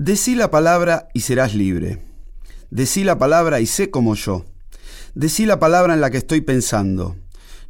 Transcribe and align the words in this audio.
Decí 0.00 0.36
la 0.36 0.48
palabra 0.48 1.08
y 1.12 1.22
serás 1.22 1.56
libre. 1.56 1.98
Decí 2.70 3.02
la 3.02 3.18
palabra 3.18 3.58
y 3.58 3.66
sé 3.66 3.90
como 3.90 4.14
yo. 4.14 4.44
Decí 5.16 5.44
la 5.44 5.58
palabra 5.58 5.92
en 5.92 6.00
la 6.00 6.10
que 6.10 6.18
estoy 6.18 6.40
pensando. 6.40 7.16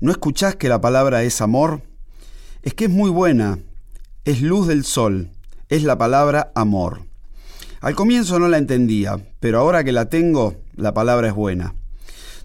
¿No 0.00 0.12
escuchás 0.12 0.54
que 0.54 0.68
la 0.68 0.78
palabra 0.78 1.22
es 1.22 1.40
amor? 1.40 1.80
Es 2.62 2.74
que 2.74 2.84
es 2.84 2.90
muy 2.90 3.08
buena, 3.08 3.60
es 4.26 4.42
luz 4.42 4.66
del 4.66 4.84
sol, 4.84 5.30
es 5.70 5.84
la 5.84 5.96
palabra 5.96 6.52
amor. 6.54 7.06
Al 7.80 7.94
comienzo 7.94 8.38
no 8.38 8.48
la 8.48 8.58
entendía, 8.58 9.16
pero 9.40 9.60
ahora 9.60 9.82
que 9.82 9.92
la 9.92 10.10
tengo, 10.10 10.54
la 10.74 10.92
palabra 10.92 11.28
es 11.28 11.34
buena. 11.34 11.76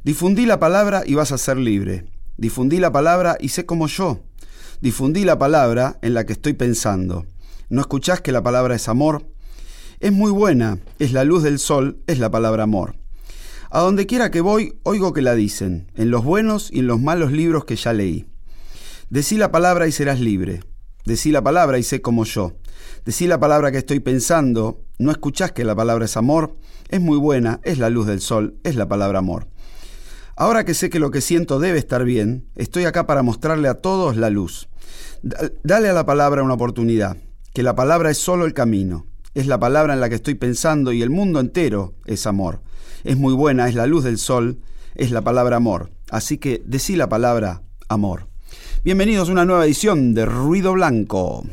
Difundí 0.06 0.46
la 0.46 0.60
palabra 0.60 1.04
y 1.06 1.16
vas 1.16 1.34
a 1.34 1.38
ser 1.38 1.58
libre. 1.58 2.06
Difundí 2.38 2.80
la 2.80 2.94
palabra 2.94 3.36
y 3.38 3.50
sé 3.50 3.66
como 3.66 3.88
yo. 3.88 4.22
Difundí 4.80 5.26
la 5.26 5.38
palabra 5.38 6.00
en 6.02 6.14
la 6.14 6.26
que 6.26 6.32
estoy 6.32 6.54
pensando. 6.54 7.26
¿No 7.68 7.82
escuchás 7.82 8.22
que 8.22 8.32
la 8.32 8.44
palabra 8.44 8.76
es 8.76 8.88
amor? 8.88 9.33
Es 10.04 10.12
muy 10.12 10.32
buena, 10.32 10.80
es 11.00 11.14
la 11.14 11.24
luz 11.24 11.44
del 11.44 11.60
sol, 11.60 12.04
es 12.08 12.20
la 12.20 12.30
palabra 12.30 12.64
amor. 12.64 12.96
A 13.70 13.80
donde 13.80 14.06
quiera 14.06 14.32
que 14.32 14.42
voy, 14.42 14.78
oigo 14.84 15.14
que 15.14 15.22
la 15.22 15.34
dicen, 15.34 15.90
en 15.96 16.12
los 16.12 16.26
buenos 16.26 16.70
y 16.74 16.80
en 16.80 16.88
los 16.88 17.00
malos 17.00 17.32
libros 17.32 17.64
que 17.64 17.78
ya 17.78 17.94
leí. 17.94 18.26
Decí 19.10 19.38
la 19.38 19.50
palabra 19.50 19.88
y 19.88 19.94
serás 19.94 20.20
libre. 20.20 20.60
Decí 21.06 21.32
la 21.32 21.42
palabra 21.42 21.78
y 21.78 21.84
sé 21.84 22.02
como 22.02 22.26
yo. 22.26 22.52
Decí 23.06 23.28
la 23.28 23.40
palabra 23.40 23.72
que 23.72 23.78
estoy 23.78 24.02
pensando. 24.02 24.82
¿No 25.00 25.10
escuchás 25.10 25.54
que 25.54 25.64
la 25.64 25.74
palabra 25.74 26.04
es 26.04 26.18
amor? 26.18 26.58
Es 26.90 27.00
muy 27.00 27.18
buena, 27.18 27.62
es 27.64 27.78
la 27.78 27.90
luz 27.90 28.06
del 28.06 28.20
sol, 28.20 28.58
es 28.66 28.76
la 28.76 28.90
palabra 28.90 29.20
amor. 29.20 29.48
Ahora 30.36 30.66
que 30.66 30.74
sé 30.74 30.90
que 30.90 31.00
lo 31.00 31.12
que 31.12 31.22
siento 31.22 31.60
debe 31.60 31.80
estar 31.80 32.04
bien, 32.04 32.50
estoy 32.58 32.84
acá 32.84 33.08
para 33.08 33.24
mostrarle 33.24 33.70
a 33.70 33.76
todos 33.76 34.18
la 34.18 34.30
luz. 34.30 34.68
Dale 35.64 35.88
a 35.88 35.94
la 35.94 36.06
palabra 36.06 36.44
una 36.44 36.56
oportunidad, 36.56 37.16
que 37.54 37.64
la 37.64 37.74
palabra 37.74 38.12
es 38.12 38.18
solo 38.18 38.44
el 38.44 38.54
camino 38.54 39.06
es 39.34 39.48
la 39.48 39.60
palabra 39.60 39.94
en 39.94 40.00
la 40.00 40.10
que 40.10 40.16
estoy 40.16 40.36
pensando 40.36 40.92
y 40.92 41.02
el 41.02 41.10
mundo 41.10 41.40
entero 41.40 41.96
es 42.06 42.28
amor. 42.28 42.62
Es 43.04 43.18
muy 43.18 43.34
buena, 43.34 43.68
es 43.68 43.76
la 43.76 43.88
luz 43.88 44.04
del 44.04 44.18
sol, 44.18 44.60
es 44.96 45.12
la 45.12 45.22
palabra 45.22 45.58
amor. 45.58 45.92
Así 46.10 46.38
que 46.38 46.62
decí 46.66 46.96
la 46.96 47.10
palabra 47.10 47.64
amor. 47.90 48.28
Bienvenidos 48.84 49.30
a 49.30 49.32
una 49.32 49.46
nueva 49.46 49.66
edición 49.66 50.14
de 50.14 50.26
Ruido 50.26 50.74
Blanco. 50.74 51.44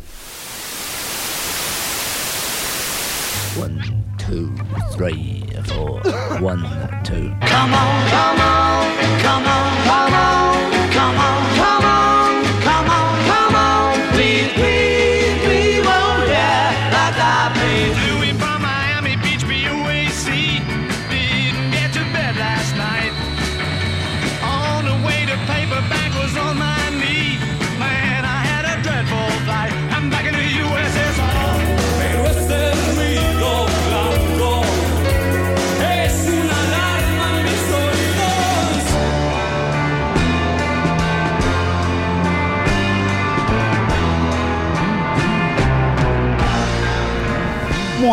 One, 3.60 4.04
two, 4.18 4.52
three, 4.96 5.44
four. 5.64 6.00
One, 6.40 6.62
two. 7.02 7.30
Come 7.40 7.74
on, 7.74 8.10
come 8.10 8.40
on, 8.40 9.20
come 9.22 9.46
on, 9.46 9.69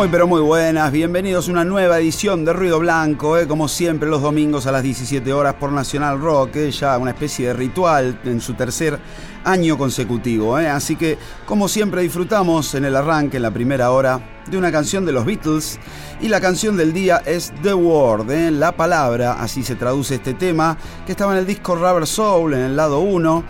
Pero 0.09 0.25
muy 0.25 0.39
buenas, 0.41 0.89
bienvenidos 0.93 1.49
a 1.49 1.51
una 1.51 1.65
nueva 1.65 1.99
edición 1.99 2.45
de 2.45 2.53
Ruido 2.53 2.79
Blanco, 2.79 3.37
eh, 3.37 3.45
como 3.45 3.67
siempre 3.67 4.07
los 4.07 4.21
domingos 4.21 4.65
a 4.65 4.71
las 4.71 4.81
17 4.81 5.33
horas 5.33 5.55
por 5.55 5.73
Nacional 5.73 6.21
Rock, 6.21 6.55
eh, 6.55 6.71
ya 6.71 6.97
una 6.97 7.11
especie 7.11 7.47
de 7.47 7.53
ritual 7.53 8.17
en 8.23 8.39
su 8.39 8.53
tercer 8.53 8.97
año 9.43 9.77
consecutivo. 9.77 10.57
Eh. 10.59 10.69
Así 10.69 10.95
que 10.95 11.17
como 11.45 11.67
siempre 11.67 12.03
disfrutamos 12.03 12.73
en 12.75 12.85
el 12.85 12.95
arranque, 12.95 13.35
en 13.35 13.43
la 13.43 13.51
primera 13.51 13.91
hora, 13.91 14.21
de 14.49 14.57
una 14.57 14.71
canción 14.71 15.05
de 15.05 15.11
los 15.11 15.25
Beatles 15.25 15.77
y 16.21 16.29
la 16.29 16.39
canción 16.39 16.77
del 16.77 16.93
día 16.93 17.21
es 17.25 17.51
The 17.61 17.73
Word, 17.73 18.31
la 18.51 18.71
palabra, 18.71 19.33
así 19.33 19.61
se 19.61 19.75
traduce 19.75 20.15
este 20.15 20.33
tema, 20.33 20.77
que 21.05 21.11
estaba 21.11 21.33
en 21.33 21.39
el 21.39 21.45
disco 21.45 21.75
Rubber 21.75 22.07
Soul 22.07 22.53
en 22.53 22.61
el 22.61 22.77
lado 22.77 22.99
1 22.99 23.43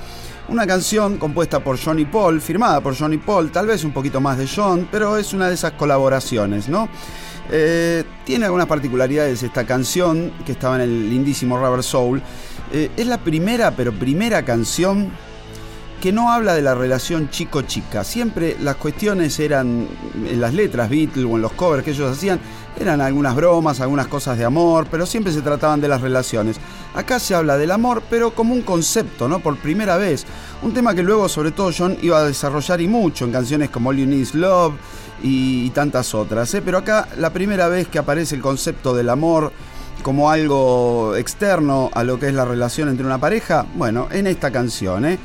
una 0.50 0.66
canción 0.66 1.18
compuesta 1.18 1.60
por 1.64 1.80
Johnny 1.80 2.06
Paul, 2.06 2.42
firmada 2.42 2.82
por 2.82 2.98
Johnny 2.98 3.18
Paul, 3.18 3.52
tal 3.52 3.68
vez 3.68 3.84
un 3.84 3.92
poquito 3.92 4.22
más 4.22 4.38
de 4.38 4.48
John, 4.48 4.88
pero 4.92 5.18
es 5.18 5.34
una 5.34 5.48
de 5.48 5.56
esas 5.56 5.74
colaboraciones, 5.74 6.70
¿no? 6.70 6.88
Eh, 7.50 8.04
tiene 8.26 8.46
algunas 8.46 8.68
particularidades 8.68 9.44
esta 9.44 9.66
canción 9.66 10.32
que 10.46 10.52
estaba 10.54 10.76
en 10.76 10.82
el 10.82 11.10
lindísimo 11.10 11.58
Rubber 11.58 11.84
Soul. 11.84 12.22
Eh, 12.72 12.92
es 12.98 13.08
la 13.08 13.18
primera, 13.18 13.72
pero 13.72 13.94
primera 13.94 14.44
canción 14.44 15.12
que 16.02 16.12
no 16.12 16.32
habla 16.32 16.54
de 16.54 16.62
la 16.62 16.76
relación 16.76 17.30
chico-chica. 17.30 18.04
Siempre 18.04 18.56
las 18.62 18.76
cuestiones 18.76 19.40
eran 19.40 19.88
en 20.30 20.40
las 20.40 20.54
letras 20.54 20.90
Beatles 20.90 21.26
o 21.26 21.36
en 21.36 21.42
los 21.42 21.54
covers 21.54 21.84
que 21.84 21.92
ellos 21.92 22.16
hacían, 22.16 22.40
eran 22.80 23.02
algunas 23.02 23.36
bromas, 23.36 23.82
algunas 23.82 24.08
cosas 24.08 24.38
de 24.38 24.46
amor, 24.46 24.88
pero 24.92 25.06
siempre 25.06 25.34
se 25.34 25.42
trataban 25.42 25.82
de 25.82 25.88
las 25.88 26.02
relaciones. 26.02 26.58
Acá 26.94 27.20
se 27.20 27.34
habla 27.34 27.58
del 27.58 27.72
amor, 27.72 28.04
pero 28.10 28.32
como 28.32 28.54
un 28.54 28.62
concepto, 28.62 29.28
¿no? 29.28 29.40
Por 29.40 29.58
primera 29.58 29.98
vez. 29.98 30.26
Un 30.62 30.74
tema 30.74 30.94
que 30.94 31.02
luego, 31.02 31.28
sobre 31.28 31.52
todo, 31.52 31.72
John 31.76 31.98
iba 32.02 32.20
a 32.20 32.26
desarrollar 32.26 32.80
y 32.82 32.88
mucho 32.88 33.26
en 33.26 33.32
canciones 33.32 33.70
como 33.70 33.90
All 33.90 34.28
Love 34.34 34.76
y, 35.24 35.70
tantas 35.72 36.14
otras. 36.14 36.54
¿eh? 36.54 36.62
Pero 36.64 36.78
acá, 36.78 37.08
la 37.18 37.32
primera 37.32 37.68
vez 37.68 37.88
que 37.88 37.98
aparece 37.98 38.36
el 38.36 38.42
concepto 38.42 38.96
del 38.96 39.10
amor 39.10 39.52
como 40.04 40.30
algo 40.30 41.16
externo 41.16 41.90
a 41.94 42.04
lo 42.04 42.20
que 42.20 42.28
es 42.28 42.34
la 42.34 42.46
relación 42.46 42.88
entre 42.90 43.06
una 43.06 43.18
pareja, 43.18 43.66
bueno, 43.76 44.08
en 44.12 44.28
esta 44.28 44.52
canción, 44.52 45.06
¿eh? 45.06 45.18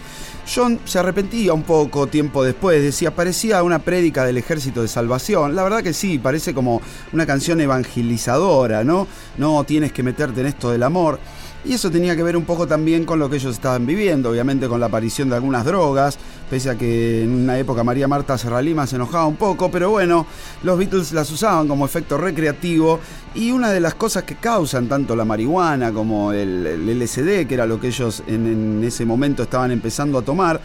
John 0.46 0.80
se 0.84 0.98
arrepentía 0.98 1.52
un 1.52 1.62
poco 1.62 2.06
tiempo 2.08 2.42
después, 2.42 2.82
decía, 2.82 3.14
parecía 3.14 3.62
una 3.62 3.78
prédica 3.78 4.24
del 4.24 4.38
ejército 4.38 4.82
de 4.82 4.88
salvación. 4.88 5.54
La 5.54 5.62
verdad 5.62 5.82
que 5.82 5.92
sí, 5.92 6.18
parece 6.18 6.52
como 6.52 6.82
una 7.12 7.26
canción 7.26 7.60
evangelizadora, 7.60 8.84
¿no? 8.84 9.06
No 9.38 9.64
tienes 9.64 9.92
que 9.92 10.02
meterte 10.02 10.40
en 10.40 10.46
esto 10.46 10.70
del 10.70 10.82
amor. 10.82 11.20
Y 11.64 11.74
eso 11.74 11.92
tenía 11.92 12.16
que 12.16 12.24
ver 12.24 12.36
un 12.36 12.44
poco 12.44 12.66
también 12.66 13.04
con 13.04 13.20
lo 13.20 13.30
que 13.30 13.36
ellos 13.36 13.54
estaban 13.54 13.86
viviendo, 13.86 14.30
obviamente 14.30 14.66
con 14.66 14.80
la 14.80 14.86
aparición 14.86 15.28
de 15.28 15.36
algunas 15.36 15.64
drogas, 15.64 16.18
pese 16.50 16.70
a 16.70 16.74
que 16.76 17.22
en 17.22 17.30
una 17.30 17.56
época 17.56 17.84
María 17.84 18.08
Marta 18.08 18.36
Serralima 18.36 18.84
se 18.84 18.96
enojaba 18.96 19.26
un 19.26 19.36
poco, 19.36 19.70
pero 19.70 19.90
bueno, 19.90 20.26
los 20.64 20.76
Beatles 20.76 21.12
las 21.12 21.30
usaban 21.30 21.68
como 21.68 21.86
efecto 21.86 22.18
recreativo 22.18 22.98
y 23.36 23.52
una 23.52 23.70
de 23.70 23.78
las 23.78 23.94
cosas 23.94 24.24
que 24.24 24.34
causan 24.34 24.88
tanto 24.88 25.14
la 25.14 25.24
marihuana 25.24 25.92
como 25.92 26.32
el, 26.32 26.84
LSD, 26.98 27.46
que 27.46 27.54
era 27.54 27.64
lo 27.64 27.78
que 27.78 27.88
ellos 27.88 28.24
en, 28.26 28.82
ese 28.82 29.04
momento 29.04 29.44
estaban 29.44 29.70
empezando 29.70 30.18
a 30.18 30.22
tomar, 30.22 30.60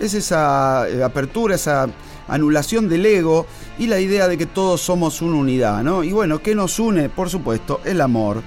es 0.00 0.14
esa 0.14 0.88
eh, 0.88 1.04
apertura, 1.04 1.54
esa 1.54 1.86
anulación 2.26 2.88
del 2.88 3.06
ego 3.06 3.46
y 3.78 3.86
la 3.86 4.00
idea 4.00 4.26
de 4.26 4.36
que 4.36 4.46
todos 4.46 4.80
somos 4.80 5.22
una 5.22 5.36
unidad, 5.36 5.84
¿no? 5.84 6.02
Y 6.02 6.10
bueno, 6.10 6.42
¿qué 6.42 6.56
nos 6.56 6.80
une? 6.80 7.08
Por 7.08 7.30
supuesto, 7.30 7.80
el 7.84 8.00
amor. 8.00 8.42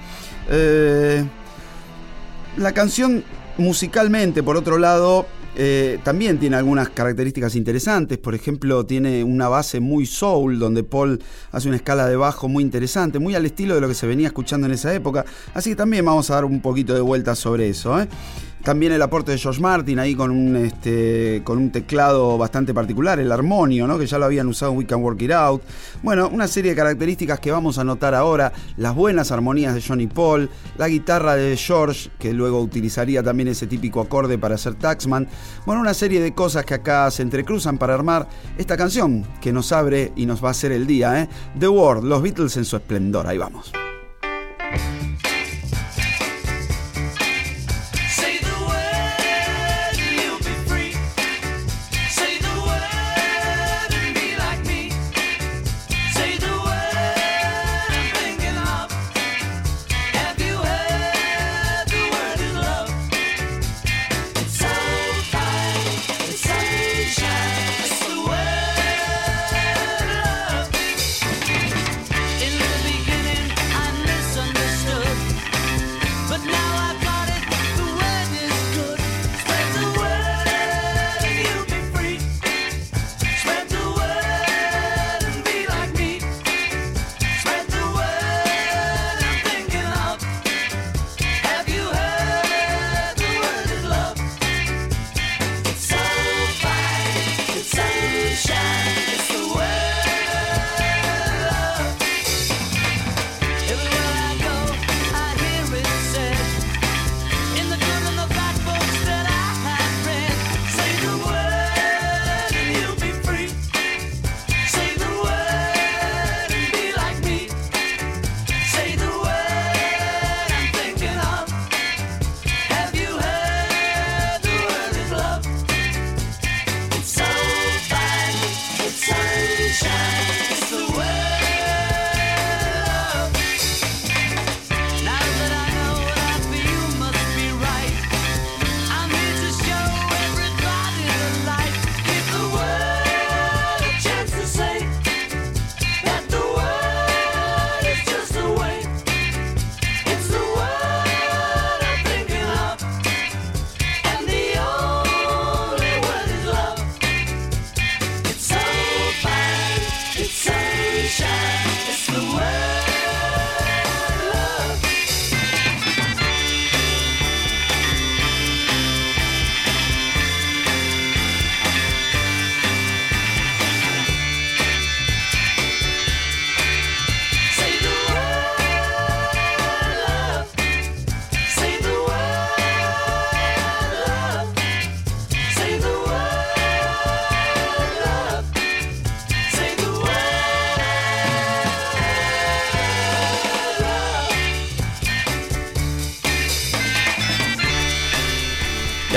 Eh, 0.50 1.24
la 2.56 2.72
canción 2.72 3.24
musicalmente, 3.58 4.42
por 4.42 4.56
otro 4.56 4.78
lado, 4.78 5.26
eh, 5.56 5.98
también 6.02 6.38
tiene 6.38 6.56
algunas 6.56 6.88
características 6.88 7.54
interesantes. 7.54 8.18
Por 8.18 8.34
ejemplo, 8.34 8.84
tiene 8.84 9.22
una 9.22 9.48
base 9.48 9.80
muy 9.80 10.06
soul, 10.06 10.58
donde 10.58 10.82
Paul 10.82 11.20
hace 11.52 11.68
una 11.68 11.76
escala 11.76 12.06
de 12.06 12.16
bajo 12.16 12.48
muy 12.48 12.64
interesante, 12.64 13.18
muy 13.18 13.34
al 13.34 13.46
estilo 13.46 13.74
de 13.74 13.80
lo 13.80 13.88
que 13.88 13.94
se 13.94 14.06
venía 14.06 14.28
escuchando 14.28 14.66
en 14.66 14.72
esa 14.72 14.92
época. 14.94 15.24
Así 15.52 15.70
que 15.70 15.76
también 15.76 16.04
vamos 16.04 16.30
a 16.30 16.34
dar 16.34 16.44
un 16.44 16.60
poquito 16.60 16.94
de 16.94 17.00
vuelta 17.00 17.34
sobre 17.34 17.68
eso. 17.68 18.00
¿eh? 18.00 18.08
También 18.64 18.92
el 18.92 19.02
aporte 19.02 19.32
de 19.32 19.36
George 19.36 19.60
Martin 19.60 19.98
ahí 19.98 20.14
con 20.14 20.30
un, 20.30 20.56
este, 20.56 21.42
con 21.44 21.58
un 21.58 21.70
teclado 21.70 22.38
bastante 22.38 22.72
particular, 22.72 23.20
el 23.20 23.30
armonio, 23.30 23.86
¿no? 23.86 23.98
que 23.98 24.06
ya 24.06 24.16
lo 24.16 24.24
habían 24.24 24.46
usado 24.46 24.72
en 24.72 24.78
We 24.78 24.86
Can 24.86 25.02
Work 25.02 25.20
It 25.20 25.32
Out. 25.32 25.62
Bueno, 26.02 26.30
una 26.30 26.48
serie 26.48 26.70
de 26.70 26.76
características 26.76 27.40
que 27.40 27.50
vamos 27.50 27.76
a 27.76 27.84
notar 27.84 28.14
ahora, 28.14 28.54
las 28.78 28.94
buenas 28.94 29.30
armonías 29.32 29.74
de 29.74 29.82
Johnny 29.82 30.06
Paul, 30.06 30.48
la 30.78 30.88
guitarra 30.88 31.36
de 31.36 31.58
George, 31.58 32.08
que 32.18 32.32
luego 32.32 32.58
utilizaría 32.62 33.22
también 33.22 33.48
ese 33.48 33.66
típico 33.66 34.00
acorde 34.00 34.38
para 34.38 34.54
hacer 34.54 34.76
Taxman. 34.76 35.28
Bueno, 35.66 35.82
una 35.82 35.92
serie 35.92 36.22
de 36.22 36.32
cosas 36.32 36.64
que 36.64 36.72
acá 36.72 37.10
se 37.10 37.20
entrecruzan 37.20 37.76
para 37.76 37.92
armar 37.92 38.26
esta 38.56 38.78
canción 38.78 39.26
que 39.42 39.52
nos 39.52 39.72
abre 39.72 40.12
y 40.16 40.24
nos 40.24 40.42
va 40.42 40.48
a 40.48 40.52
hacer 40.52 40.72
el 40.72 40.86
día. 40.86 41.20
¿eh? 41.20 41.28
The 41.58 41.68
World, 41.68 42.04
los 42.04 42.22
Beatles 42.22 42.56
en 42.56 42.64
su 42.64 42.76
esplendor. 42.76 43.26
Ahí 43.26 43.36
vamos. 43.36 43.72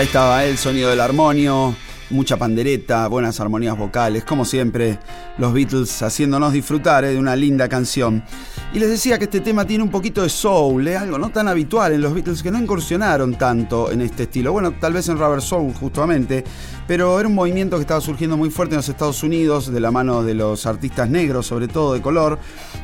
Estaba 0.07 0.45
el 0.45 0.57
sonido 0.57 0.89
del 0.89 1.01
armonio, 1.01 1.75
mucha 2.11 2.37
pandereta, 2.37 3.09
buenas 3.09 3.41
armonías 3.41 3.77
vocales, 3.77 4.23
como 4.23 4.45
siempre, 4.45 4.99
los 5.37 5.51
Beatles 5.51 6.01
haciéndonos 6.01 6.53
disfrutar 6.53 7.03
eh, 7.03 7.09
de 7.09 7.17
una 7.17 7.35
linda 7.35 7.67
canción. 7.67 8.23
Y 8.73 8.79
les 8.79 8.89
decía 8.89 9.17
que 9.17 9.25
este 9.25 9.41
tema 9.41 9.67
tiene 9.67 9.83
un 9.83 9.91
poquito 9.91 10.23
de 10.23 10.29
soul, 10.29 10.87
¿eh? 10.87 10.95
algo 10.95 11.19
no 11.19 11.29
tan 11.29 11.49
habitual 11.49 11.91
en 11.91 11.99
los 11.99 12.13
Beatles 12.13 12.41
que 12.41 12.49
no 12.49 12.57
incursionaron 12.57 13.37
tanto 13.37 13.91
en 13.91 13.99
este 13.99 14.23
estilo. 14.23 14.53
Bueno, 14.53 14.71
tal 14.79 14.93
vez 14.93 15.09
en 15.09 15.17
Rubber 15.17 15.41
Soul 15.41 15.73
justamente, 15.73 16.45
pero 16.87 17.19
era 17.19 17.27
un 17.27 17.35
movimiento 17.35 17.75
que 17.75 17.81
estaba 17.81 18.01
surgiendo 18.01 18.37
muy 18.37 18.49
fuerte 18.49 18.75
en 18.75 18.77
los 18.77 18.89
Estados 18.89 19.21
Unidos, 19.21 19.71
de 19.71 19.79
la 19.79 19.91
mano 19.91 20.23
de 20.23 20.33
los 20.33 20.65
artistas 20.65 21.09
negros, 21.09 21.45
sobre 21.45 21.67
todo 21.67 21.93
de 21.93 22.01
color. 22.01 22.39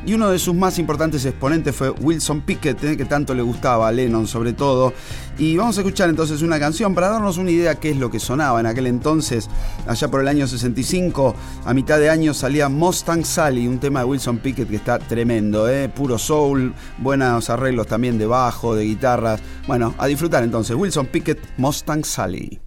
Y 0.06 0.12
uno 0.12 0.30
de 0.30 0.38
sus 0.38 0.54
más 0.54 0.78
importantes 0.78 1.24
exponentes 1.24 1.74
fue 1.74 1.90
Wilson 1.90 2.42
Pickett, 2.42 2.84
¿eh? 2.84 2.96
que 2.96 3.06
tanto 3.06 3.34
le 3.34 3.42
gustaba 3.42 3.88
a 3.88 3.92
Lennon 3.92 4.26
sobre 4.26 4.52
todo. 4.52 4.92
Y 5.38 5.56
vamos 5.56 5.76
a 5.78 5.80
escuchar 5.80 6.10
entonces 6.10 6.42
una 6.42 6.60
canción 6.60 6.94
para 6.94 7.08
darnos 7.08 7.38
una 7.38 7.50
idea 7.50 7.74
qué 7.76 7.90
es 7.90 7.96
lo 7.96 8.10
que 8.10 8.20
sonaba 8.20 8.60
en 8.60 8.66
aquel 8.66 8.86
entonces, 8.86 9.48
allá 9.86 10.08
por 10.08 10.20
el 10.20 10.28
año 10.28 10.46
65, 10.46 11.34
a 11.64 11.74
mitad 11.74 11.98
de 11.98 12.10
año 12.10 12.34
salía 12.34 12.68
Mustang 12.68 13.24
Sally, 13.24 13.66
un 13.66 13.78
tema 13.78 14.00
de 14.00 14.06
Wilson 14.06 14.38
Pickett 14.38 14.68
que 14.68 14.76
está 14.76 14.98
tremendo, 14.98 15.68
¿eh? 15.68 15.88
puro 15.88 16.18
soul, 16.18 16.74
buenos 16.98 17.50
arreglos 17.50 17.86
también 17.86 18.18
de 18.18 18.26
bajo, 18.26 18.74
de 18.74 18.84
guitarras. 18.84 19.40
Bueno, 19.66 19.94
a 19.98 20.06
disfrutar 20.06 20.44
entonces, 20.44 20.76
Wilson 20.76 21.06
Pickett, 21.06 21.40
Mustang 21.56 22.04
Sally. 22.04 22.63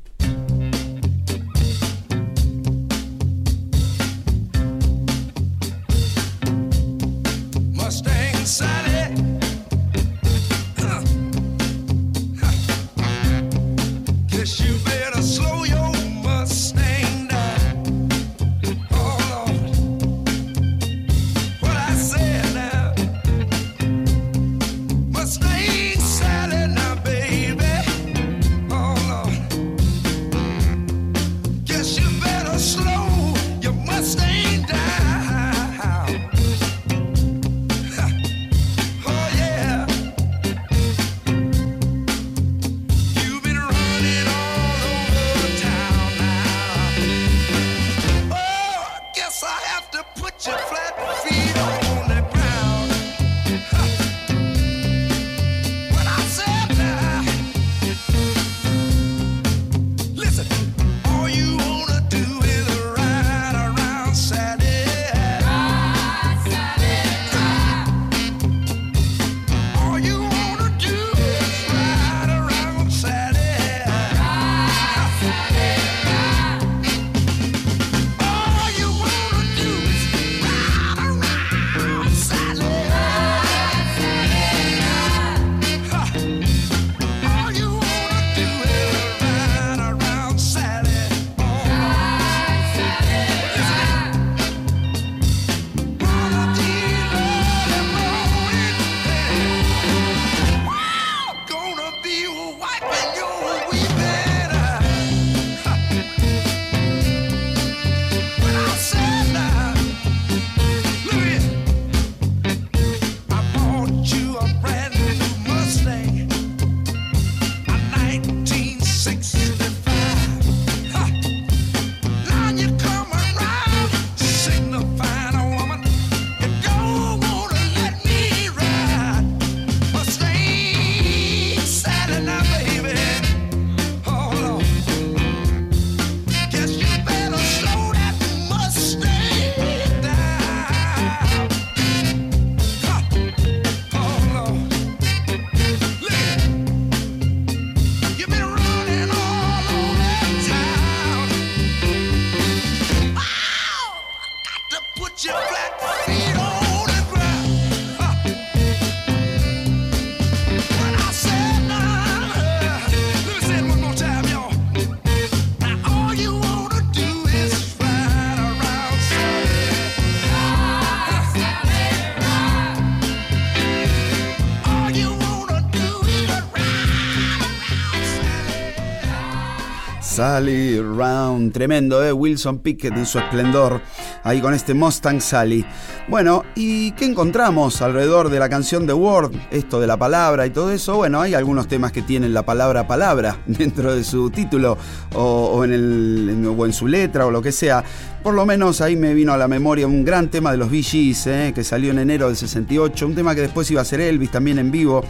Sally 180.18 180.80
Round, 180.80 181.54
tremendo, 181.54 182.04
¿eh? 182.04 182.12
Wilson 182.12 182.58
Pickett 182.58 182.98
en 182.98 183.06
su 183.06 183.20
esplendor, 183.20 183.80
ahí 184.24 184.42
con 184.42 184.56
este 184.56 184.74
Mustang 184.74 185.22
Sally. 185.22 185.64
Bueno, 186.08 186.44
¿y 186.56 186.90
qué 186.94 187.06
encontramos 187.06 187.84
alrededor 187.84 188.32
de 188.32 188.40
la 188.40 188.50
canción 188.50 188.88
The 188.88 188.94
Word? 188.94 189.34
Esto 189.52 189.80
de 189.80 189.86
la 189.86 189.96
palabra 189.96 190.48
y 190.48 190.50
todo 190.50 190.72
eso. 190.72 190.96
Bueno, 190.96 191.22
hay 191.22 191.36
algunos 191.36 191.68
temas 191.68 191.92
que 191.92 192.02
tienen 192.02 192.34
la 192.34 192.44
palabra 192.44 192.88
palabra 192.88 193.38
dentro 193.46 193.94
de 193.94 194.04
su 194.04 194.32
título 194.32 194.76
o, 195.14 195.64
en, 195.64 195.74
el, 195.74 196.56
o 196.58 196.66
en 196.66 196.74
su 196.74 196.88
letra 196.88 197.28
o 197.28 197.30
lo 197.30 197.44
que 197.44 197.52
sea. 197.52 197.84
Por 198.28 198.36
lo 198.36 198.46
menos 198.46 198.82
ahí 198.82 198.98
me 198.98 199.14
vino 199.14 199.32
a 199.32 199.38
la 199.38 199.48
memoria 199.48 199.88
un 199.88 200.04
gran 200.04 200.28
tema 200.28 200.52
de 200.52 200.58
los 200.58 200.70
Gees, 200.70 201.28
¿eh? 201.28 201.54
que 201.56 201.64
salió 201.64 201.92
en 201.92 202.00
enero 202.00 202.28
del 202.28 202.36
68, 202.36 203.08
un 203.08 203.16
tema 203.16 203.34
que 203.34 203.40
después 203.40 203.72
iba 203.72 203.80
a 203.82 203.86
ser 203.86 204.02
Elvis 204.02 204.32
también 204.32 204.60
en 204.60 204.70
vivo 204.70 205.02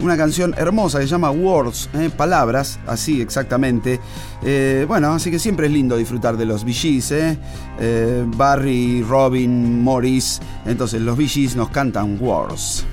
una 0.00 0.16
canción 0.16 0.54
hermosa 0.56 0.98
que 0.98 1.04
se 1.04 1.10
llama 1.10 1.30
Words, 1.30 1.90
¿eh? 1.92 2.08
palabras, 2.16 2.80
así 2.86 3.20
exactamente. 3.20 4.00
Eh, 4.42 4.86
bueno, 4.88 5.12
así 5.12 5.30
que 5.30 5.38
siempre 5.38 5.66
es 5.66 5.72
lindo 5.74 5.98
disfrutar 5.98 6.38
de 6.38 6.46
los 6.46 6.64
¿eh? 7.12 7.36
Barry, 8.38 9.02
Robin, 9.02 9.82
Morris. 9.82 10.40
Entonces 10.64 11.02
los 11.02 11.18
Bee 11.18 11.50
nos 11.54 11.68
cantan 11.68 12.16
Words. 12.22 12.86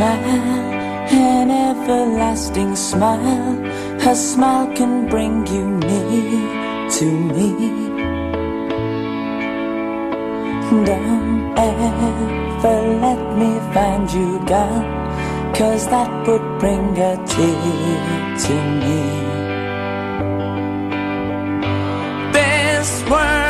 An 0.00 1.50
everlasting 1.50 2.74
smile. 2.76 3.54
Her 4.00 4.14
smile 4.14 4.72
can 4.74 5.08
bring 5.08 5.46
you 5.46 5.66
near 5.66 6.90
to 6.90 7.04
me. 7.34 7.52
Don't 10.86 11.58
ever 11.58 12.82
let 13.00 13.36
me 13.36 13.60
find 13.74 14.10
you 14.12 14.38
gone, 14.46 15.54
cause 15.54 15.86
that 15.88 16.26
would 16.26 16.58
bring 16.58 16.96
a 16.98 17.16
tear 17.26 18.36
to 18.44 18.54
me. 18.80 19.02
This 22.32 23.02
world 23.10 23.41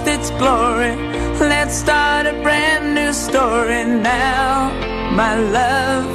lost 0.00 0.08
its 0.08 0.30
glory. 0.38 0.96
Let's 1.38 1.74
start 1.74 2.26
a 2.26 2.32
brand 2.42 2.94
new 2.94 3.12
story 3.12 3.84
now, 3.84 4.70
my 5.14 5.36
love. 5.36 6.06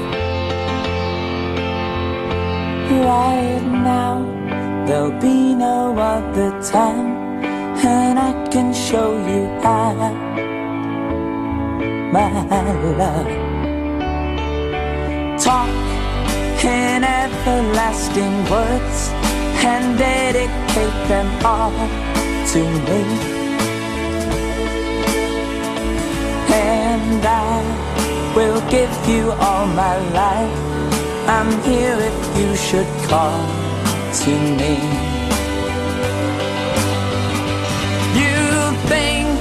Right 2.91 3.63
now, 3.63 4.85
there'll 4.85 5.19
be 5.19 5.55
no 5.55 5.97
other 5.97 6.51
time, 6.61 7.43
and 7.85 8.19
I 8.19 8.47
can 8.49 8.73
show 8.73 9.17
you 9.27 9.47
how, 9.61 9.93
my 12.11 12.29
love. 12.97 13.27
Talk 15.39 15.69
in 16.63 17.03
everlasting 17.03 18.35
words 18.49 19.09
and 19.63 19.97
dedicate 19.97 21.07
them 21.07 21.45
all 21.45 21.71
to 22.51 22.61
me. 22.89 23.34
And 26.95 27.25
I 27.25 27.61
will 28.37 28.61
give 28.71 28.93
you 29.09 29.23
all 29.45 29.67
my 29.67 29.97
life. 30.21 30.59
I'm 31.27 31.51
here 31.63 31.97
if 32.11 32.17
you 32.39 32.55
should 32.55 32.91
call 33.09 33.41
to 34.21 34.31
me. 34.59 34.75
You 38.21 38.39
think 38.93 39.39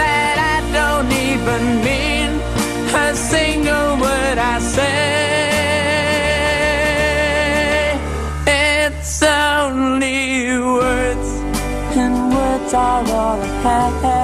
that 0.00 0.36
I 0.54 0.56
don't 0.78 1.10
even 1.30 1.62
mean 1.88 2.30
a 2.94 3.08
single 3.32 3.88
word 4.04 4.38
I 4.38 4.56
say. 4.60 5.14
It's 8.46 9.20
only 9.20 10.58
words, 10.78 11.30
and 12.02 12.14
words 12.36 12.72
are 12.72 13.04
all 13.20 13.40
I 13.42 13.90
have 14.04 14.23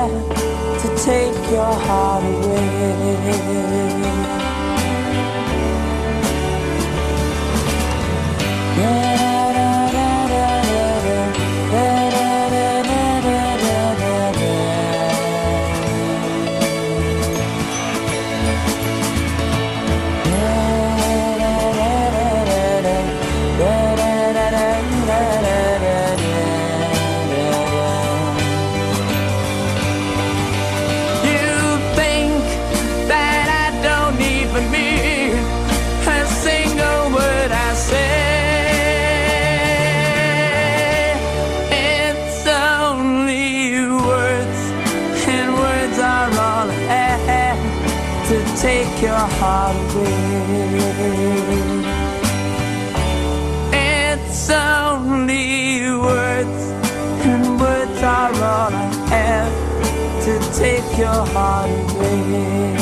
your 61.01 61.25
heart 61.33 61.71
away. 61.71 62.77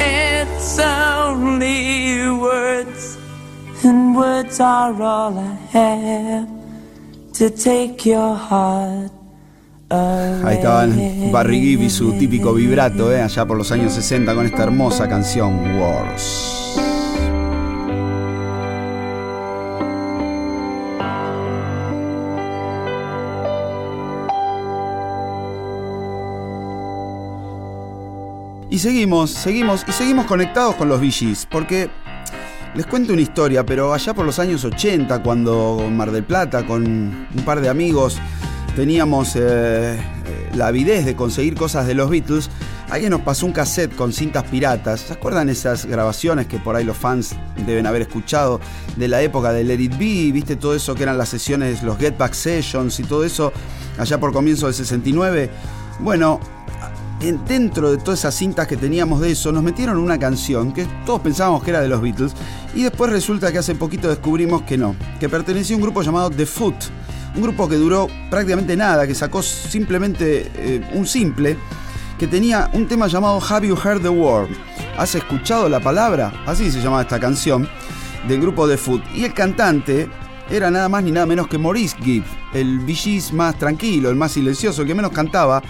It's 0.00 0.78
only 0.78 2.28
words, 2.30 3.18
and 3.84 4.16
words 4.16 4.58
are 4.60 4.96
all 5.02 5.38
I 5.38 5.56
have 5.72 6.48
to 7.34 7.50
take 7.50 8.08
your 8.08 8.34
heart 8.34 9.12
away. 9.90 10.42
Ahí 10.44 10.56
estaban 10.56 11.32
Barry 11.32 11.60
Gibb 11.60 11.82
y 11.82 11.90
su 11.90 12.12
típico 12.12 12.54
vibrato, 12.54 13.12
¿eh? 13.12 13.22
allá 13.22 13.44
por 13.44 13.56
los 13.58 13.70
años 13.70 13.92
60 13.92 14.34
con 14.34 14.46
esta 14.46 14.62
hermosa 14.62 15.08
canción 15.08 15.78
Wars. 15.78 16.57
Y 28.78 28.80
seguimos, 28.80 29.32
seguimos 29.32 29.84
y 29.88 29.90
seguimos 29.90 30.26
conectados 30.26 30.76
con 30.76 30.88
los 30.88 31.00
VGs, 31.00 31.46
porque 31.50 31.90
les 32.76 32.86
cuento 32.86 33.12
una 33.12 33.22
historia, 33.22 33.66
pero 33.66 33.92
allá 33.92 34.14
por 34.14 34.24
los 34.24 34.38
años 34.38 34.64
80, 34.64 35.20
cuando 35.24 35.84
Mar 35.90 36.12
del 36.12 36.22
Plata, 36.22 36.64
con 36.64 36.84
un 36.86 37.42
par 37.44 37.60
de 37.60 37.68
amigos, 37.70 38.18
teníamos 38.76 39.32
eh, 39.34 39.98
la 40.54 40.68
avidez 40.68 41.04
de 41.06 41.16
conseguir 41.16 41.56
cosas 41.56 41.88
de 41.88 41.94
los 41.94 42.08
Beatles, 42.08 42.50
alguien 42.88 43.10
nos 43.10 43.22
pasó 43.22 43.46
un 43.46 43.52
cassette 43.52 43.96
con 43.96 44.12
cintas 44.12 44.44
piratas. 44.44 45.00
¿Se 45.00 45.12
acuerdan 45.14 45.48
esas 45.48 45.84
grabaciones 45.84 46.46
que 46.46 46.58
por 46.58 46.76
ahí 46.76 46.84
los 46.84 46.96
fans 46.96 47.34
deben 47.66 47.84
haber 47.84 48.02
escuchado 48.02 48.60
de 48.94 49.08
la 49.08 49.20
época 49.22 49.52
de 49.52 49.64
Let 49.64 49.80
It 49.80 49.98
Be? 49.98 50.30
¿Viste 50.30 50.54
todo 50.54 50.76
eso 50.76 50.94
que 50.94 51.02
eran 51.02 51.18
las 51.18 51.30
sesiones, 51.30 51.82
los 51.82 51.98
Get 51.98 52.16
Back 52.16 52.32
Sessions 52.32 53.00
y 53.00 53.02
todo 53.02 53.24
eso 53.24 53.52
allá 53.98 54.20
por 54.20 54.32
comienzo 54.32 54.66
del 54.66 54.74
69? 54.76 55.50
Bueno, 55.98 56.38
en- 56.84 57.07
dentro 57.20 57.90
de 57.90 57.98
todas 57.98 58.20
esas 58.20 58.34
cintas 58.34 58.66
que 58.66 58.76
teníamos 58.76 59.20
de 59.20 59.32
eso, 59.32 59.50
nos 59.52 59.62
metieron 59.62 59.98
una 59.98 60.18
canción 60.18 60.72
que 60.72 60.86
todos 61.04 61.20
pensábamos 61.20 61.62
que 61.62 61.70
era 61.70 61.80
de 61.80 61.88
los 61.88 62.00
Beatles 62.00 62.32
y 62.74 62.82
después 62.82 63.10
resulta 63.10 63.50
que 63.50 63.58
hace 63.58 63.74
poquito 63.74 64.08
descubrimos 64.08 64.62
que 64.62 64.78
no, 64.78 64.94
que 65.18 65.28
pertenecía 65.28 65.74
a 65.74 65.78
un 65.78 65.82
grupo 65.82 66.02
llamado 66.02 66.30
The 66.30 66.46
Foot, 66.46 66.76
un 67.34 67.42
grupo 67.42 67.68
que 67.68 67.76
duró 67.76 68.06
prácticamente 68.30 68.76
nada, 68.76 69.06
que 69.06 69.14
sacó 69.14 69.42
simplemente 69.42 70.50
eh, 70.54 70.90
un 70.94 71.06
simple, 71.06 71.56
que 72.18 72.26
tenía 72.26 72.70
un 72.72 72.86
tema 72.86 73.06
llamado 73.06 73.40
Have 73.40 73.66
You 73.66 73.76
Heard 73.76 74.02
the 74.02 74.08
Word? 74.08 74.50
¿Has 74.96 75.14
escuchado 75.14 75.68
la 75.68 75.80
palabra? 75.80 76.32
Así 76.46 76.70
se 76.70 76.80
llamaba 76.80 77.02
esta 77.02 77.20
canción 77.20 77.68
del 78.26 78.40
grupo 78.40 78.68
The 78.68 78.76
Foot. 78.76 79.02
Y 79.14 79.24
el 79.24 79.32
cantante 79.32 80.08
era 80.50 80.70
nada 80.70 80.88
más 80.88 81.04
ni 81.04 81.12
nada 81.12 81.26
menos 81.26 81.46
que 81.46 81.58
Maurice 81.58 81.96
Gibb, 82.02 82.24
el 82.52 82.80
VG's 82.80 83.32
más 83.32 83.56
tranquilo, 83.56 84.10
el 84.10 84.16
más 84.16 84.32
silencioso, 84.32 84.82
el 84.82 84.88
que 84.88 84.94
menos 84.94 85.12
cantaba. 85.12 85.62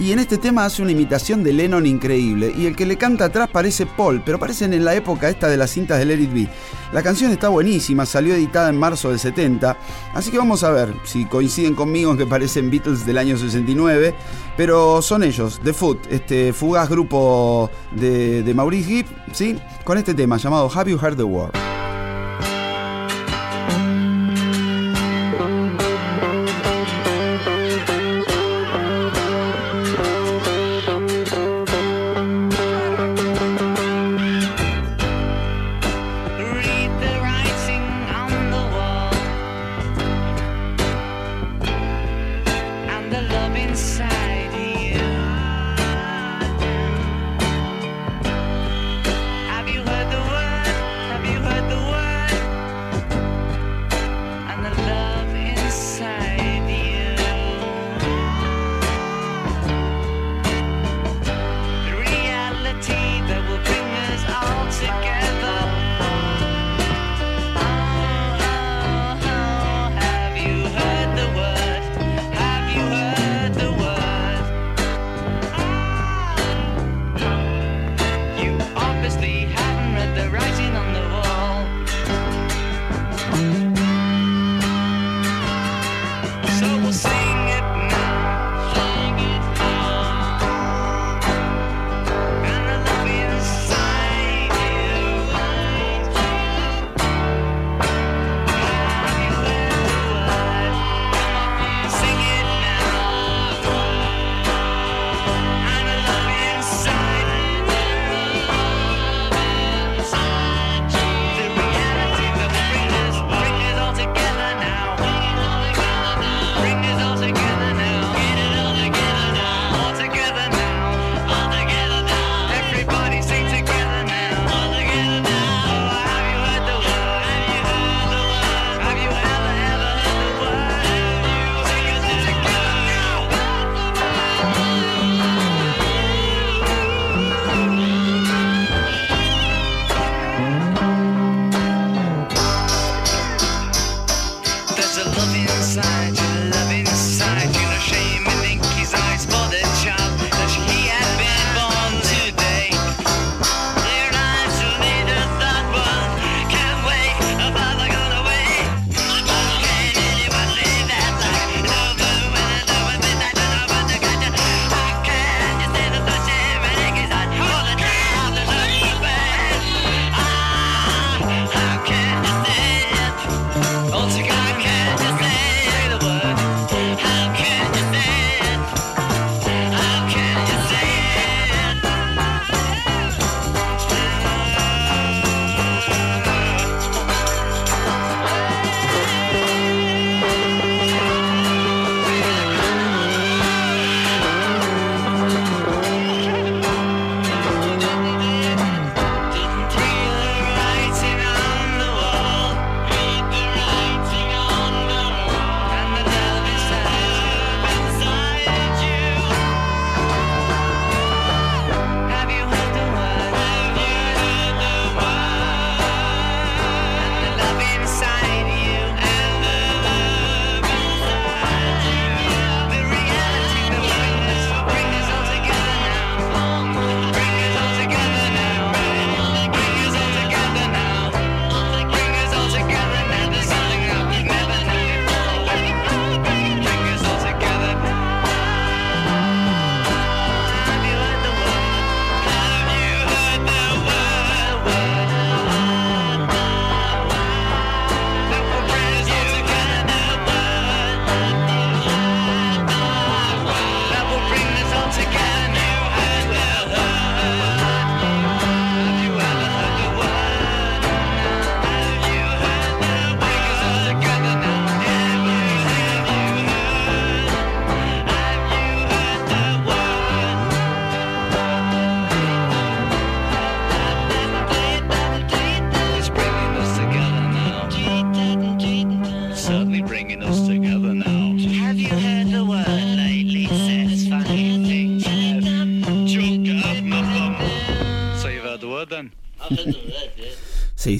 Y 0.00 0.10
en 0.10 0.18
este 0.18 0.38
tema 0.38 0.64
hace 0.64 0.82
una 0.82 0.90
imitación 0.90 1.44
de 1.44 1.52
Lennon 1.52 1.86
increíble. 1.86 2.52
Y 2.56 2.66
el 2.66 2.74
que 2.74 2.84
le 2.84 2.96
canta 2.96 3.26
atrás 3.26 3.48
parece 3.50 3.86
Paul, 3.86 4.22
pero 4.24 4.38
parecen 4.38 4.72
en 4.72 4.84
la 4.84 4.94
época 4.94 5.28
esta 5.28 5.48
de 5.48 5.56
las 5.56 5.70
cintas 5.70 5.98
de 5.98 6.04
Let 6.04 6.20
It 6.20 6.32
Be. 6.32 6.48
La 6.92 7.02
canción 7.02 7.30
está 7.30 7.48
buenísima, 7.48 8.04
salió 8.04 8.34
editada 8.34 8.68
en 8.68 8.76
marzo 8.76 9.10
del 9.10 9.18
70. 9.18 9.76
Así 10.14 10.30
que 10.30 10.38
vamos 10.38 10.64
a 10.64 10.70
ver 10.70 10.92
si 11.04 11.26
coinciden 11.26 11.74
conmigo 11.74 12.10
en 12.10 12.18
que 12.18 12.26
parecen 12.26 12.70
Beatles 12.70 13.06
del 13.06 13.18
año 13.18 13.38
69. 13.38 14.14
Pero 14.56 15.00
son 15.00 15.22
ellos, 15.22 15.60
The 15.62 15.72
Foot, 15.72 16.06
este 16.10 16.52
fugaz 16.52 16.88
grupo 16.88 17.70
de, 17.92 18.52
Maurice 18.54 18.88
Gibb, 18.88 19.06
¿sí? 19.32 19.58
Con 19.84 19.98
este 19.98 20.14
tema 20.14 20.36
llamado 20.36 20.70
Have 20.74 20.90
You 20.90 20.98
Heard 21.00 21.16
the 21.16 21.24
Word? 21.24 21.52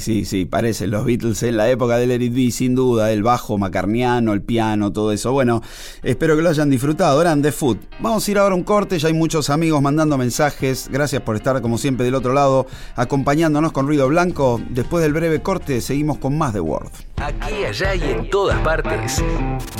Sí, 0.04 0.26
sí, 0.26 0.44
parecen 0.44 0.90
los 0.90 1.06
Beatles 1.06 1.42
en 1.44 1.56
la 1.56 1.70
época 1.70 1.96
del 1.96 2.10
Eric 2.10 2.34
B, 2.34 2.50
sin 2.50 2.74
duda, 2.74 3.10
el 3.10 3.22
bajo 3.22 3.56
macarniano, 3.56 4.34
el 4.34 4.42
piano, 4.42 4.92
todo 4.92 5.12
eso. 5.12 5.32
Bueno, 5.32 5.62
espero 6.02 6.36
que 6.36 6.42
lo 6.42 6.50
hayan 6.50 6.68
disfrutado. 6.68 7.22
Eran 7.22 7.40
The 7.40 7.52
Food. 7.52 7.78
Vamos 8.00 8.28
a 8.28 8.30
ir 8.30 8.36
ahora 8.36 8.52
a 8.52 8.58
un 8.58 8.64
corte, 8.64 8.98
ya 8.98 9.08
hay 9.08 9.14
muchos 9.14 9.48
amigos 9.48 9.80
mandando 9.80 10.18
mensajes. 10.18 10.90
Gracias 10.92 11.22
por 11.22 11.36
estar, 11.36 11.62
como 11.62 11.78
siempre, 11.78 12.04
del 12.04 12.16
otro 12.16 12.34
lado, 12.34 12.66
acompañándonos 12.96 13.72
con 13.72 13.86
Ruido 13.86 14.06
Blanco. 14.06 14.60
Después 14.68 15.02
del 15.02 15.14
breve 15.14 15.40
corte, 15.40 15.80
seguimos 15.80 16.18
con 16.18 16.36
más 16.36 16.52
The 16.52 16.60
Word. 16.60 16.90
Aquí, 17.16 17.64
allá 17.64 17.94
y 17.94 18.02
en 18.02 18.28
todas 18.28 18.60
partes. 18.60 19.24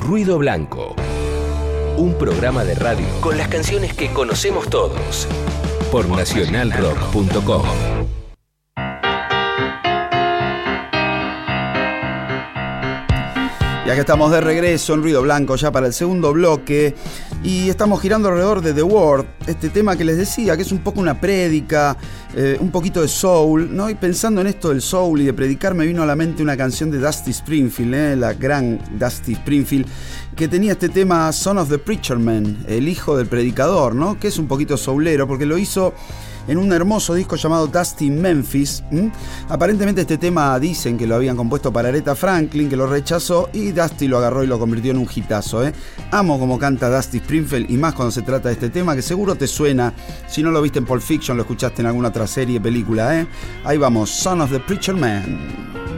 Ruido 0.06 0.38
Blanco. 0.38 0.96
Un 1.98 2.14
programa 2.14 2.64
de 2.64 2.76
radio 2.76 3.04
con 3.20 3.36
las 3.36 3.48
canciones 3.48 3.92
que 3.92 4.10
conocemos 4.10 4.70
todos. 4.70 5.28
Por 5.92 6.08
nacionalrock.com. 6.08 7.83
Ya 13.86 13.92
que 13.92 14.00
estamos 14.00 14.30
de 14.30 14.40
regreso 14.40 14.94
en 14.94 15.02
Ruido 15.02 15.20
Blanco 15.20 15.56
ya 15.56 15.70
para 15.70 15.86
el 15.86 15.92
segundo 15.92 16.32
bloque 16.32 16.94
y 17.42 17.68
estamos 17.68 18.00
girando 18.00 18.28
alrededor 18.28 18.62
de 18.62 18.72
The 18.72 18.82
Word, 18.82 19.26
este 19.46 19.68
tema 19.68 19.94
que 19.94 20.06
les 20.06 20.16
decía, 20.16 20.56
que 20.56 20.62
es 20.62 20.72
un 20.72 20.78
poco 20.78 21.00
una 21.00 21.20
prédica, 21.20 21.94
eh, 22.34 22.56
un 22.60 22.70
poquito 22.70 23.02
de 23.02 23.08
soul, 23.08 23.76
¿no? 23.76 23.90
Y 23.90 23.94
pensando 23.94 24.40
en 24.40 24.46
esto 24.46 24.70
del 24.70 24.80
soul 24.80 25.20
y 25.20 25.26
de 25.26 25.34
predicar 25.34 25.74
me 25.74 25.84
vino 25.84 26.02
a 26.02 26.06
la 26.06 26.16
mente 26.16 26.42
una 26.42 26.56
canción 26.56 26.90
de 26.90 26.98
Dusty 26.98 27.32
Springfield, 27.32 27.94
¿eh? 27.94 28.16
la 28.16 28.32
gran 28.32 28.80
Dusty 28.98 29.34
Springfield, 29.34 29.86
que 30.34 30.48
tenía 30.48 30.72
este 30.72 30.88
tema 30.88 31.30
Son 31.32 31.58
of 31.58 31.68
the 31.68 31.76
Preacher 31.78 32.18
Man, 32.18 32.64
el 32.66 32.88
hijo 32.88 33.18
del 33.18 33.26
predicador, 33.26 33.94
¿no? 33.94 34.18
Que 34.18 34.28
es 34.28 34.38
un 34.38 34.48
poquito 34.48 34.78
soulero 34.78 35.28
porque 35.28 35.44
lo 35.44 35.58
hizo 35.58 35.92
en 36.48 36.58
un 36.58 36.72
hermoso 36.72 37.14
disco 37.14 37.36
llamado 37.36 37.66
Dusty 37.66 38.10
Memphis. 38.10 38.82
Aparentemente 39.48 40.02
este 40.02 40.18
tema 40.18 40.58
dicen 40.58 40.98
que 40.98 41.06
lo 41.06 41.14
habían 41.14 41.36
compuesto 41.36 41.72
para 41.72 41.88
Aretha 41.88 42.14
Franklin, 42.14 42.68
que 42.68 42.76
lo 42.76 42.86
rechazó 42.86 43.50
y 43.52 43.72
Dusty 43.72 44.08
lo 44.08 44.18
agarró 44.18 44.44
y 44.44 44.46
lo 44.46 44.58
convirtió 44.58 44.90
en 44.92 44.98
un 44.98 45.08
hitazo. 45.14 45.66
¿eh? 45.66 45.72
Amo 46.10 46.38
como 46.38 46.58
canta 46.58 46.94
Dusty 46.94 47.18
Springfield 47.18 47.70
y 47.70 47.76
más 47.76 47.94
cuando 47.94 48.10
se 48.10 48.22
trata 48.22 48.48
de 48.48 48.54
este 48.54 48.70
tema 48.70 48.94
que 48.94 49.02
seguro 49.02 49.34
te 49.34 49.46
suena. 49.46 49.92
Si 50.28 50.42
no 50.42 50.50
lo 50.50 50.62
viste 50.62 50.78
en 50.78 50.84
Pulp 50.84 51.02
Fiction, 51.02 51.36
lo 51.36 51.42
escuchaste 51.42 51.82
en 51.82 51.86
alguna 51.86 52.08
otra 52.08 52.26
serie, 52.26 52.60
película. 52.60 53.20
¿eh? 53.20 53.26
Ahí 53.64 53.78
vamos, 53.78 54.10
Son 54.10 54.40
of 54.40 54.50
the 54.50 54.60
Preacher 54.60 54.94
Man. 54.94 55.93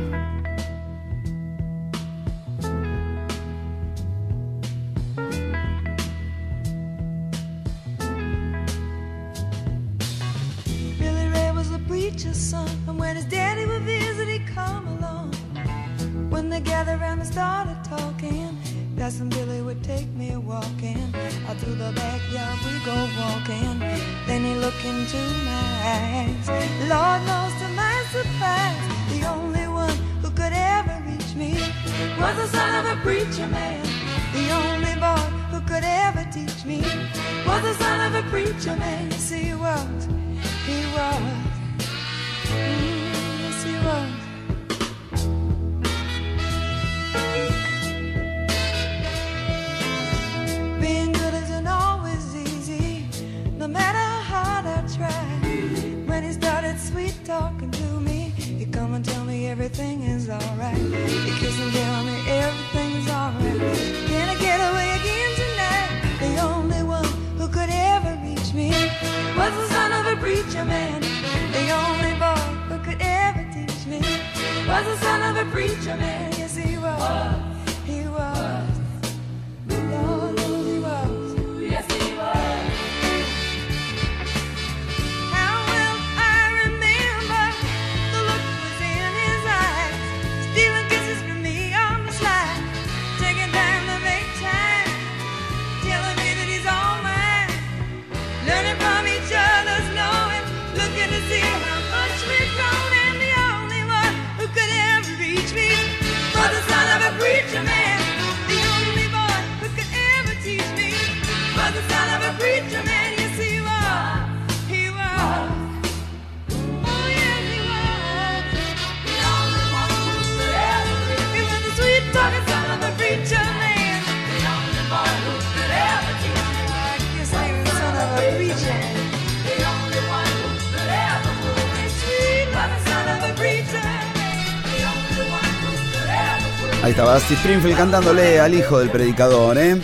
Springfield 137.35 137.77
cantándole 137.77 138.39
al 138.39 138.55
hijo 138.55 138.79
del 138.79 138.89
predicador, 138.89 139.59
¿eh? 139.59 139.77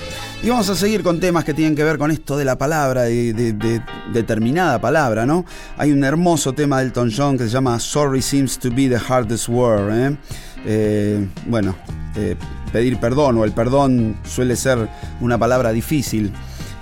Y 0.44 0.48
vamos 0.48 0.68
a 0.68 0.76
seguir 0.76 1.02
con 1.02 1.18
temas 1.18 1.44
que 1.44 1.52
tienen 1.52 1.74
que 1.74 1.82
ver 1.82 1.98
con 1.98 2.12
esto 2.12 2.36
de 2.36 2.44
la 2.44 2.56
palabra, 2.56 3.02
de 3.02 3.82
determinada 4.12 4.80
palabra, 4.80 5.26
¿no? 5.26 5.44
Hay 5.76 5.90
un 5.90 6.04
hermoso 6.04 6.52
tema 6.52 6.78
de 6.78 6.86
Elton 6.86 7.10
John 7.14 7.36
que 7.36 7.44
se 7.44 7.50
llama 7.50 7.80
Sorry 7.80 8.22
Seems 8.22 8.58
to 8.58 8.70
be 8.70 8.88
the 8.88 8.96
Hardest 8.96 9.48
Word, 9.48 9.90
¿eh? 9.92 10.16
Eh, 10.66 11.28
bueno, 11.46 11.74
eh, 12.14 12.36
pedir 12.72 12.98
perdón 12.98 13.38
o 13.38 13.44
el 13.44 13.50
perdón 13.50 14.16
suele 14.24 14.54
ser 14.54 14.88
una 15.20 15.36
palabra 15.36 15.72
difícil. 15.72 16.32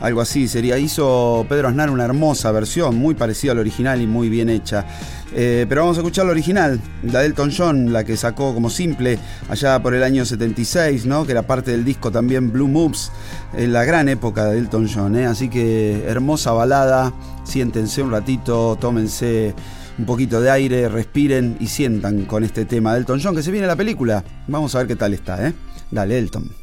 Algo 0.01 0.21
así 0.21 0.47
sería. 0.49 0.79
Hizo 0.79 1.47
Pedro 1.49 1.69
Aznar 1.69 1.91
una 1.91 2.05
hermosa 2.05 2.53
versión, 2.53 2.97
muy 2.97 3.15
parecida 3.15 3.53
al 3.53 3.59
original 3.59 4.01
y 4.01 4.07
muy 4.07 4.29
bien 4.29 4.51
hecha. 4.51 4.87
Eh, 5.35 5.67
pero 5.69 5.83
vamos 5.83 5.97
a 5.97 6.01
escuchar 6.01 6.27
la 6.27 6.33
original, 6.33 6.81
la 7.03 7.21
de 7.21 7.27
Elton 7.27 7.53
John, 7.57 7.93
la 7.93 8.05
que 8.05 8.17
sacó 8.17 8.53
como 8.53 8.69
simple 8.69 9.19
allá 9.49 9.81
por 9.81 9.95
el 9.95 10.03
año 10.03 10.25
76, 10.25 11.07
¿no? 11.07 11.25
que 11.25 11.33
era 11.33 11.43
parte 11.43 11.71
del 11.71 11.85
disco 11.85 12.11
también 12.11 12.53
Blue 12.53 12.69
Moves, 12.69 13.13
en 13.55 13.73
la 13.73 13.85
gran 13.85 14.09
época 14.09 14.47
de 14.47 14.59
Elton 14.59 14.89
John. 14.93 15.17
¿eh? 15.17 15.27
Así 15.27 15.49
que 15.49 16.05
hermosa 16.07 16.53
balada, 16.53 17.13
siéntense 17.45 18.03
un 18.03 18.11
ratito, 18.11 18.77
tómense 18.81 19.55
un 19.99 20.07
poquito 20.07 20.41
de 20.41 20.51
aire, 20.51 20.89
respiren 20.89 21.57
y 21.61 21.67
sientan 21.67 22.25
con 22.25 22.43
este 22.43 22.65
tema 22.65 22.93
de 22.93 23.01
Elton 23.01 23.21
John, 23.23 23.37
que 23.37 23.43
se 23.43 23.51
viene 23.51 23.67
la 23.67 23.77
película. 23.77 24.25
Vamos 24.49 24.75
a 24.75 24.79
ver 24.79 24.87
qué 24.89 24.97
tal 24.97 25.15
está. 25.15 25.47
¿eh? 25.47 25.53
Dale, 25.91 26.19
Elton. 26.19 26.60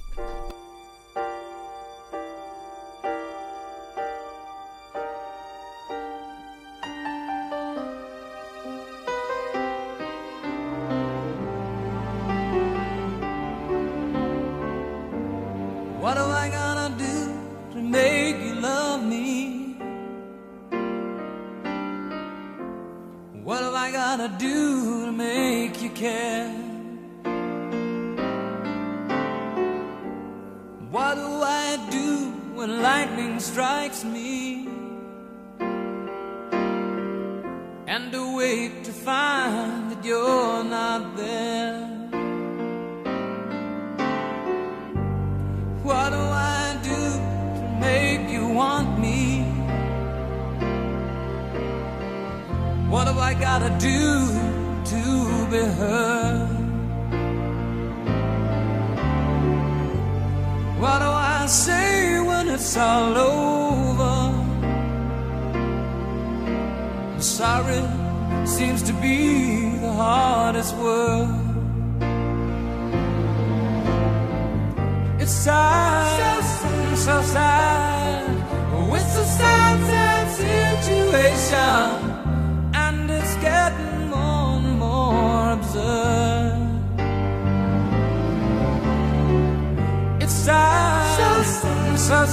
Do 53.79 54.27
to 54.91 55.47
be 55.51 55.63
heard? 55.79 56.49
What 60.79 60.99
do 60.99 61.05
I 61.05 61.45
say 61.47 62.19
when 62.19 62.49
it's 62.49 62.77
all 62.77 63.17
over? 63.17 64.15
Sorry 67.19 67.83
seems 68.45 68.81
to 68.83 68.93
be 68.93 69.69
the 69.79 69.91
hardest 69.91 70.75
word. 70.77 71.29
It's 75.19 75.31
sad, 75.31 76.43
so, 76.43 76.95
so 76.95 77.21
sad. 77.21 77.97
It's 78.97 79.15
a 79.17 79.25
sad, 79.25 79.77
sad 79.89 80.25
situation, 80.39 81.86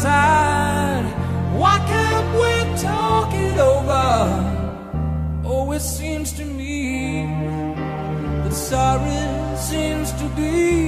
so. 0.04 1.04
Why 1.60 1.76
can't 1.92 2.30
we 2.42 2.54
talk 2.88 3.30
it 3.46 3.58
over? 3.72 4.06
Oh, 5.50 5.72
it 5.72 5.80
seems 5.80 6.32
to 6.38 6.44
me 6.44 7.24
that 8.42 8.52
sorry 8.52 9.22
seems 9.56 10.08
to 10.20 10.26
be 10.40 10.83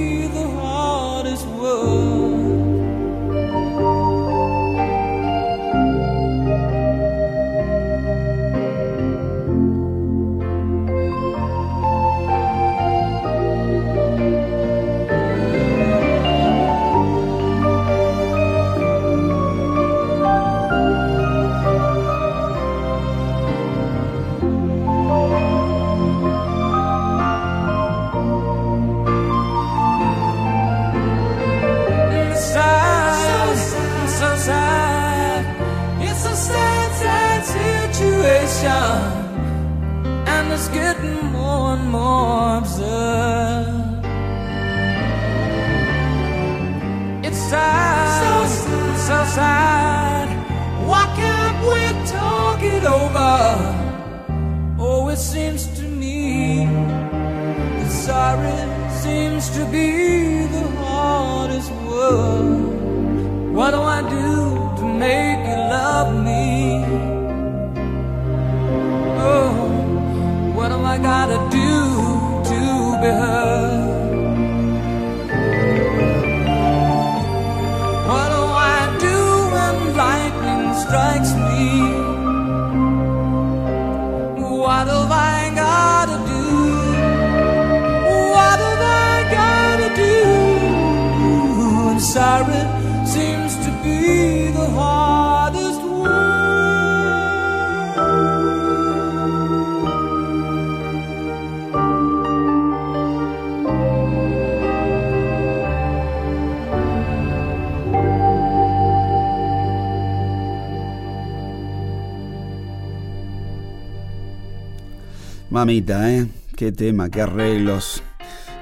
passar. 49.37 49.66
Mamita, 115.57 116.13
¿eh? 116.13 116.27
Qué 116.55 116.71
tema, 116.71 117.09
qué 117.09 117.19
arreglos. 117.19 118.03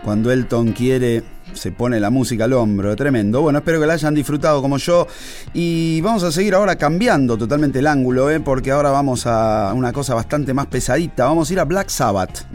Cuando 0.01 0.31
Elton 0.31 0.71
quiere, 0.71 1.23
se 1.51 1.73
pone 1.73 1.99
la 1.99 2.10
música 2.10 2.45
al 2.45 2.53
hombro. 2.53 2.95
Tremendo. 2.95 3.41
Bueno, 3.41 3.60
espero 3.60 3.81
que 3.81 3.86
la 3.86 3.95
hayan 3.95 4.15
disfrutado 4.15 4.62
como 4.62 4.77
yo. 4.77 5.05
Y 5.53 5.99
vamos 5.99 6.23
a 6.23 6.31
seguir 6.31 6.55
ahora 6.55 6.77
cambiando 6.77 7.38
totalmente 7.38 7.79
el 7.79 7.88
ángulo, 7.88 8.31
¿eh? 8.31 8.39
Porque 8.39 8.71
ahora 8.71 8.91
vamos 8.91 9.27
a 9.27 9.73
una 9.75 9.91
cosa 9.91 10.15
bastante 10.15 10.53
más 10.53 10.67
pesadita. 10.67 11.25
Vamos 11.25 11.49
a 11.49 11.53
ir 11.53 11.60
a 11.60 11.65
Black 11.65 11.89
Sabbath. 11.89 12.45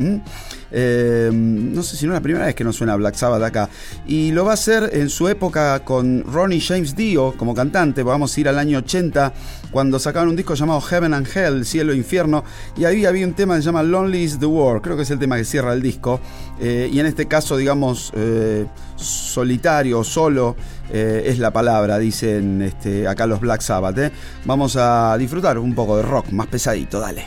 Eh, 0.73 1.31
no 1.33 1.83
sé 1.83 1.97
si 1.97 2.07
no 2.07 2.13
es 2.13 2.17
la 2.19 2.23
primera 2.23 2.47
vez 2.47 2.55
que 2.55 2.65
nos 2.65 2.77
suena 2.77 2.97
Black 2.97 3.15
Sabbath 3.15 3.43
acá. 3.43 3.69
Y 4.07 4.33
lo 4.33 4.45
va 4.45 4.53
a 4.53 4.55
hacer 4.55 4.91
en 4.93 5.09
su 5.09 5.29
época 5.29 5.81
con 5.85 6.25
Ronnie 6.25 6.61
James 6.61 6.95
Dio 6.97 7.33
como 7.37 7.55
cantante. 7.55 8.03
Vamos 8.03 8.37
a 8.37 8.41
ir 8.41 8.49
al 8.49 8.59
año 8.59 8.79
80 8.79 9.33
cuando 9.71 9.99
sacaron 9.99 10.31
un 10.31 10.37
disco 10.37 10.55
llamado 10.55 10.81
Heaven 10.81 11.15
and 11.15 11.29
Hell, 11.35 11.65
Cielo 11.65 11.93
e 11.93 11.97
Infierno. 11.97 12.45
Y 12.77 12.85
ahí 12.85 13.05
había 13.05 13.27
un 13.27 13.35
tema 13.35 13.57
que 13.57 13.63
se 13.63 13.67
llama 13.67 13.83
Lonely 13.83 14.23
is 14.23 14.39
the 14.39 14.47
War. 14.47 14.81
Creo 14.81 14.97
que 14.97 15.03
es 15.03 15.11
el 15.11 15.19
tema 15.19 15.37
que 15.37 15.45
cierra 15.45 15.73
el 15.73 15.83
disco. 15.83 16.21
Eh, 16.61 16.89
y 16.93 17.01
en 17.01 17.07
este 17.07 17.27
caso, 17.27 17.57
digamos, 17.57 18.13
eh, 18.15 18.67
solitario, 18.97 20.05
solo. 20.05 20.57
eh, 20.93 21.23
es 21.27 21.39
la 21.39 21.53
palabra, 21.53 21.99
dicen 21.99 22.63
este, 22.63 23.07
acá 23.07 23.27
los 23.27 23.41
Black 23.41 23.61
Sabbath. 23.61 24.13
Vamos 24.45 24.77
a 24.77 25.17
disfrutar 25.19 25.59
un 25.59 25.75
poco 25.75 25.97
de 25.97 26.03
rock 26.03 26.31
más 26.31 26.49
pesadito, 26.49 27.01
dale. 27.01 27.25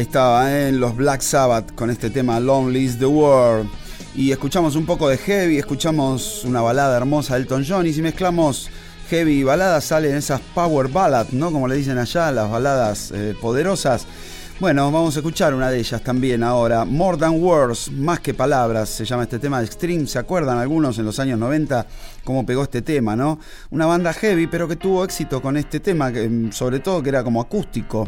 Estaba, 0.00 0.50
¿eh? 0.50 0.72
los 0.72 0.96
Black 0.96 1.20
Sabbath 1.20 1.74
con 1.74 1.90
este 1.90 2.08
tema 2.08 2.40
Lonely 2.40 2.84
is 2.84 2.98
the 2.98 3.04
World. 3.04 3.68
Y 4.14 4.32
escuchamos 4.32 4.74
un 4.74 4.86
poco 4.86 5.10
de 5.10 5.18
heavy, 5.18 5.58
escuchamos 5.58 6.42
una 6.46 6.62
balada 6.62 6.96
hermosa 6.96 7.34
de 7.34 7.42
Elton 7.42 7.66
John 7.68 7.86
y 7.86 7.92
si 7.92 8.00
mezclamos 8.00 8.70
heavy 9.10 9.40
y 9.40 9.42
balada 9.44 9.78
salen 9.82 10.16
esas 10.16 10.40
power 10.54 10.88
ballads, 10.88 11.34
¿no? 11.34 11.52
Como 11.52 11.68
le 11.68 11.76
dicen 11.76 11.98
allá, 11.98 12.32
las 12.32 12.50
baladas 12.50 13.12
eh, 13.14 13.34
poderosas. 13.42 14.06
Bueno, 14.58 14.90
vamos 14.90 15.16
a 15.16 15.20
escuchar 15.20 15.54
una 15.54 15.70
de 15.70 15.78
ellas 15.78 16.02
también 16.02 16.42
ahora. 16.42 16.84
More 16.86 17.16
Than 17.16 17.42
Words, 17.42 17.92
más 17.92 18.20
que 18.20 18.34
palabras, 18.34 18.88
se 18.88 19.04
llama 19.04 19.22
este 19.22 19.38
tema 19.38 19.58
de 19.58 19.66
Extreme. 19.66 20.06
¿Se 20.06 20.18
acuerdan 20.18 20.58
algunos 20.58 20.98
en 20.98 21.06
los 21.06 21.18
años 21.18 21.38
90 21.38 21.86
cómo 22.24 22.44
pegó 22.44 22.62
este 22.62 22.82
tema, 22.82 23.16
no? 23.16 23.38
Una 23.70 23.86
banda 23.86 24.12
heavy, 24.12 24.46
pero 24.46 24.66
que 24.66 24.76
tuvo 24.76 25.04
éxito 25.04 25.40
con 25.40 25.56
este 25.56 25.80
tema, 25.80 26.12
que, 26.12 26.28
mm, 26.28 26.52
sobre 26.52 26.80
todo 26.80 27.02
que 27.02 27.08
era 27.08 27.22
como 27.22 27.40
acústico. 27.40 28.06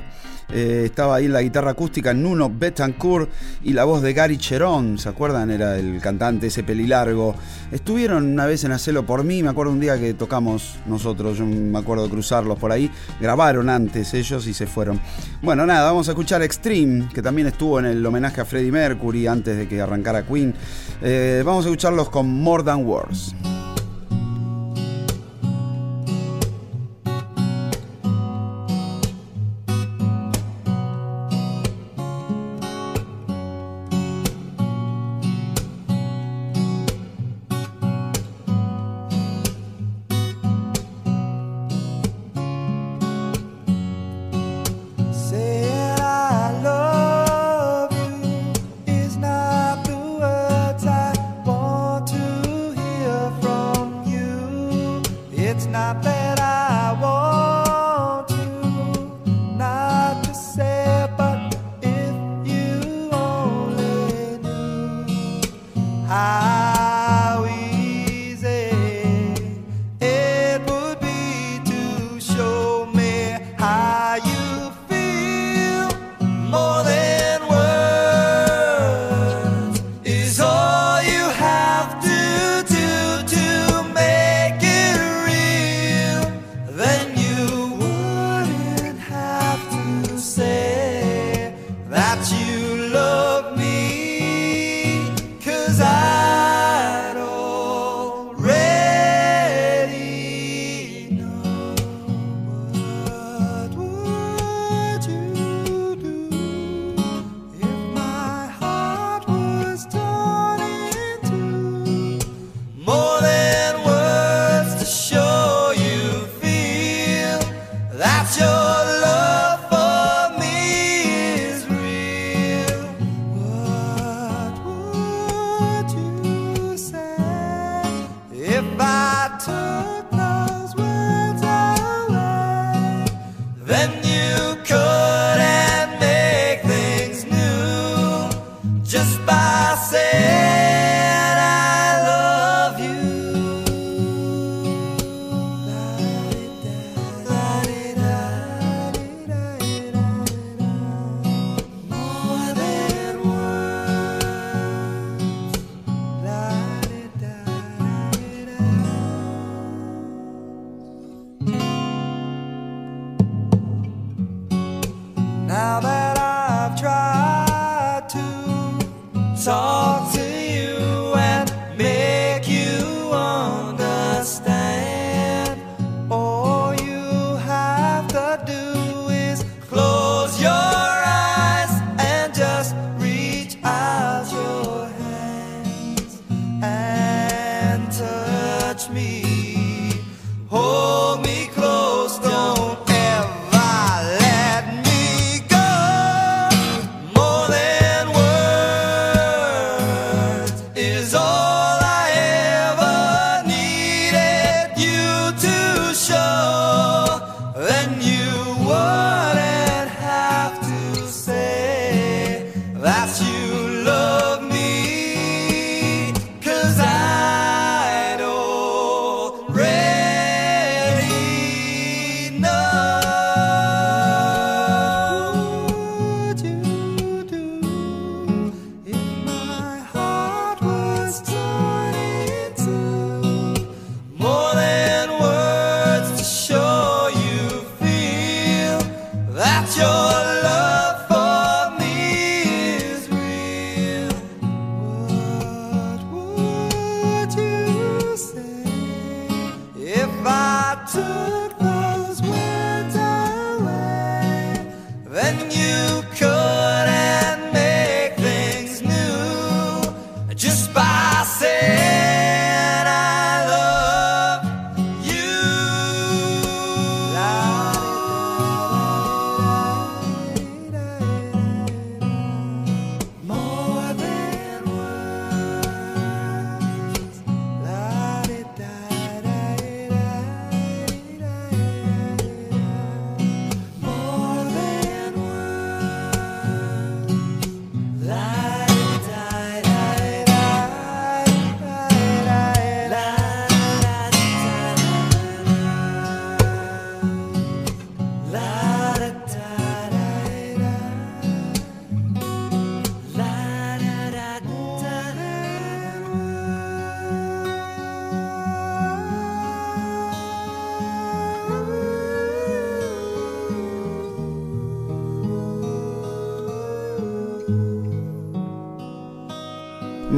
Eh, 0.52 0.82
estaba 0.84 1.16
ahí 1.16 1.28
la 1.28 1.42
guitarra 1.42 1.70
acústica 1.70 2.12
Nuno 2.12 2.50
Betancourt 2.50 3.30
y 3.62 3.72
la 3.72 3.84
voz 3.84 4.02
de 4.02 4.12
Gary 4.12 4.36
Cherón, 4.36 4.98
¿se 4.98 5.08
acuerdan? 5.08 5.50
Era 5.50 5.78
el 5.78 6.00
cantante 6.00 6.48
ese 6.48 6.62
pelilargo. 6.62 7.34
Estuvieron 7.70 8.26
una 8.26 8.46
vez 8.46 8.64
en 8.64 8.72
Hacelo 8.72 9.06
por 9.06 9.24
mí, 9.24 9.42
me 9.42 9.48
acuerdo 9.48 9.72
un 9.72 9.80
día 9.80 9.98
que 9.98 10.14
tocamos 10.14 10.76
nosotros, 10.86 11.38
yo 11.38 11.46
me 11.46 11.78
acuerdo 11.78 12.08
cruzarlos 12.10 12.58
por 12.58 12.70
ahí. 12.70 12.90
Grabaron 13.20 13.70
antes 13.70 14.12
ellos 14.14 14.46
y 14.46 14.54
se 14.54 14.66
fueron. 14.66 15.00
Bueno, 15.40 15.64
nada, 15.64 15.84
vamos 15.84 16.08
a 16.08 16.12
escuchar 16.12 16.42
Extreme, 16.42 17.08
que 17.12 17.22
también 17.22 17.46
estuvo 17.46 17.78
en 17.78 17.86
el 17.86 18.04
homenaje 18.04 18.40
a 18.40 18.44
Freddie 18.44 18.72
Mercury 18.72 19.26
antes 19.26 19.56
de 19.56 19.66
que 19.66 19.80
arrancara 19.80 20.26
Queen. 20.26 20.54
Eh, 21.00 21.42
vamos 21.44 21.64
a 21.64 21.68
escucharlos 21.68 22.10
con 22.10 22.28
More 22.28 22.62
Than 22.62 22.84
Words. 22.84 23.61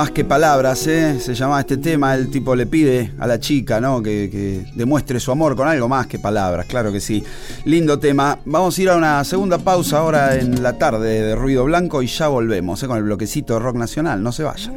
Más 0.04 0.10
que 0.10 0.22
palabras, 0.22 0.86
¿eh? 0.86 1.18
se 1.18 1.34
llama 1.34 1.60
este 1.60 1.78
tema, 1.78 2.14
el 2.14 2.28
tipo 2.28 2.54
le 2.54 2.66
pide 2.66 3.14
a 3.18 3.26
la 3.26 3.40
chica, 3.40 3.80
¿no? 3.80 4.02
Que, 4.02 4.66
demuestre 4.74 5.18
su 5.18 5.32
amor 5.32 5.56
con 5.56 5.66
algo 5.66 5.88
más 5.88 6.06
que 6.06 6.18
palabras, 6.18 6.66
claro 6.66 6.92
que 6.92 7.00
sí. 7.00 7.24
Lindo 7.64 7.98
tema. 7.98 8.38
Vamos 8.44 8.76
a 8.76 8.82
ir 8.82 8.90
a 8.90 8.96
una 8.98 9.24
segunda 9.24 9.56
pausa 9.56 10.00
ahora 10.00 10.34
en 10.34 10.62
la 10.62 10.76
tarde 10.76 11.22
de 11.22 11.34
Ruido 11.34 11.64
Blanco 11.64 12.02
y 12.02 12.06
ya 12.06 12.28
volvemos 12.28 12.82
¿eh? 12.82 12.86
con 12.86 12.98
el 12.98 13.04
bloquecito 13.04 13.54
de 13.54 13.60
rock 13.60 13.76
nacional. 13.76 14.22
No 14.22 14.30
se 14.30 14.42
vayan. 14.42 14.74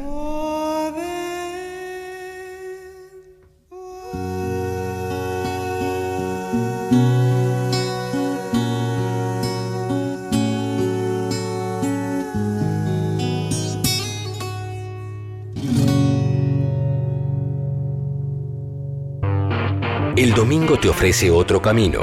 El 20.18 20.34
domingo 20.34 20.76
te 20.76 20.88
ofrece 20.88 21.30
otro 21.30 21.62
camino, 21.62 22.00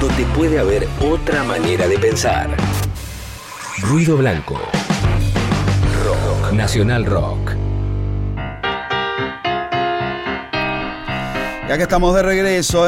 donde 0.00 0.24
puede 0.34 0.58
haber 0.58 0.88
otra 1.00 1.44
manera 1.44 1.86
de 1.86 1.96
pensar. 1.96 2.56
Ruido 3.78 4.16
Blanco. 4.16 4.58
Rock. 6.04 6.52
Nacional 6.52 7.06
Rock. 7.06 7.41
Y 11.72 11.74
acá 11.74 11.84
estamos 11.84 12.14
de 12.14 12.22
regreso, 12.22 12.86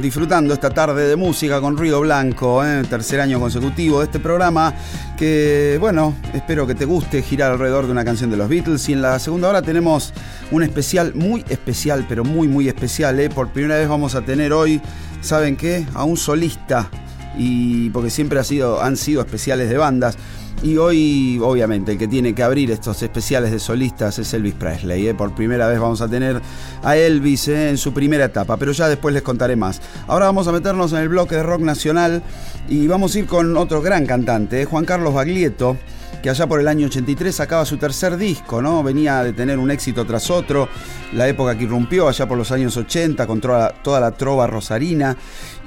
disfrutando 0.00 0.54
esta 0.54 0.70
tarde 0.70 1.06
de 1.06 1.16
música 1.16 1.60
con 1.60 1.76
Ruido 1.76 2.00
Blanco, 2.00 2.64
¿eh? 2.64 2.82
tercer 2.88 3.20
año 3.20 3.38
consecutivo 3.38 3.98
de 3.98 4.06
este 4.06 4.18
programa, 4.18 4.72
que 5.18 5.76
bueno, 5.78 6.14
espero 6.32 6.66
que 6.66 6.74
te 6.74 6.86
guste 6.86 7.20
girar 7.20 7.52
alrededor 7.52 7.84
de 7.84 7.92
una 7.92 8.06
canción 8.06 8.30
de 8.30 8.38
los 8.38 8.48
Beatles. 8.48 8.88
Y 8.88 8.94
en 8.94 9.02
la 9.02 9.18
segunda 9.18 9.50
hora 9.50 9.60
tenemos 9.60 10.14
un 10.50 10.62
especial 10.62 11.12
muy 11.14 11.44
especial, 11.50 12.06
pero 12.08 12.24
muy 12.24 12.48
muy 12.48 12.68
especial. 12.68 13.20
¿eh? 13.20 13.28
Por 13.28 13.50
primera 13.50 13.76
vez 13.76 13.86
vamos 13.86 14.14
a 14.14 14.22
tener 14.22 14.54
hoy, 14.54 14.80
¿saben 15.20 15.54
qué? 15.54 15.84
A 15.92 16.04
un 16.04 16.16
solista, 16.16 16.88
y 17.36 17.90
porque 17.90 18.08
siempre 18.08 18.38
ha 18.38 18.44
sido, 18.44 18.82
han 18.82 18.96
sido 18.96 19.20
especiales 19.20 19.68
de 19.68 19.76
bandas. 19.76 20.16
Y 20.62 20.78
hoy, 20.78 21.38
obviamente, 21.42 21.92
el 21.92 21.98
que 21.98 22.08
tiene 22.08 22.34
que 22.34 22.42
abrir 22.42 22.70
estos 22.70 23.02
especiales 23.02 23.50
de 23.50 23.58
solistas 23.58 24.18
es 24.18 24.32
Elvis 24.32 24.54
Presley. 24.54 25.08
¿eh? 25.08 25.14
Por 25.14 25.34
primera 25.34 25.68
vez 25.68 25.78
vamos 25.78 26.00
a 26.00 26.08
tener 26.08 26.40
a 26.82 26.96
Elvis 26.96 27.48
¿eh? 27.48 27.70
en 27.70 27.78
su 27.78 27.92
primera 27.92 28.24
etapa, 28.24 28.56
pero 28.56 28.72
ya 28.72 28.88
después 28.88 29.12
les 29.12 29.22
contaré 29.22 29.54
más. 29.54 29.80
Ahora 30.06 30.26
vamos 30.26 30.48
a 30.48 30.52
meternos 30.52 30.92
en 30.92 31.00
el 31.00 31.08
bloque 31.08 31.36
de 31.36 31.42
rock 31.42 31.60
nacional 31.60 32.22
y 32.68 32.86
vamos 32.86 33.14
a 33.14 33.18
ir 33.18 33.26
con 33.26 33.56
otro 33.56 33.82
gran 33.82 34.06
cantante. 34.06 34.64
Juan 34.64 34.86
Carlos 34.86 35.12
Baglietto, 35.12 35.76
que 36.22 36.30
allá 36.30 36.46
por 36.46 36.58
el 36.58 36.68
año 36.68 36.86
83 36.86 37.34
sacaba 37.34 37.64
su 37.66 37.76
tercer 37.76 38.16
disco, 38.16 38.62
¿no? 38.62 38.82
Venía 38.82 39.22
de 39.22 39.34
tener 39.34 39.58
un 39.58 39.70
éxito 39.70 40.04
tras 40.06 40.30
otro, 40.30 40.68
la 41.12 41.28
época 41.28 41.56
que 41.56 41.64
irrumpió 41.64 42.08
allá 42.08 42.26
por 42.26 42.38
los 42.38 42.50
años 42.50 42.76
80 42.76 43.26
con 43.26 43.40
toda 43.40 43.58
la, 43.58 43.68
toda 43.82 44.00
la 44.00 44.12
trova 44.12 44.46
rosarina. 44.46 45.16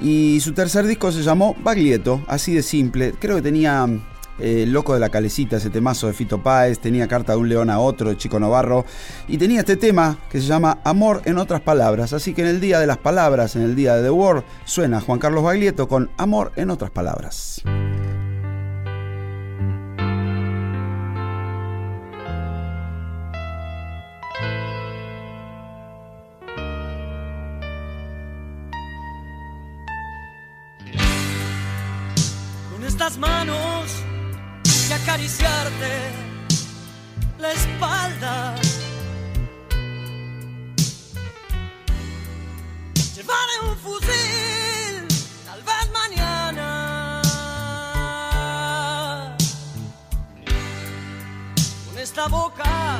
Y 0.02 0.40
su 0.40 0.52
tercer 0.52 0.86
disco 0.86 1.12
se 1.12 1.22
llamó 1.22 1.56
Baglietto, 1.62 2.22
así 2.26 2.54
de 2.54 2.62
simple. 2.62 3.14
Creo 3.18 3.36
que 3.36 3.42
tenía 3.42 3.86
eh, 4.40 4.64
Loco 4.66 4.94
de 4.94 5.00
la 5.00 5.08
Calecita, 5.08 5.56
ese 5.56 5.70
temazo 5.70 6.06
de 6.06 6.12
Fito 6.12 6.42
Páez, 6.42 6.78
tenía 6.78 7.08
Carta 7.08 7.32
de 7.32 7.38
un 7.38 7.48
León 7.48 7.70
a 7.70 7.78
otro 7.78 8.10
de 8.10 8.16
Chico 8.16 8.40
Novarro, 8.40 8.84
y 9.28 9.38
tenía 9.38 9.60
este 9.60 9.76
tema 9.76 10.18
que 10.30 10.40
se 10.40 10.46
llama 10.46 10.78
Amor 10.84 11.22
en 11.24 11.38
otras 11.38 11.60
palabras. 11.60 12.12
Así 12.12 12.34
que 12.34 12.42
en 12.42 12.48
el 12.48 12.60
Día 12.60 12.80
de 12.80 12.86
las 12.86 12.98
Palabras, 12.98 13.56
en 13.56 13.62
el 13.62 13.76
Día 13.76 13.96
de 13.96 14.02
The 14.02 14.10
World, 14.10 14.44
suena 14.64 15.00
Juan 15.00 15.18
Carlos 15.18 15.44
Baglietto 15.44 15.88
con 15.88 16.10
Amor 16.16 16.52
en 16.56 16.70
otras 16.70 16.90
palabras. 16.90 17.62
Acariciarte 35.02 36.12
la 37.38 37.52
espalda. 37.52 38.54
Llevaré 43.14 43.54
un 43.68 43.76
fusil, 43.78 45.08
tal 45.46 45.62
vez 45.62 45.90
mañana. 45.92 47.22
Con 51.86 51.98
esta 51.98 52.26
boca 52.28 52.98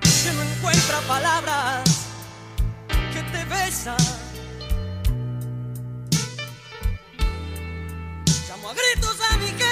que 0.00 0.32
no 0.32 0.42
encuentra 0.42 1.00
palabras, 1.08 1.82
que 3.12 3.22
te 3.32 3.44
besa. 3.46 3.96
Llamo 8.48 8.70
a 8.70 8.74
gritos 8.74 9.18
a 9.30 9.36
mi 9.38 9.52
vivo 9.52 9.71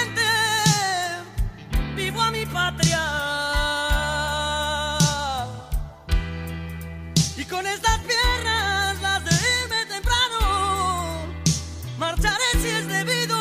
mi 2.31 2.45
patria. 2.45 3.03
Y 7.37 7.45
con 7.45 7.65
estas 7.67 7.99
piernas, 7.99 9.01
las 9.01 9.25
de 9.25 9.31
irme 9.31 9.85
temprano, 9.87 11.27
marcharé 11.97 12.51
si 12.61 12.67
es 12.69 12.87
debido 12.87 13.37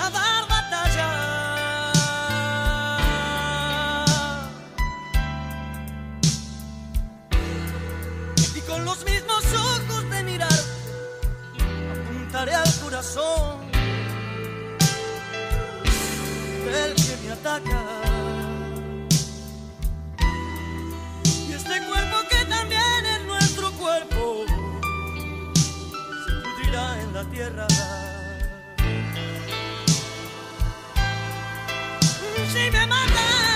a 0.00 0.10
dar 0.10 0.48
batalla. 0.48 1.10
Y 8.54 8.60
con 8.60 8.84
los 8.84 9.04
mismos 9.04 9.44
ojos 9.54 10.10
de 10.10 10.22
mirar 10.24 10.60
apuntaré 11.90 12.54
al 12.54 12.72
corazón 12.82 13.65
del 16.76 16.94
que 16.94 17.16
me 17.22 17.32
ataca. 17.32 17.80
Y 21.48 21.52
este 21.52 21.76
cuerpo 21.88 22.16
que 22.30 22.44
también 22.46 23.00
es 23.14 23.24
nuestro 23.26 23.70
cuerpo 23.72 24.44
se 26.24 26.32
pudrirá 26.42 27.00
en 27.02 27.14
la 27.14 27.24
tierra. 27.34 27.66
Si 32.52 32.70
me 32.70 32.86
matan. 32.86 33.55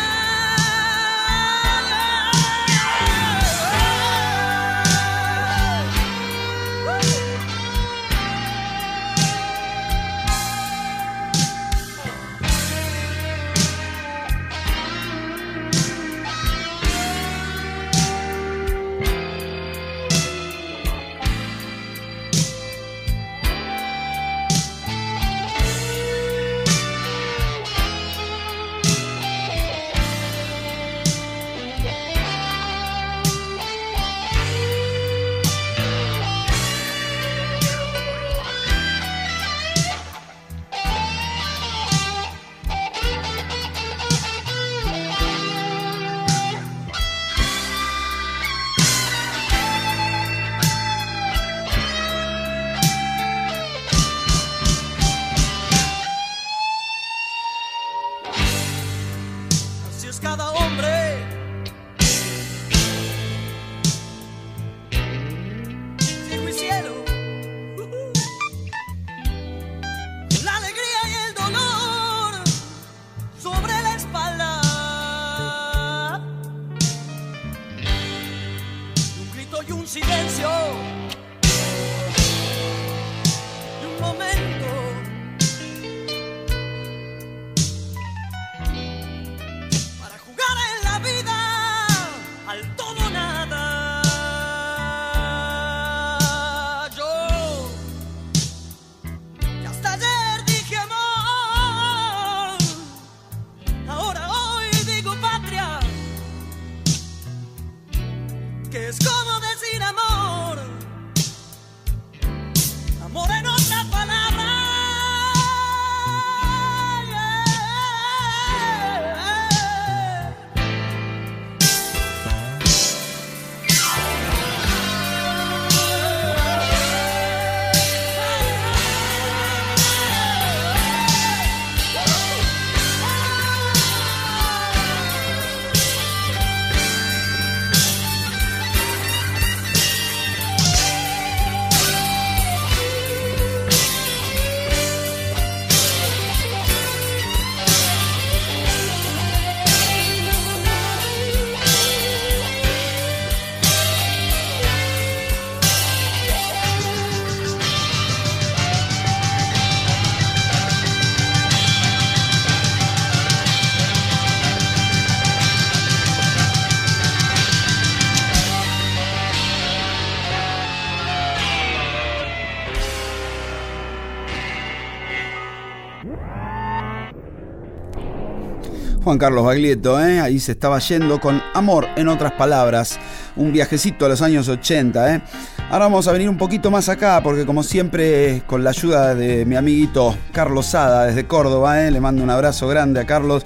Juan 179.10 179.18
Carlos 179.18 179.44
Baglietto, 179.44 180.00
¿eh? 180.00 180.20
ahí 180.20 180.38
se 180.38 180.52
estaba 180.52 180.78
yendo 180.78 181.18
con 181.18 181.42
Amor, 181.52 181.88
en 181.96 182.06
otras 182.06 182.30
palabras, 182.30 182.96
un 183.34 183.52
viajecito 183.52 184.06
a 184.06 184.08
los 184.08 184.22
años 184.22 184.48
80. 184.48 185.16
¿eh? 185.16 185.22
Ahora 185.68 185.86
vamos 185.86 186.06
a 186.06 186.12
venir 186.12 186.28
un 186.28 186.38
poquito 186.38 186.70
más 186.70 186.88
acá, 186.88 187.20
porque 187.20 187.44
como 187.44 187.64
siempre, 187.64 188.44
con 188.46 188.62
la 188.62 188.70
ayuda 188.70 189.16
de 189.16 189.44
mi 189.46 189.56
amiguito 189.56 190.16
Carlos 190.30 190.66
Sada 190.66 191.06
desde 191.06 191.26
Córdoba, 191.26 191.84
¿eh? 191.84 191.90
le 191.90 192.00
mando 192.00 192.22
un 192.22 192.30
abrazo 192.30 192.68
grande 192.68 193.00
a 193.00 193.04
Carlos. 193.04 193.42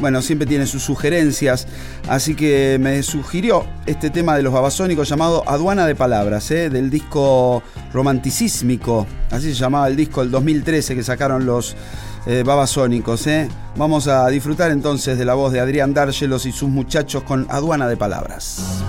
Bueno, 0.00 0.22
siempre 0.22 0.46
tiene 0.48 0.64
sus 0.64 0.82
sugerencias, 0.82 1.66
así 2.08 2.34
que 2.34 2.78
me 2.80 3.02
sugirió 3.02 3.66
este 3.84 4.08
tema 4.08 4.34
de 4.34 4.42
los 4.42 4.50
babasónicos 4.50 5.10
llamado 5.10 5.46
Aduana 5.46 5.86
de 5.86 5.94
Palabras, 5.94 6.48
del 6.48 6.88
disco 6.88 7.62
romanticísmico, 7.92 9.06
así 9.30 9.52
se 9.52 9.60
llamaba 9.60 9.88
el 9.88 9.96
disco 9.96 10.22
del 10.22 10.30
2013 10.30 10.94
que 10.94 11.02
sacaron 11.02 11.44
los 11.44 11.76
eh, 12.26 12.42
babasónicos. 12.44 13.26
¿eh? 13.26 13.48
Vamos 13.76 14.08
a 14.08 14.28
disfrutar 14.28 14.70
entonces 14.70 15.18
de 15.18 15.24
la 15.24 15.34
voz 15.34 15.52
de 15.52 15.60
Adrián 15.60 15.94
Dárgelos 15.94 16.46
y 16.46 16.52
sus 16.52 16.68
muchachos 16.68 17.22
con 17.22 17.46
Aduana 17.50 17.88
de 17.88 17.96
Palabras. 17.96 18.82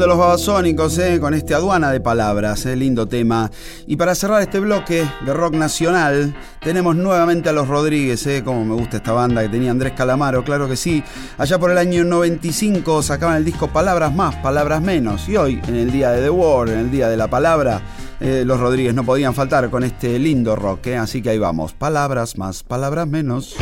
Yendo 0.00 0.14
los 0.14 0.18
babasónicos 0.18 0.96
eh, 0.96 1.20
con 1.20 1.34
este 1.34 1.54
aduana 1.54 1.92
de 1.92 2.00
palabras, 2.00 2.64
eh, 2.64 2.74
lindo 2.74 3.06
tema. 3.06 3.50
Y 3.86 3.96
para 3.96 4.14
cerrar 4.14 4.40
este 4.40 4.58
bloque 4.58 5.06
de 5.26 5.34
rock 5.34 5.52
nacional, 5.52 6.34
tenemos 6.62 6.96
nuevamente 6.96 7.50
a 7.50 7.52
los 7.52 7.68
Rodríguez, 7.68 8.26
eh, 8.26 8.42
como 8.42 8.64
me 8.64 8.72
gusta 8.72 8.96
esta 8.96 9.12
banda 9.12 9.42
que 9.42 9.50
tenía 9.50 9.70
Andrés 9.70 9.92
Calamaro, 9.92 10.42
claro 10.42 10.66
que 10.70 10.76
sí. 10.76 11.04
Allá 11.36 11.58
por 11.58 11.70
el 11.70 11.76
año 11.76 12.02
95 12.02 13.02
sacaban 13.02 13.36
el 13.36 13.44
disco 13.44 13.68
Palabras 13.68 14.14
Más, 14.14 14.36
Palabras 14.36 14.80
Menos. 14.80 15.28
Y 15.28 15.36
hoy, 15.36 15.60
en 15.68 15.76
el 15.76 15.92
día 15.92 16.12
de 16.12 16.22
The 16.22 16.30
War, 16.30 16.70
en 16.70 16.78
el 16.78 16.90
día 16.90 17.10
de 17.10 17.18
la 17.18 17.28
palabra, 17.28 17.82
los 18.20 18.58
Rodríguez 18.58 18.94
no 18.94 19.04
podían 19.04 19.34
faltar 19.34 19.68
con 19.68 19.84
este 19.84 20.18
lindo 20.18 20.56
rock. 20.56 20.86
así 20.98 21.20
que 21.20 21.28
ahí 21.28 21.38
vamos, 21.38 21.74
Palabras 21.74 22.38
Más, 22.38 22.62
Palabras 22.62 23.06
Menos. 23.06 23.54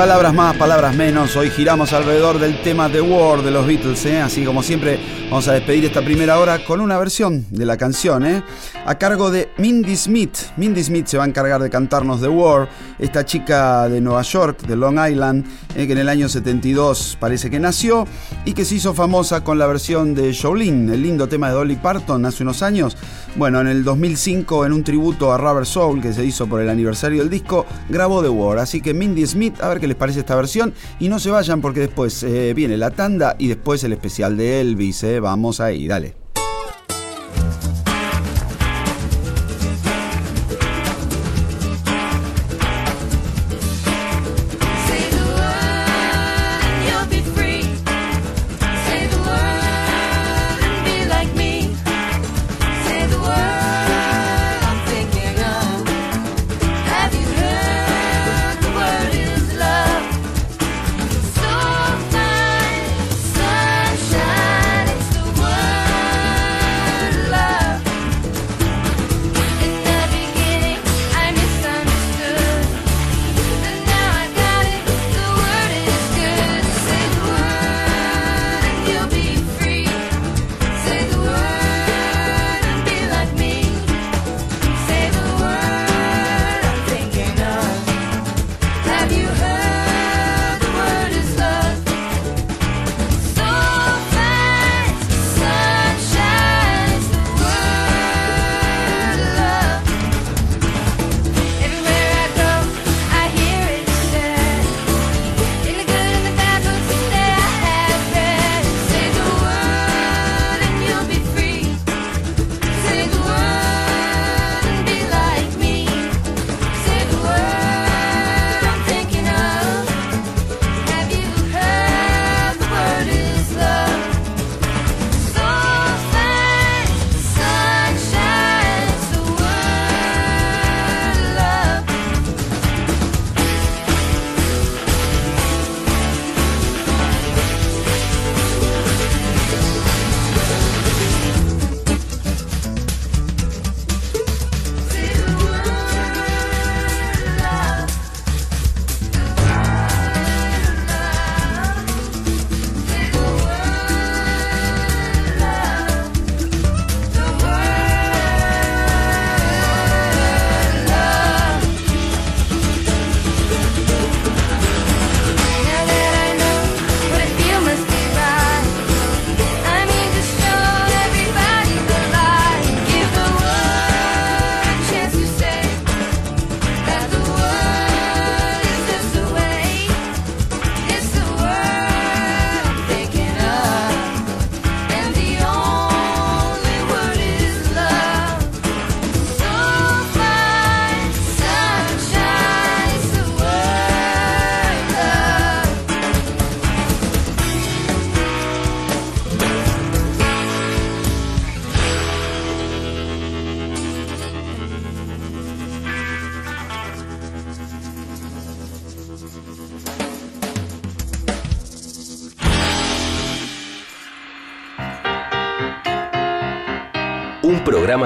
Palabras 0.00 0.32
más, 0.32 0.56
palabras 0.56 0.96
menos. 0.96 1.36
Hoy 1.36 1.50
giramos 1.50 1.92
alrededor 1.92 2.38
del 2.38 2.62
tema 2.62 2.88
The 2.88 3.02
War 3.02 3.42
de 3.42 3.50
los 3.50 3.66
Beatles, 3.66 4.06
¿eh? 4.06 4.18
así 4.22 4.46
como 4.46 4.62
siempre 4.62 4.98
vamos 5.28 5.46
a 5.46 5.52
despedir 5.52 5.84
esta 5.84 6.00
primera 6.00 6.38
hora 6.38 6.64
con 6.64 6.80
una 6.80 6.96
versión 6.96 7.44
de 7.50 7.66
la 7.66 7.76
canción, 7.76 8.24
¿eh? 8.24 8.42
a 8.86 8.94
cargo 8.94 9.30
de 9.30 9.50
Mindy 9.58 9.94
Smith. 9.94 10.38
Mindy 10.56 10.82
Smith 10.82 11.06
se 11.06 11.18
va 11.18 11.24
a 11.24 11.26
encargar 11.26 11.60
de 11.60 11.68
cantarnos 11.68 12.22
The 12.22 12.28
War, 12.28 12.66
esta 13.00 13.24
chica 13.24 13.88
de 13.88 14.00
Nueva 14.00 14.22
York, 14.22 14.62
de 14.62 14.76
Long 14.76 14.98
Island, 15.10 15.44
¿eh? 15.74 15.86
que 15.86 15.92
en 15.92 15.98
el 15.98 16.08
año 16.08 16.28
72 16.28 17.16
parece 17.18 17.50
que 17.50 17.58
nació 17.58 18.06
y 18.44 18.52
que 18.52 18.64
se 18.64 18.76
hizo 18.76 18.94
famosa 18.94 19.42
con 19.42 19.58
la 19.58 19.66
versión 19.66 20.14
de 20.14 20.34
Jolene, 20.34 20.94
el 20.94 21.02
lindo 21.02 21.28
tema 21.28 21.48
de 21.48 21.54
Dolly 21.54 21.76
Parton 21.76 22.24
hace 22.26 22.42
unos 22.42 22.62
años. 22.62 22.96
Bueno, 23.36 23.60
en 23.60 23.68
el 23.68 23.84
2005, 23.84 24.66
en 24.66 24.72
un 24.72 24.84
tributo 24.84 25.32
a 25.32 25.38
Rubber 25.38 25.64
Soul 25.64 26.00
que 26.02 26.12
se 26.12 26.24
hizo 26.24 26.46
por 26.46 26.60
el 26.60 26.68
aniversario 26.68 27.20
del 27.20 27.30
disco, 27.30 27.64
grabó 27.88 28.22
The 28.22 28.28
War. 28.28 28.58
Así 28.58 28.80
que 28.80 28.92
Mindy 28.92 29.26
Smith, 29.26 29.60
a 29.60 29.68
ver 29.68 29.80
qué 29.80 29.86
les 29.86 29.96
parece 29.96 30.20
esta 30.20 30.36
versión. 30.36 30.74
Y 30.98 31.08
no 31.08 31.18
se 31.18 31.30
vayan 31.30 31.60
porque 31.60 31.80
después 31.80 32.22
eh, 32.22 32.52
viene 32.54 32.76
la 32.76 32.90
tanda 32.90 33.36
y 33.38 33.48
después 33.48 33.82
el 33.84 33.92
especial 33.92 34.36
de 34.36 34.60
Elvis. 34.60 35.02
eh. 35.04 35.20
Vamos 35.20 35.60
ahí, 35.60 35.86
dale. 35.86 36.19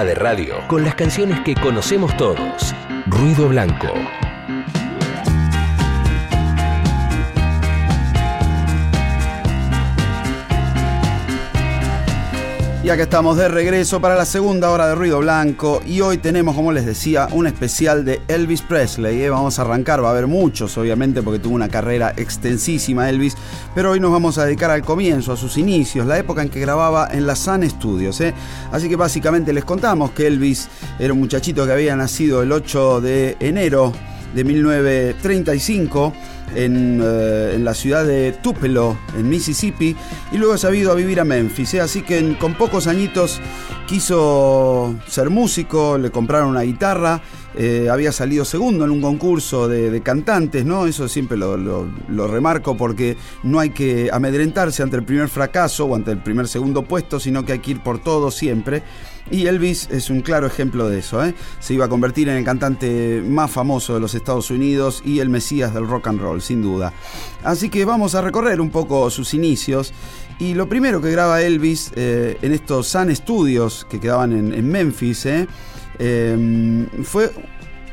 De 0.02 0.16
radio 0.16 0.56
con 0.66 0.82
las 0.82 0.96
canciones 0.96 1.38
que 1.44 1.54
conocemos 1.54 2.16
todos. 2.16 2.74
Ruido 3.06 3.48
Blanco. 3.48 3.92
Y 12.84 12.90
acá 12.90 13.04
estamos 13.04 13.38
de 13.38 13.48
regreso 13.48 13.98
para 14.00 14.14
la 14.14 14.26
segunda 14.26 14.70
hora 14.70 14.88
de 14.88 14.94
Ruido 14.94 15.20
Blanco 15.20 15.80
y 15.86 16.02
hoy 16.02 16.18
tenemos, 16.18 16.54
como 16.54 16.70
les 16.70 16.84
decía, 16.84 17.28
un 17.30 17.46
especial 17.46 18.04
de 18.04 18.20
Elvis 18.28 18.60
Presley. 18.60 19.22
¿eh? 19.22 19.30
Vamos 19.30 19.58
a 19.58 19.62
arrancar, 19.62 20.04
va 20.04 20.08
a 20.08 20.10
haber 20.10 20.26
muchos 20.26 20.76
obviamente 20.76 21.22
porque 21.22 21.38
tuvo 21.38 21.54
una 21.54 21.70
carrera 21.70 22.12
extensísima 22.14 23.08
Elvis, 23.08 23.38
pero 23.74 23.90
hoy 23.90 24.00
nos 24.00 24.12
vamos 24.12 24.38
a 24.38 24.44
dedicar 24.44 24.70
al 24.70 24.82
comienzo, 24.82 25.32
a 25.32 25.36
sus 25.36 25.58
inicios, 25.58 26.06
la 26.06 26.18
época 26.18 26.42
en 26.42 26.48
que 26.48 26.60
grababa 26.60 27.08
en 27.10 27.26
la 27.26 27.34
Sun 27.34 27.68
Studios. 27.68 28.20
¿eh? 28.20 28.32
Así 28.70 28.88
que 28.88 28.96
básicamente 28.96 29.52
les 29.52 29.64
contamos 29.64 30.12
que 30.12 30.26
Elvis 30.26 30.68
era 30.98 31.12
un 31.12 31.18
muchachito 31.18 31.66
que 31.66 31.72
había 31.72 31.96
nacido 31.96 32.42
el 32.42 32.52
8 32.52 33.00
de 33.00 33.36
enero 33.40 33.92
de 34.34 34.44
1935 34.44 36.12
en, 36.54 37.00
eh, 37.02 37.52
en 37.54 37.64
la 37.64 37.74
ciudad 37.74 38.04
de 38.04 38.32
Tupelo, 38.32 38.96
en 39.16 39.28
Mississippi, 39.28 39.96
y 40.32 40.38
luego 40.38 40.58
se 40.58 40.66
ha 40.66 40.74
ido 40.74 40.92
a 40.92 40.94
vivir 40.94 41.20
a 41.20 41.24
Memphis. 41.24 41.74
¿eh? 41.74 41.80
Así 41.80 42.02
que 42.02 42.36
con 42.38 42.54
pocos 42.54 42.86
añitos 42.86 43.40
quiso 43.86 44.94
ser 45.08 45.30
músico, 45.30 45.98
le 45.98 46.10
compraron 46.10 46.50
una 46.50 46.62
guitarra, 46.62 47.20
eh, 47.56 47.88
había 47.90 48.12
salido 48.12 48.44
segundo 48.44 48.84
en 48.84 48.90
un 48.90 49.00
concurso 49.00 49.68
de, 49.68 50.00
cantantes, 50.02 50.64
¿no? 50.64 50.86
Eso 50.86 51.08
siempre 51.08 51.36
lo 51.36 52.28
remarco 52.28 52.76
porque 52.76 53.16
no 53.42 53.60
hay 53.60 53.70
que 53.70 54.10
amedrentarse 54.12 54.82
ante 54.82 54.96
el 54.96 55.04
primer 55.04 55.28
fracaso 55.28 55.86
o 55.86 55.94
ante 55.94 56.10
el 56.10 56.18
primer 56.18 56.48
segundo 56.48 56.82
puesto, 56.82 57.20
sino 57.20 57.44
que 57.44 57.52
hay 57.52 57.58
que 57.60 57.72
ir 57.72 57.80
por 57.80 57.98
todo 57.98 58.30
siempre. 58.30 58.82
Y 59.30 59.46
Elvis 59.46 59.88
es 59.90 60.10
un 60.10 60.20
claro 60.20 60.46
ejemplo 60.46 60.88
de 60.88 60.98
eso. 60.98 61.24
¿eh? 61.24 61.34
Se 61.58 61.74
iba 61.74 61.86
a 61.86 61.88
convertir 61.88 62.28
en 62.28 62.36
el 62.36 62.44
cantante 62.44 63.22
más 63.26 63.50
famoso 63.50 63.94
de 63.94 64.00
los 64.00 64.14
Estados 64.14 64.50
Unidos 64.50 65.02
y 65.04 65.20
el 65.20 65.30
mesías 65.30 65.72
del 65.72 65.86
rock 65.86 66.08
and 66.08 66.20
roll, 66.20 66.42
sin 66.42 66.62
duda. 66.62 66.92
Así 67.42 67.70
que 67.70 67.84
vamos 67.84 68.14
a 68.14 68.20
recorrer 68.20 68.60
un 68.60 68.70
poco 68.70 69.08
sus 69.10 69.32
inicios. 69.34 69.92
Y 70.38 70.54
lo 70.54 70.68
primero 70.68 71.00
que 71.00 71.10
graba 71.10 71.40
Elvis 71.40 71.92
eh, 71.96 72.36
en 72.42 72.52
estos 72.52 72.88
Sun 72.88 73.14
Studios 73.14 73.86
que 73.88 74.00
quedaban 74.00 74.32
en, 74.32 74.52
en 74.52 74.68
Memphis 74.68 75.26
¿eh? 75.26 75.46
Eh, 75.98 76.86
fue, 77.02 77.30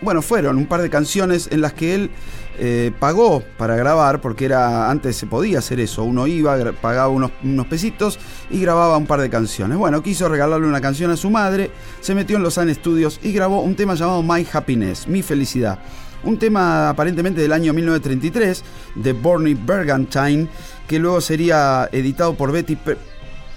bueno, 0.02 0.22
fueron 0.22 0.58
un 0.58 0.66
par 0.66 0.82
de 0.82 0.89
canciones 0.89 1.47
en 1.52 1.62
las 1.62 1.74
que 1.74 1.93
él 1.93 2.12
eh, 2.58 2.91
pagó 2.99 3.43
para 3.58 3.76
grabar, 3.76 4.20
porque 4.20 4.45
era 4.45 4.89
antes 4.89 5.16
se 5.16 5.28
podía 5.28 5.60
hacer 5.60 5.80
eso. 5.80 6.04
Uno 6.04 6.28
iba, 6.28 6.72
pagaba 6.74 7.08
unos, 7.08 7.32
unos 7.43 7.68
pesitos 7.68 8.20
y 8.49 8.62
grababa 8.62 8.97
un 8.97 9.06
par 9.06 9.22
de 9.22 9.30
canciones. 9.30 9.78
Bueno, 9.78 10.02
quiso 10.02 10.28
regalarle 10.28 10.68
una 10.68 10.82
canción 10.82 11.12
a 11.12 11.18
su 11.18 11.30
madre, 11.30 11.72
se 12.02 12.16
metió 12.16 12.38
en 12.38 12.43
los 12.43 12.56
Sun 12.56 12.74
Studios 12.74 13.20
y 13.24 13.32
grabó 13.32 13.62
un 13.62 13.76
tema 13.76 13.95
llamado 13.95 14.24
My 14.24 14.45
Happiness, 14.52 15.08
Mi 15.08 15.22
Felicidad. 15.22 15.80
Un 16.24 16.38
tema 16.38 16.89
aparentemente 16.89 17.41
del 17.41 17.52
año 17.52 17.74
1933 17.74 18.64
de 18.95 19.14
Bernie 19.14 19.56
Bergantine, 19.56 20.47
que 20.88 20.99
luego 20.99 21.20
sería 21.20 21.89
editado 21.91 22.36
por 22.36 22.52
Betty 22.52 22.78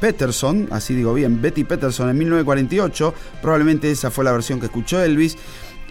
Peterson, 0.05 0.68
así 0.70 0.94
digo 0.94 1.14
bien, 1.14 1.40
Betty 1.40 1.64
Peterson 1.64 2.11
en 2.11 2.18
1948, 2.18 3.14
probablemente 3.40 3.90
esa 3.90 4.11
fue 4.11 4.22
la 4.22 4.32
versión 4.32 4.61
que 4.61 4.66
escuchó 4.66 5.02
Elvis. 5.02 5.38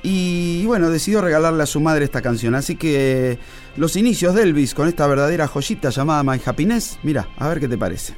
Y 0.03 0.63
bueno, 0.67 0.91
decidió 0.91 1.19
regalarle 1.19 1.63
a 1.63 1.65
su 1.65 1.79
madre 1.79 2.05
esta 2.05 2.21
canción. 2.21 2.53
Así 2.53 2.75
que 2.75 3.39
los 3.75 3.95
inicios 3.95 4.35
de 4.35 4.43
Elvis 4.43 4.75
con 4.75 4.87
esta 4.87 5.07
verdadera 5.07 5.47
joyita 5.47 5.89
llamada 5.89 6.21
My 6.21 6.39
Happiness, 6.45 6.99
mira, 7.01 7.27
a 7.37 7.47
ver 7.49 7.59
qué 7.59 7.67
te 7.67 7.75
parece. 7.75 8.13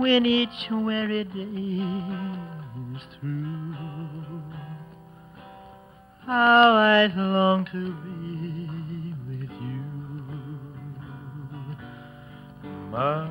When 0.00 0.24
my 12.92 13.26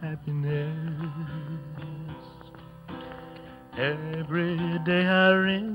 happiness. 0.00 0.74
Every 3.78 4.58
day 4.84 5.06
I 5.06 5.30
reminisce, 5.32 5.68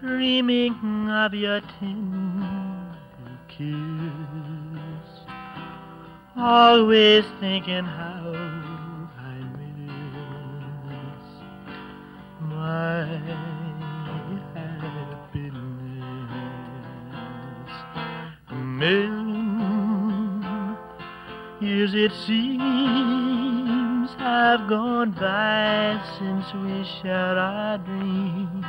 dreaming 0.00 1.10
of 1.10 1.34
your 1.34 1.60
tender 1.80 3.36
kiss, 3.48 5.26
always 6.36 7.24
thinking 7.40 7.84
how 7.84 8.32
I 9.18 9.34
miss 9.58 11.24
my 12.42 13.59
Million 18.80 20.42
years 21.60 21.92
it 21.94 22.12
seems 22.26 24.10
have 24.16 24.66
gone 24.70 25.10
by 25.10 26.00
since 26.18 26.46
we 26.54 26.82
shared 27.02 27.36
our 27.36 27.76
dreams. 27.76 28.64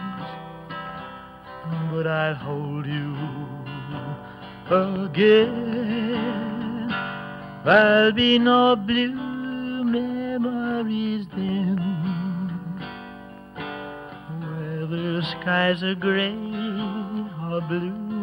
But 1.93 2.07
I'll 2.07 2.35
hold 2.35 2.85
you 2.87 3.15
again. 5.05 5.69
There'll 7.63 8.11
be 8.11 8.37
no 8.37 8.75
blue 8.75 9.85
memories 9.85 11.25
then. 11.33 11.79
Whether 14.41 15.21
skies 15.21 15.81
are 15.83 15.95
gray 15.95 16.35
or 17.49 17.61
blue. 17.61 18.20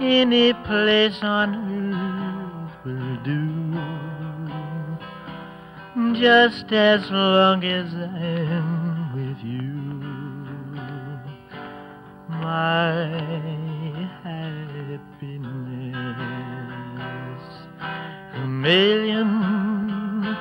Any 0.00 0.52
place 0.52 1.18
on 1.22 1.54
earth 1.92 2.72
will 2.84 3.16
do. 3.24 3.74
Just 6.20 6.72
as 6.72 7.10
long 7.10 7.64
as 7.64 7.92
I'm 7.92 9.12
with 9.12 9.42
you. 9.44 9.74
My 12.28 13.08
happiness. 14.22 15.08
A 18.34 18.46
million 18.46 20.36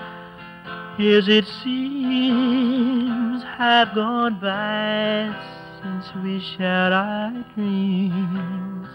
years 0.99 1.27
it 1.27 1.47
seems 1.63 3.43
have 3.43 3.95
gone 3.95 4.39
by 4.39 5.35
since 5.81 6.13
we 6.23 6.39
shared 6.39 6.93
our 6.93 7.31
dreams. 7.55 8.86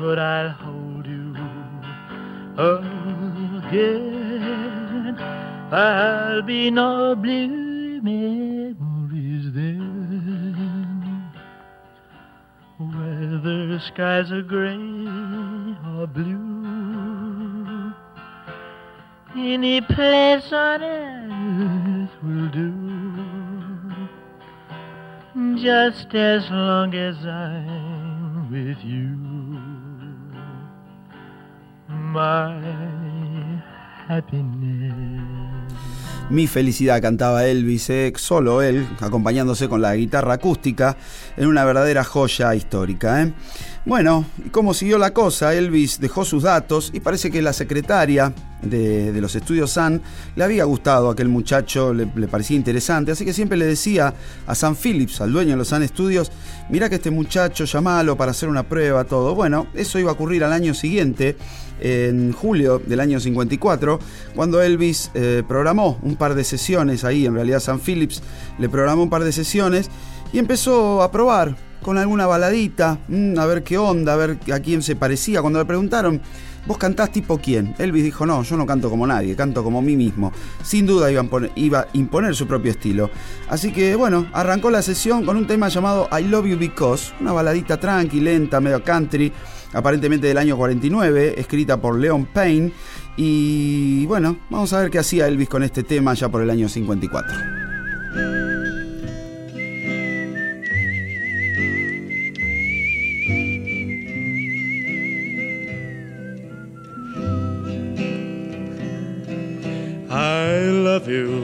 But 0.00 0.18
I'll 0.18 0.50
hold 0.50 1.06
you 1.06 1.34
again. 3.68 5.16
I'll 5.72 6.42
be 6.42 6.70
no 6.70 7.14
blue 7.14 8.00
memories 8.02 9.52
then. 9.54 11.32
Whether 12.78 13.78
skies 13.80 14.30
are 14.32 14.42
gray 14.42 14.76
or 15.96 16.06
blue, 16.06 17.92
any 19.36 19.80
place 19.80 20.52
on 20.52 20.82
earth 20.82 22.10
will 22.22 22.48
do. 22.48 22.72
Just 25.62 26.14
as 26.14 26.50
long 26.50 26.94
as 26.94 27.24
I'm 27.24 28.50
with 28.50 28.84
you, 28.84 29.21
Mi 36.30 36.46
felicidad 36.46 37.02
cantaba 37.02 37.44
Elvis, 37.46 37.90
eh, 37.90 38.12
solo 38.16 38.62
él, 38.62 38.86
acompañándose 39.00 39.68
con 39.68 39.82
la 39.82 39.94
guitarra 39.94 40.34
acústica, 40.34 40.96
en 41.36 41.46
una 41.46 41.64
verdadera 41.64 42.04
joya 42.04 42.54
histórica. 42.54 43.22
¿eh? 43.22 43.32
Bueno, 43.84 44.24
¿y 44.44 44.48
cómo 44.50 44.74
siguió 44.74 44.98
la 44.98 45.12
cosa? 45.12 45.54
Elvis 45.54 46.00
dejó 46.00 46.24
sus 46.24 46.44
datos 46.44 46.90
y 46.94 47.00
parece 47.00 47.30
que 47.30 47.42
la 47.42 47.52
secretaria 47.52 48.32
de, 48.62 49.20
los 49.20 49.34
estudios 49.34 49.70
Sun 49.70 50.00
le 50.36 50.44
había 50.44 50.64
gustado 50.64 51.08
a 51.08 51.12
aquel 51.12 51.28
muchacho, 51.28 51.92
le, 51.92 52.06
parecía 52.06 52.56
interesante, 52.56 53.12
así 53.12 53.24
que 53.24 53.32
siempre 53.32 53.58
le 53.58 53.66
decía 53.66 54.14
a 54.46 54.54
Sam 54.54 54.76
Phillips, 54.76 55.20
al 55.20 55.32
dueño 55.32 55.50
de 55.50 55.56
los 55.56 55.68
Sun 55.68 55.86
Studios, 55.86 56.32
mira 56.70 56.88
que 56.88 56.96
este 56.96 57.10
muchacho, 57.10 57.64
llamalo 57.64 58.16
para 58.16 58.30
hacer 58.30 58.48
una 58.48 58.62
prueba, 58.62 59.04
todo. 59.04 59.34
Bueno, 59.34 59.66
eso 59.74 59.98
iba 59.98 60.10
a 60.10 60.14
ocurrir 60.14 60.44
al 60.44 60.52
año 60.52 60.74
siguiente 60.74 61.36
en 61.80 62.32
julio 62.32 62.80
del 62.84 63.00
año 63.00 63.18
54, 63.18 63.98
cuando 64.34 64.62
Elvis 64.62 65.10
eh, 65.14 65.42
programó 65.46 65.98
un 66.02 66.16
par 66.16 66.34
de 66.34 66.44
sesiones 66.44 67.04
ahí, 67.04 67.26
en 67.26 67.34
realidad 67.34 67.60
Sam 67.60 67.80
Phillips 67.80 68.22
le 68.58 68.68
programó 68.68 69.02
un 69.02 69.10
par 69.10 69.24
de 69.24 69.32
sesiones 69.32 69.90
Y 70.32 70.38
empezó 70.38 71.02
a 71.02 71.10
probar 71.10 71.56
con 71.82 71.98
alguna 71.98 72.26
baladita, 72.26 72.98
mm, 73.08 73.38
a 73.38 73.46
ver 73.46 73.62
qué 73.62 73.76
onda, 73.76 74.14
a 74.14 74.16
ver 74.16 74.38
a 74.52 74.60
quién 74.60 74.82
se 74.82 74.96
parecía. 74.96 75.42
Cuando 75.42 75.58
le 75.58 75.64
preguntaron, 75.66 76.22
¿vos 76.66 76.78
cantás 76.78 77.10
tipo 77.10 77.38
quién? 77.38 77.74
Elvis 77.78 78.04
dijo, 78.04 78.26
no, 78.26 78.42
yo 78.42 78.56
no 78.56 78.66
canto 78.66 78.90
como 78.90 79.06
nadie, 79.06 79.36
canto 79.36 79.62
como 79.62 79.82
mí 79.82 79.96
mismo. 79.96 80.32
Sin 80.62 80.86
duda 80.86 81.10
iba 81.10 81.80
a, 81.80 81.88
imponer, 81.92 82.34
su 82.34 82.46
propio 82.46 82.70
estilo. 82.70 83.10
Así 83.48 83.72
que 83.72 83.94
bueno, 83.94 84.26
arrancó 84.32 84.70
la 84.70 84.82
sesión 84.82 85.24
con 85.24 85.36
un 85.36 85.46
tema 85.46 85.68
llamado 85.68 86.08
I 86.18 86.24
Love 86.24 86.46
You 86.46 86.58
Because, 86.58 87.12
una 87.20 87.32
baladita 87.32 87.78
tranqui, 87.78 88.20
lenta, 88.20 88.60
medio 88.60 88.82
country, 88.82 89.32
aparentemente 89.72 90.26
del 90.26 90.38
año 90.38 90.56
49, 90.56 91.34
escrita 91.38 91.80
por 91.80 91.98
Leon 91.98 92.26
Payne. 92.26 92.72
Y 93.16 94.06
bueno, 94.06 94.38
vamos 94.48 94.72
a 94.72 94.80
ver 94.80 94.90
qué 94.90 94.98
hacía 94.98 95.26
Elvis 95.28 95.48
con 95.48 95.62
este 95.62 95.82
tema 95.82 96.14
ya 96.14 96.28
por 96.28 96.42
el 96.42 96.50
año 96.50 96.68
54. 96.68 97.61
Love 110.92 111.08
you 111.08 111.40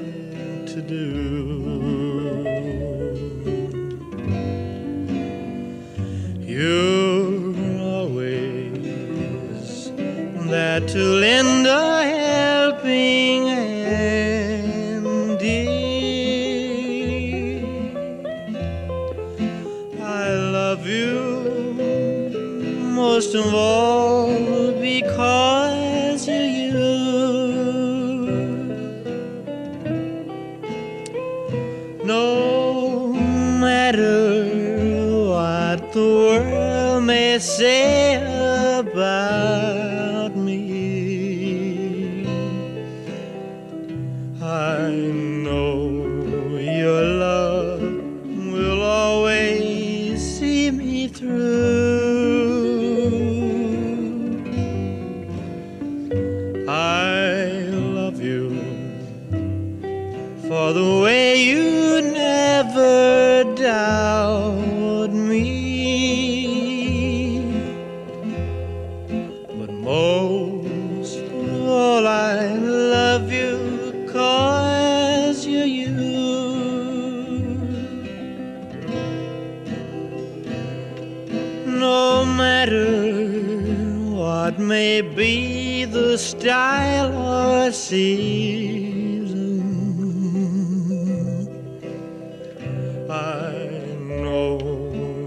to 0.72 0.78
do. 0.96 1.02
You're 6.40 7.54
always 7.98 8.82
there 10.50 10.80
to 10.80 11.02
lend 11.24 11.66
a 11.66 11.91
all 23.54 24.72
because 24.72 26.28
you're 26.28 26.44
you. 26.44 26.72
No 32.04 33.12
matter 33.60 34.44
what 35.28 35.92
the 35.92 36.00
world 36.00 37.04
may 37.04 37.38
say 37.38 37.91
style 86.42 87.14
or 87.14 87.70
season, 87.70 88.02
I 93.08 93.52
know 94.00 94.58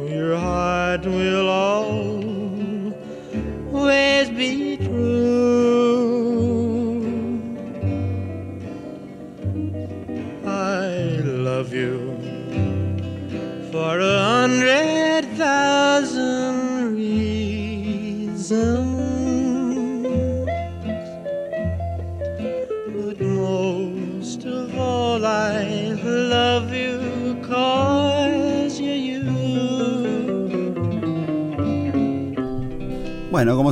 your 0.10 0.36
heart 0.36 1.06
will 1.06 1.48
always 3.72 4.30
be 4.30 4.76
true. 4.76 4.95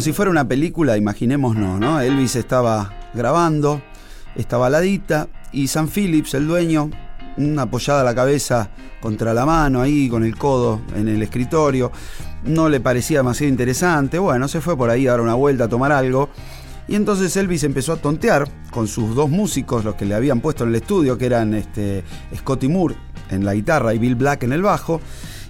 Si 0.03 0.11
fuera 0.11 0.29
una 0.29 0.45
película, 0.45 0.97
imaginémonos, 0.97 1.79
¿no? 1.79 2.01
Elvis 2.01 2.35
estaba 2.35 2.91
grabando 3.13 3.81
esta 4.35 4.57
baladita 4.57 5.29
y 5.53 5.67
Sam 5.67 5.87
Phillips, 5.87 6.33
el 6.33 6.45
dueño, 6.45 6.89
mm, 7.37 7.57
apoyada 7.57 8.03
la 8.03 8.13
cabeza 8.13 8.69
contra 8.99 9.33
la 9.33 9.45
mano 9.45 9.81
ahí 9.81 10.09
con 10.09 10.25
el 10.25 10.37
codo 10.37 10.81
en 10.93 11.07
el 11.07 11.21
escritorio, 11.21 11.89
no 12.43 12.67
le 12.67 12.81
parecía 12.81 13.19
demasiado 13.19 13.49
interesante, 13.49 14.19
bueno, 14.19 14.49
se 14.49 14.59
fue 14.59 14.75
por 14.75 14.89
ahí 14.89 15.07
a 15.07 15.11
dar 15.11 15.21
una 15.21 15.35
vuelta 15.35 15.63
a 15.65 15.69
tomar 15.69 15.93
algo. 15.93 16.29
Y 16.85 16.95
entonces 16.95 17.37
Elvis 17.37 17.63
empezó 17.63 17.93
a 17.93 17.95
tontear 17.95 18.45
con 18.71 18.89
sus 18.89 19.15
dos 19.15 19.29
músicos, 19.29 19.85
los 19.85 19.95
que 19.95 20.03
le 20.03 20.15
habían 20.15 20.41
puesto 20.41 20.65
en 20.65 20.71
el 20.71 20.75
estudio, 20.75 21.17
que 21.17 21.27
eran 21.27 21.53
este, 21.53 22.03
Scotty 22.35 22.67
Moore 22.67 22.95
en 23.29 23.45
la 23.45 23.53
guitarra 23.53 23.93
y 23.93 23.99
Bill 23.99 24.15
Black 24.15 24.43
en 24.43 24.51
el 24.51 24.63
bajo, 24.63 24.99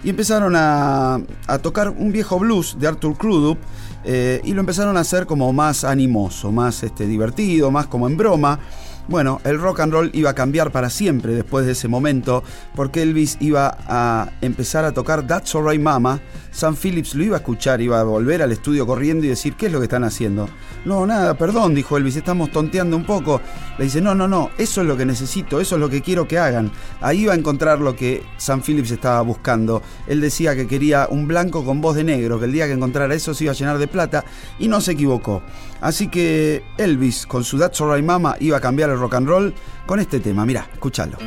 y 0.04 0.12
empezaron 0.12 0.54
a, 0.56 1.20
a 1.48 1.58
tocar 1.58 1.90
un 1.90 2.12
viejo 2.12 2.38
blues 2.38 2.78
de 2.80 2.88
Arthur 2.88 3.18
Crudup, 3.18 3.58
eh, 4.04 4.42
y 4.44 4.54
lo 4.54 4.60
empezaron 4.60 4.98
a 4.98 5.02
hacer 5.02 5.26
como 5.26 5.52
más 5.54 5.84
animoso, 5.84 6.52
más 6.52 6.84
este, 6.84 7.08
divertido, 7.08 7.72
más 7.72 7.88
como 7.88 8.08
en 8.08 8.18
broma. 8.18 8.60
Bueno, 9.08 9.42
el 9.44 9.60
rock 9.60 9.82
and 9.82 9.92
roll 9.92 10.12
iba 10.14 10.30
a 10.30 10.34
cambiar 10.34 10.72
para 10.72 10.90
siempre 10.90 11.34
después 11.34 11.66
de 11.66 11.74
ese 11.74 11.88
momento, 11.90 12.44
porque 12.74 13.02
Elvis 13.02 13.38
iba 13.42 13.78
a 13.88 14.32
empezar 14.42 14.86
a 14.86 14.94
tocar 14.94 15.28
That's 15.28 15.54
Alright 15.56 15.82
Mama. 15.82 16.22
Sam 16.54 16.76
Phillips 16.76 17.16
lo 17.16 17.24
iba 17.24 17.36
a 17.36 17.40
escuchar, 17.40 17.82
iba 17.82 18.00
a 18.00 18.04
volver 18.04 18.44
al 18.44 18.52
estudio 18.52 18.86
corriendo 18.86 19.26
y 19.26 19.30
decir, 19.30 19.56
¿qué 19.56 19.66
es 19.66 19.72
lo 19.72 19.80
que 19.80 19.86
están 19.86 20.04
haciendo? 20.04 20.48
No, 20.86 21.06
nada, 21.06 21.34
perdón, 21.34 21.74
dijo 21.74 21.98
Elvis, 21.98 22.16
estamos 22.16 22.52
tonteando 22.52 22.96
un 22.96 23.06
poco. 23.06 23.42
Le 23.80 23.86
dice, 23.86 24.02
no, 24.02 24.14
no, 24.14 24.28
no, 24.28 24.52
eso 24.58 24.82
es 24.82 24.88
lo 24.88 24.96
que 24.96 25.06
necesito, 25.06 25.60
eso 25.60 25.76
es 25.76 25.82
lo 25.82 25.90
que 25.90 26.02
quiero 26.02 26.28
que 26.28 26.38
hagan. 26.38 26.72
Ahí 27.02 27.26
va 27.26 27.34
a 27.34 27.36
encontrar 27.36 27.80
lo 27.80 27.96
que 27.96 28.24
Sam 28.38 28.62
Phillips 28.62 28.92
estaba 28.92 29.22
buscando. 29.22 29.82
Él 30.06 30.22
decía 30.22 30.56
que 30.56 30.68
quería 30.68 31.08
un 31.10 31.28
blanco 31.28 31.66
con 31.66 31.82
voz 31.82 31.96
de 31.96 32.04
negro, 32.04 32.40
que 32.40 32.46
el 32.46 32.54
día 32.54 32.68
que 32.68 32.74
encontrara 32.74 33.14
eso 33.16 33.34
se 33.34 33.46
iba 33.46 33.52
a 33.52 33.56
llenar 33.56 33.80
de 33.80 33.88
plata, 33.88 34.24
y 34.60 34.68
no 34.68 34.80
se 34.80 34.92
equivocó. 34.92 35.42
Así 35.82 36.08
que 36.08 36.64
Elvis, 36.78 37.26
con 37.26 37.44
su 37.44 37.58
That's 37.58 37.82
Alright 37.82 38.06
Mama, 38.06 38.36
iba 38.40 38.58
a 38.58 38.62
cambiar 38.62 38.92
el 38.92 39.00
rock 39.00 39.16
and 39.16 39.28
roll 39.28 39.54
con 39.88 40.00
este 40.00 40.20
tema. 40.20 40.46
Mirá, 40.46 40.70
escúchalo. 40.72 41.18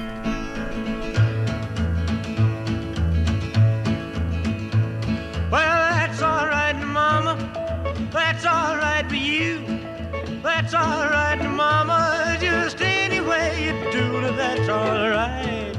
That's 10.59 10.73
all 10.73 11.05
right, 11.11 11.39
Mama. 11.45 12.39
Just 12.41 12.81
any 12.81 13.21
way 13.21 13.67
you 13.67 13.93
do 13.93 14.23
that's 14.35 14.67
all 14.71 15.11
right. 15.11 15.75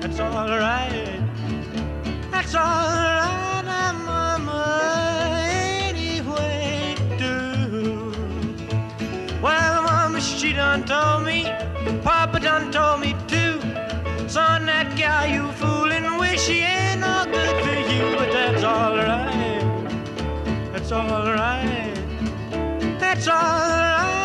That's 0.00 0.18
all 0.18 0.48
right. 0.48 1.20
That's 2.30 2.54
all 2.54 2.62
right, 2.62 3.92
Mama. 4.06 4.80
Any 5.38 6.22
way 6.22 6.96
do. 7.18 8.10
Well, 9.42 9.82
Mama, 9.82 10.18
she 10.18 10.54
done 10.54 10.86
told 10.86 11.26
me. 11.26 11.44
Papa 12.02 12.40
done 12.40 12.72
told 12.72 13.00
me 13.00 13.14
too. 13.28 13.60
Son, 14.28 14.64
that 14.64 14.96
gal 14.96 15.26
you 15.28 15.52
fooling 15.52 16.16
with, 16.18 16.40
she 16.40 16.60
ain't 16.60 17.02
no 17.02 17.26
good 17.26 17.62
for 17.62 17.74
you, 17.92 18.16
but 18.16 18.32
that's. 18.32 18.62
That's 18.62 18.64
alright. 18.64 20.72
That's 20.72 20.90
alright, 20.90 21.68
uh, 21.68 21.87
that's 23.14 23.26
all 23.26 23.34
I 23.36 24.17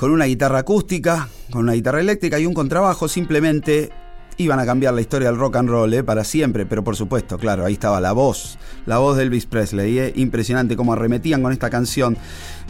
con 0.00 0.12
una 0.12 0.24
guitarra 0.24 0.60
acústica, 0.60 1.28
con 1.50 1.64
una 1.64 1.74
guitarra 1.74 2.00
eléctrica 2.00 2.38
y 2.38 2.46
un 2.46 2.54
contrabajo, 2.54 3.06
simplemente 3.06 3.90
iban 4.38 4.58
a 4.58 4.64
cambiar 4.64 4.94
la 4.94 5.02
historia 5.02 5.28
del 5.28 5.38
rock 5.38 5.56
and 5.56 5.68
roll 5.68 5.92
¿eh? 5.92 6.02
para 6.02 6.24
siempre, 6.24 6.64
pero 6.64 6.82
por 6.82 6.96
supuesto, 6.96 7.36
claro, 7.36 7.66
ahí 7.66 7.74
estaba 7.74 8.00
la 8.00 8.12
voz, 8.12 8.56
la 8.86 8.96
voz 8.96 9.18
de 9.18 9.24
Elvis 9.24 9.44
Presley, 9.44 9.98
¿eh? 9.98 10.12
impresionante 10.16 10.74
cómo 10.74 10.94
arremetían 10.94 11.42
con 11.42 11.52
esta 11.52 11.68
canción. 11.68 12.16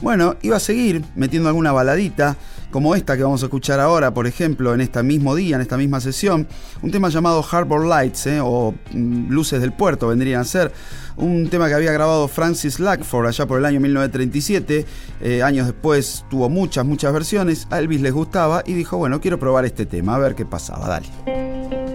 Bueno, 0.02 0.34
iba 0.42 0.56
a 0.56 0.60
seguir 0.60 1.04
metiendo 1.14 1.48
alguna 1.48 1.70
baladita, 1.70 2.36
como 2.72 2.96
esta 2.96 3.16
que 3.16 3.22
vamos 3.22 3.44
a 3.44 3.46
escuchar 3.46 3.78
ahora, 3.78 4.12
por 4.12 4.26
ejemplo, 4.26 4.74
en 4.74 4.80
este 4.80 5.00
mismo 5.04 5.36
día, 5.36 5.54
en 5.54 5.62
esta 5.62 5.76
misma 5.76 6.00
sesión, 6.00 6.48
un 6.82 6.90
tema 6.90 7.10
llamado 7.10 7.44
Harbor 7.48 7.86
Lights, 7.86 8.26
¿eh? 8.26 8.40
o 8.42 8.74
mm, 8.92 9.30
Luces 9.30 9.60
del 9.60 9.72
Puerto 9.72 10.08
vendrían 10.08 10.40
a 10.40 10.44
ser, 10.44 10.72
un 11.20 11.48
tema 11.48 11.68
que 11.68 11.74
había 11.74 11.92
grabado 11.92 12.26
Francis 12.28 12.80
Lackford 12.80 13.26
allá 13.26 13.46
por 13.46 13.58
el 13.58 13.64
año 13.64 13.80
1937, 13.80 14.86
eh, 15.20 15.42
años 15.42 15.66
después 15.66 16.24
tuvo 16.30 16.48
muchas, 16.48 16.84
muchas 16.84 17.12
versiones, 17.12 17.66
a 17.70 17.78
Elvis 17.78 18.00
les 18.00 18.12
gustaba 18.12 18.62
y 18.66 18.72
dijo, 18.72 18.96
bueno, 18.96 19.20
quiero 19.20 19.38
probar 19.38 19.64
este 19.64 19.86
tema, 19.86 20.14
a 20.14 20.18
ver 20.18 20.34
qué 20.34 20.44
pasaba, 20.44 20.88
dale. 20.88 21.89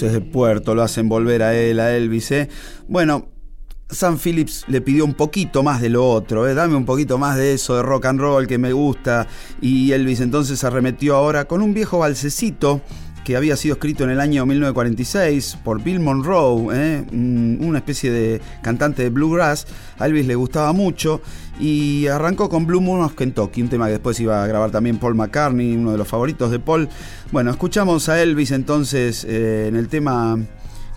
De 0.00 0.20
puerto 0.20 0.74
lo 0.74 0.82
hacen 0.82 1.08
volver 1.08 1.42
a 1.42 1.54
él, 1.54 1.80
a 1.80 1.96
Elvis, 1.96 2.30
¿eh? 2.30 2.48
Bueno, 2.86 3.28
Sam 3.88 4.18
Phillips 4.18 4.64
le 4.68 4.80
pidió 4.80 5.04
un 5.04 5.14
poquito 5.14 5.62
más 5.62 5.80
de 5.80 5.88
lo 5.88 6.06
otro, 6.10 6.46
¿eh? 6.46 6.54
dame 6.54 6.74
un 6.74 6.84
poquito 6.84 7.18
más 7.18 7.36
de 7.36 7.54
eso 7.54 7.76
de 7.76 7.82
rock 7.82 8.06
and 8.06 8.20
roll 8.20 8.46
que 8.46 8.58
me 8.58 8.72
gusta. 8.72 9.26
Y 9.60 9.92
Elvis 9.92 10.20
entonces 10.20 10.62
arremetió 10.64 11.16
ahora 11.16 11.46
con 11.46 11.62
un 11.62 11.72
viejo 11.72 11.98
balsecito 12.00 12.82
que 13.26 13.36
había 13.36 13.56
sido 13.56 13.74
escrito 13.74 14.04
en 14.04 14.10
el 14.10 14.20
año 14.20 14.46
1946 14.46 15.58
por 15.64 15.82
Bill 15.82 15.98
Monroe, 15.98 16.68
¿eh? 16.72 17.04
Una 17.10 17.78
especie 17.78 18.12
de 18.12 18.40
cantante 18.62 19.02
de 19.02 19.10
bluegrass. 19.10 19.66
A 19.98 20.06
Elvis 20.06 20.28
le 20.28 20.36
gustaba 20.36 20.72
mucho 20.72 21.20
y 21.58 22.06
arrancó 22.06 22.48
con 22.48 22.66
Blue 22.66 22.80
Moon 22.80 23.02
of 23.02 23.16
Kentucky, 23.16 23.62
un 23.62 23.68
tema 23.68 23.86
que 23.86 23.92
después 23.94 24.20
iba 24.20 24.44
a 24.44 24.46
grabar 24.46 24.70
también 24.70 24.98
Paul 24.98 25.16
McCartney, 25.16 25.74
uno 25.74 25.90
de 25.90 25.98
los 25.98 26.06
favoritos 26.06 26.52
de 26.52 26.60
Paul. 26.60 26.88
Bueno, 27.32 27.50
escuchamos 27.50 28.08
a 28.08 28.22
Elvis 28.22 28.52
entonces 28.52 29.24
eh, 29.24 29.66
en 29.66 29.74
el 29.74 29.88
tema 29.88 30.38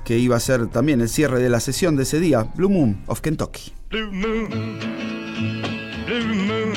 que 0.05 0.19
iba 0.19 0.35
a 0.35 0.39
ser 0.39 0.67
también 0.67 1.01
el 1.01 1.09
cierre 1.09 1.41
de 1.41 1.49
la 1.49 1.59
sesión 1.59 1.95
de 1.95 2.03
ese 2.03 2.19
día, 2.19 2.43
Blue 2.53 2.69
Moon 2.69 3.01
of 3.07 3.21
Kentucky. 3.21 3.73
Blue 3.89 4.11
moon, 4.11 4.49
blue 6.05 6.35
moon, 6.35 6.73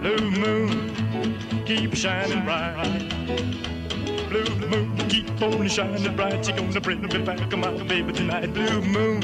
blue 0.00 0.30
moon, 0.30 1.64
keep 1.66 1.92
shining 1.92 2.44
bright. 2.44 2.95
Moon, 5.38 5.52
on 5.52 5.68
shining 5.68 6.16
bright. 6.16 6.48
You're 6.48 6.56
gonna 6.56 6.80
bring 6.80 7.02
me 7.02 7.18
back, 7.18 7.52
on 7.52 7.60
my 7.60 7.70
baby, 7.84 8.10
tonight. 8.12 8.54
Blue 8.54 8.80
moon, 8.80 9.20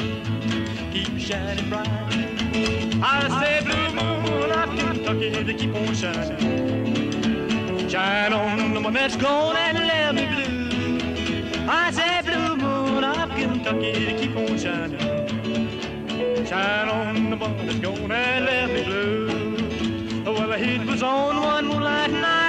keep 0.93 1.19
shining 1.19 1.71
bright. 1.71 1.89
I 3.03 3.29
say, 3.41 3.65
blue 3.65 3.91
moon 3.97 4.51
of 4.51 4.69
Kentucky, 4.79 5.31
to 5.31 5.55
keep 5.55 5.75
on 5.75 5.95
shining. 5.95 7.89
Shine 7.89 8.33
on 8.35 8.75
the 8.75 8.81
one 8.81 8.93
that's 8.93 9.17
gone 9.17 9.57
and 9.57 9.79
let 9.79 10.15
me 10.15 10.27
blue. 10.27 11.67
I 11.69 11.91
say, 11.91 12.21
blue 12.23 12.57
moon 12.57 13.05
of 13.05 13.31
Kentucky, 13.31 13.93
to 14.05 14.13
keep 14.19 14.37
on 14.37 14.59
shining. 14.59 16.47
Shine 16.47 16.89
on 16.91 17.31
the 17.31 17.37
one 17.37 17.67
that's 17.67 17.79
gone 17.79 18.13
and 18.13 18.45
left 18.45 18.73
me 18.75 18.85
blue. 18.85 20.25
Well, 20.25 20.49
the 20.49 20.59
heat 20.59 20.87
was 20.87 21.03
on 21.03 21.41
one 21.41 21.67
moonlight 21.67 22.11
night, 22.11 22.42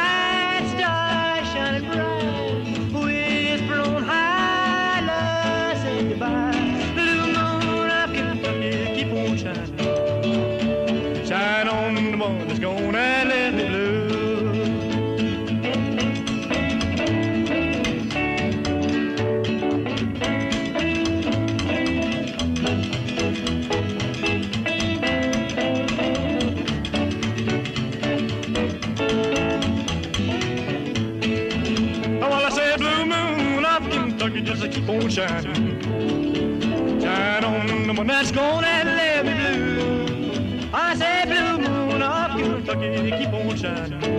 Keep 34.74 34.90
on 34.90 35.08
shining. 35.08 35.82
Shine 37.00 37.44
on 37.44 37.88
the 37.88 37.94
one 37.94 38.08
that's 38.08 38.32
gonna 38.32 38.66
let 38.66 39.24
me 39.24 39.34
blue. 39.36 40.70
I 40.74 40.96
said 40.96 41.26
blue 41.28 41.60
moon 41.60 42.02
of 42.02 42.32
Kentucky 42.32 43.12
keep 43.12 43.34
on 43.34 43.56
shining. 43.56 44.13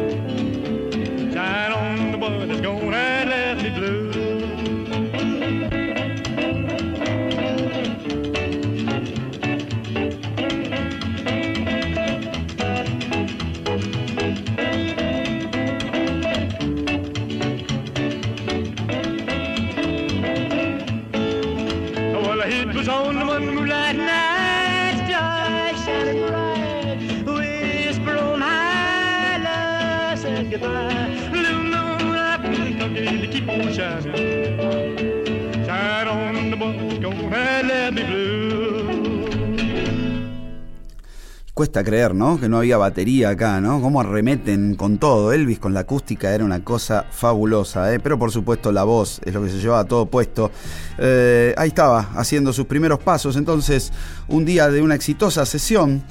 Cuesta 41.64 41.82
creer, 41.82 42.14
¿no? 42.14 42.38
Que 42.38 42.46
no 42.46 42.58
había 42.58 42.76
batería 42.76 43.30
acá, 43.30 43.58
¿no? 43.58 43.80
Cómo 43.80 43.98
arremeten 43.98 44.74
con 44.74 44.98
todo. 44.98 45.32
Elvis 45.32 45.58
con 45.58 45.72
la 45.72 45.80
acústica 45.80 46.34
era 46.34 46.44
una 46.44 46.62
cosa 46.62 47.06
fabulosa, 47.10 47.94
¿eh? 47.94 48.00
Pero 48.00 48.18
por 48.18 48.30
supuesto 48.30 48.70
la 48.70 48.84
voz 48.84 49.18
es 49.24 49.32
lo 49.32 49.42
que 49.42 49.48
se 49.48 49.56
llevaba 49.56 49.86
todo 49.86 50.04
puesto. 50.04 50.50
Eh, 50.98 51.54
ahí 51.56 51.68
estaba, 51.68 52.10
haciendo 52.16 52.52
sus 52.52 52.66
primeros 52.66 52.98
pasos. 52.98 53.36
Entonces, 53.36 53.94
un 54.28 54.44
día 54.44 54.68
de 54.68 54.82
una 54.82 54.94
exitosa 54.94 55.46
sesión 55.46 56.02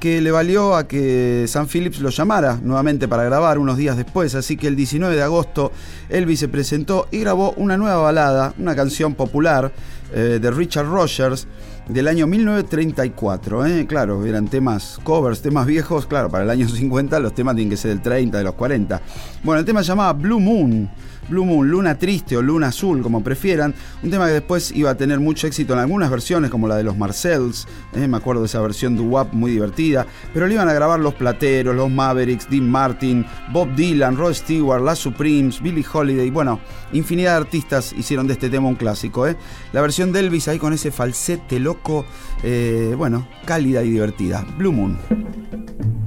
que 0.00 0.22
le 0.22 0.30
valió 0.30 0.74
a 0.74 0.88
que 0.88 1.44
San 1.46 1.68
Phillips 1.68 2.00
lo 2.00 2.08
llamara 2.08 2.58
nuevamente 2.62 3.06
para 3.06 3.24
grabar 3.24 3.58
unos 3.58 3.76
días 3.76 3.98
después. 3.98 4.34
Así 4.34 4.56
que 4.56 4.66
el 4.66 4.76
19 4.76 5.14
de 5.14 5.22
agosto 5.22 5.72
Elvis 6.08 6.40
se 6.40 6.48
presentó 6.48 7.06
y 7.10 7.18
grabó 7.18 7.52
una 7.58 7.76
nueva 7.76 7.98
balada, 7.98 8.54
una 8.58 8.74
canción 8.74 9.14
popular 9.14 9.72
eh, 10.14 10.38
de 10.40 10.50
Richard 10.50 10.86
Rogers 10.86 11.46
del 11.88 12.08
año 12.08 12.26
1934. 12.26 13.66
¿eh? 13.66 13.86
Claro, 13.86 14.24
eran 14.24 14.48
temas 14.48 14.98
covers, 15.02 15.42
temas 15.42 15.66
viejos. 15.66 16.06
Claro, 16.06 16.30
para 16.30 16.44
el 16.44 16.50
año 16.50 16.68
50 16.68 17.18
los 17.20 17.34
temas 17.34 17.54
tienen 17.54 17.70
que 17.70 17.76
ser 17.76 17.90
del 17.90 18.02
30, 18.02 18.38
de 18.38 18.44
los 18.44 18.54
40. 18.54 19.00
Bueno, 19.42 19.60
el 19.60 19.64
tema 19.64 19.82
se 19.82 19.88
llamaba 19.88 20.12
Blue 20.12 20.40
Moon. 20.40 20.90
Blue 21.32 21.46
Moon, 21.46 21.66
Luna 21.66 21.96
Triste 21.96 22.36
o 22.36 22.42
Luna 22.42 22.68
Azul, 22.68 23.02
como 23.02 23.24
prefieran. 23.24 23.74
Un 24.02 24.10
tema 24.10 24.26
que 24.26 24.32
después 24.32 24.70
iba 24.76 24.90
a 24.90 24.96
tener 24.96 25.18
mucho 25.18 25.46
éxito 25.46 25.72
en 25.72 25.78
algunas 25.78 26.10
versiones, 26.10 26.50
como 26.50 26.68
la 26.68 26.76
de 26.76 26.82
los 26.82 26.98
Marcells. 26.98 27.66
¿eh? 27.94 28.06
Me 28.06 28.18
acuerdo 28.18 28.42
de 28.42 28.46
esa 28.46 28.60
versión 28.60 28.96
de 28.96 29.02
WAP 29.02 29.32
muy 29.32 29.50
divertida. 29.50 30.06
Pero 30.34 30.46
le 30.46 30.54
iban 30.54 30.68
a 30.68 30.74
grabar 30.74 31.00
los 31.00 31.14
Plateros, 31.14 31.74
los 31.74 31.90
Mavericks, 31.90 32.50
Dean 32.50 32.68
Martin, 32.68 33.24
Bob 33.50 33.74
Dylan, 33.74 34.16
Rod 34.16 34.34
Stewart, 34.34 34.82
las 34.82 34.98
Supremes, 34.98 35.62
Billie 35.62 35.86
Holiday. 35.90 36.30
Bueno, 36.30 36.60
infinidad 36.92 37.32
de 37.32 37.36
artistas 37.38 37.94
hicieron 37.94 38.26
de 38.26 38.34
este 38.34 38.50
tema 38.50 38.68
un 38.68 38.74
clásico. 38.74 39.26
¿eh? 39.26 39.36
La 39.72 39.80
versión 39.80 40.12
de 40.12 40.20
Elvis 40.20 40.48
ahí 40.48 40.58
con 40.58 40.74
ese 40.74 40.90
falsete 40.90 41.58
loco, 41.58 42.04
eh, 42.42 42.94
bueno, 42.96 43.26
cálida 43.46 43.82
y 43.82 43.90
divertida. 43.90 44.44
Blue 44.58 44.72
Moon. 44.72 46.01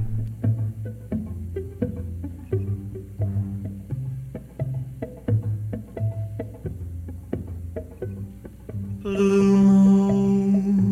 Blue 9.06 9.54
moon, 9.56 10.82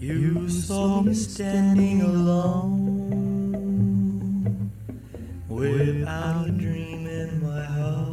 you 0.00 0.48
saw 0.48 1.02
me 1.02 1.14
standing 1.14 2.02
alone, 2.02 2.72
without 5.48 6.48
a 6.48 6.50
dream 6.50 7.06
in 7.06 7.40
my 7.44 7.62
heart, 7.62 8.08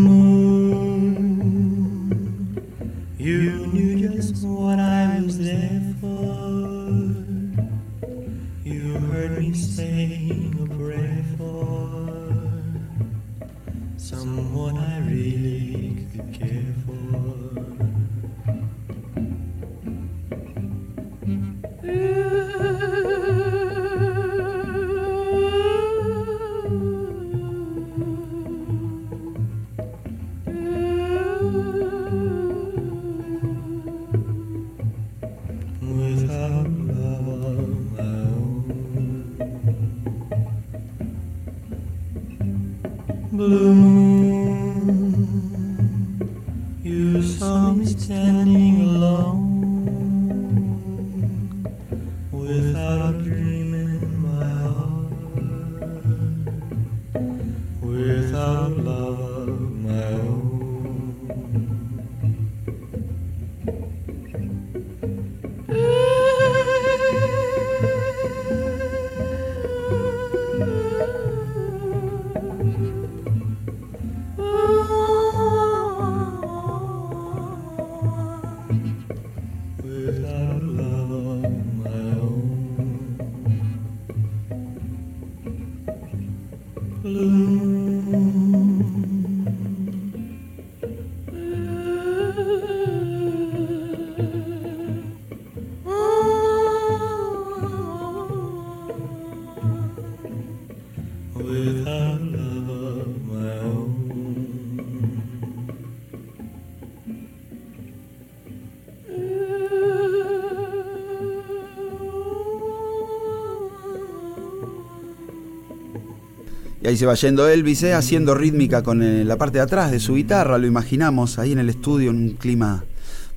Y 116.88 116.92
ahí 116.92 116.96
se 116.96 117.06
va 117.06 117.16
yendo 117.16 117.50
Elvis, 117.50 117.84
¿eh? 117.84 117.94
haciendo 117.94 118.34
rítmica 118.34 118.82
con 118.82 119.04
eh, 119.04 119.26
la 119.26 119.36
parte 119.36 119.58
de 119.58 119.66
atrás 119.66 119.92
de 119.92 120.00
su 120.00 120.16
guitarra, 120.16 120.58
lo 120.58 120.68
imaginamos 120.68 121.38
ahí 121.38 121.52
en 121.52 121.60
el 121.60 121.68
estudio 121.68 122.12
en 122.12 122.16
un 122.16 122.30
clima 122.30 122.86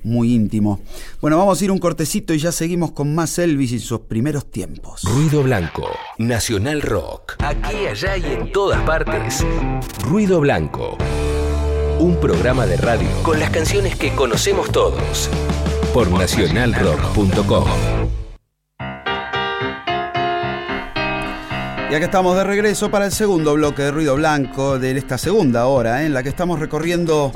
muy 0.03 0.33
íntimo. 0.33 0.79
Bueno, 1.19 1.37
vamos 1.37 1.59
a 1.59 1.65
ir 1.65 1.69
un 1.69 1.77
cortecito 1.77 2.33
y 2.33 2.39
ya 2.39 2.53
seguimos 2.53 2.93
con 2.93 3.13
más 3.13 3.37
Elvis 3.39 3.73
y 3.73 3.79
sus 3.79 3.99
primeros 3.99 4.49
tiempos. 4.49 5.03
Ruido 5.03 5.43
Blanco, 5.43 5.89
Nacional 6.17 6.81
Rock. 6.81 7.33
Aquí, 7.39 7.87
allá 7.87 8.15
y 8.15 8.23
en 8.23 8.53
todas 8.53 8.81
partes. 8.83 9.45
Ruido 10.01 10.39
Blanco. 10.39 10.97
Un 11.99 12.21
programa 12.21 12.65
de 12.65 12.77
radio 12.77 13.09
con 13.21 13.37
las 13.37 13.49
canciones 13.49 13.97
que 13.97 14.15
conocemos 14.15 14.71
todos. 14.71 15.29
Por 15.93 16.09
nacionalrock.com. 16.09 18.00
Y 21.91 21.93
acá 21.93 22.05
estamos 22.05 22.37
de 22.37 22.45
regreso 22.45 22.89
para 22.89 23.03
el 23.07 23.11
segundo 23.11 23.53
bloque 23.55 23.81
de 23.81 23.91
Ruido 23.91 24.15
Blanco 24.15 24.79
de 24.79 24.97
esta 24.97 25.17
segunda 25.17 25.65
hora, 25.65 26.01
¿eh? 26.01 26.05
en 26.05 26.13
la 26.13 26.23
que 26.23 26.29
estamos 26.29 26.57
recorriendo 26.57 27.33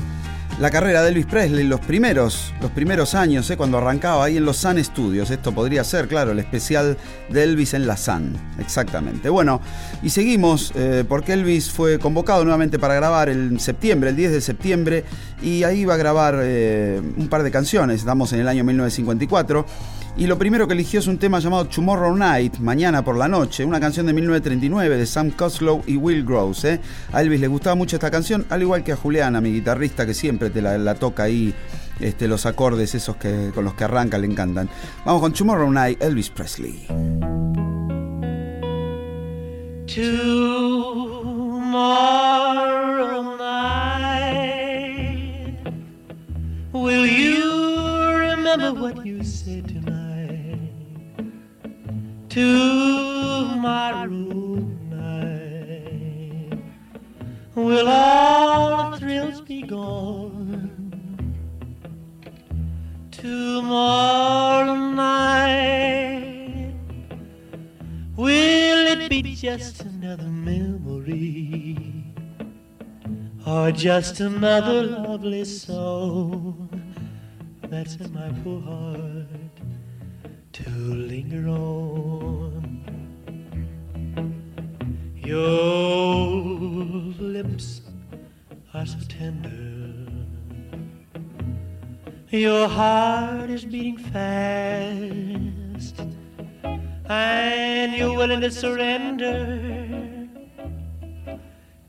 la 0.61 0.71
carrera 0.71 1.03
de 1.03 1.09
Elvis 1.09 1.25
Presley, 1.25 1.67
los 1.67 1.81
primeros, 1.81 2.53
los 2.61 2.71
primeros 2.71 3.15
años, 3.15 3.49
¿eh? 3.49 3.57
cuando 3.57 3.79
arrancaba 3.79 4.23
ahí 4.23 4.37
en 4.37 4.45
los 4.45 4.55
Sun 4.55 4.81
Studios. 4.81 5.29
Esto 5.29 5.51
podría 5.51 5.83
ser, 5.83 6.07
claro, 6.07 6.31
el 6.31 6.39
especial 6.39 6.97
de 7.27 7.43
Elvis 7.43 7.73
en 7.73 7.85
la 7.85 7.97
Sun. 7.97 8.37
Exactamente. 8.57 9.27
Bueno, 9.27 9.59
y 10.01 10.09
seguimos 10.09 10.71
eh, 10.73 11.03
porque 11.05 11.33
Elvis 11.33 11.69
fue 11.69 11.99
convocado 11.99 12.45
nuevamente 12.45 12.79
para 12.79 12.95
grabar 12.95 13.27
en 13.27 13.59
septiembre, 13.59 14.11
el 14.11 14.15
10 14.15 14.31
de 14.31 14.39
septiembre, 14.39 15.03
y 15.41 15.63
ahí 15.63 15.83
va 15.83 15.95
a 15.95 15.97
grabar 15.97 16.35
un 16.35 17.27
par 17.29 17.43
de 17.43 17.51
canciones. 17.51 17.99
Estamos 17.99 18.31
en 18.31 18.39
el 18.39 18.47
año 18.47 18.63
1954. 18.63 19.65
Y 20.17 20.27
lo 20.27 20.37
primero 20.37 20.65
que 20.65 20.73
eligió 20.73 21.01
es 21.01 21.07
un 21.07 21.17
tema 21.17 21.39
llamado 21.39 21.65
Tomorrow 21.65 22.15
Night, 22.15 22.59
Mañana 22.59 23.03
por 23.03 23.17
la 23.17 23.27
Noche, 23.27 23.65
una 23.65 23.81
canción 23.81 24.05
de 24.05 24.13
1939 24.13 24.97
de 24.97 25.05
Sam 25.05 25.31
Coslow 25.31 25.83
y 25.85 25.97
Will 25.97 26.23
Gross. 26.23 26.63
¿eh? 26.63 26.79
A 27.11 27.21
Elvis 27.21 27.41
le 27.41 27.47
gustaba 27.47 27.75
mucho 27.75 27.97
esta 27.97 28.09
canción, 28.09 28.45
al 28.49 28.61
igual 28.61 28.81
que 28.85 28.93
a 28.93 28.95
Juliana, 28.95 29.41
mi 29.41 29.51
guitarrista, 29.51 30.05
que 30.05 30.13
siempre 30.13 30.49
te 30.51 30.61
la, 30.61 30.95
toca 30.95 31.23
ahí, 31.23 31.53
este, 31.99 32.29
los 32.29 32.45
acordes 32.45 32.95
esos 32.95 33.17
que, 33.17 33.51
con 33.53 33.65
los 33.65 33.73
que 33.73 33.83
arranca, 33.83 34.17
le 34.17 34.27
encantan. 34.27 34.69
Vamos 35.03 35.21
con 35.21 35.33
Tomorrow 35.33 35.69
Night, 35.69 36.01
Elvis 36.01 36.29
Presley. 36.29 36.87
Tomorrow 39.87 40.45
night, 43.37 44.77
will 46.71 47.05
you 47.05 47.75
remember 48.17 48.73
what 48.73 49.05
you 49.05 49.21
said? 49.21 49.74
Tomorrow 52.35 54.09
night, 54.91 56.59
will 57.55 57.87
all 57.87 58.91
the 58.91 58.97
thrills 58.97 59.39
be 59.39 59.61
gone? 59.61 61.31
Tomorrow 63.09 64.75
night, 64.75 66.73
will 68.17 68.87
it 68.87 69.09
be 69.09 69.21
just 69.33 69.83
another 69.83 70.27
memory? 70.27 71.77
Or 73.47 73.71
just 73.71 74.19
another 74.19 74.83
lovely 74.83 75.45
song 75.45 76.69
that's 77.61 77.95
in 77.95 78.11
my 78.13 78.29
poor 78.43 78.59
heart 78.59 79.44
to 80.65 80.71
linger 80.71 81.47
on? 81.47 82.81
Your 85.15 86.27
lips 87.19 87.81
are 88.73 88.85
so 88.87 88.97
tender. 89.07 89.51
Your 92.31 92.67
heart 92.67 93.51
is 93.51 93.63
beating 93.63 93.97
fast, 93.97 96.01
and 97.05 97.93
you're 97.93 98.17
willing 98.17 98.41
to 98.41 98.49
surrender. 98.49 100.27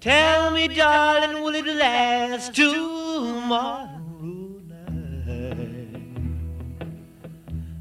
Tell 0.00 0.50
me, 0.50 0.68
darling, 0.68 1.42
will 1.42 1.54
it 1.54 1.66
last 1.66 2.54
tomorrow 2.54 3.95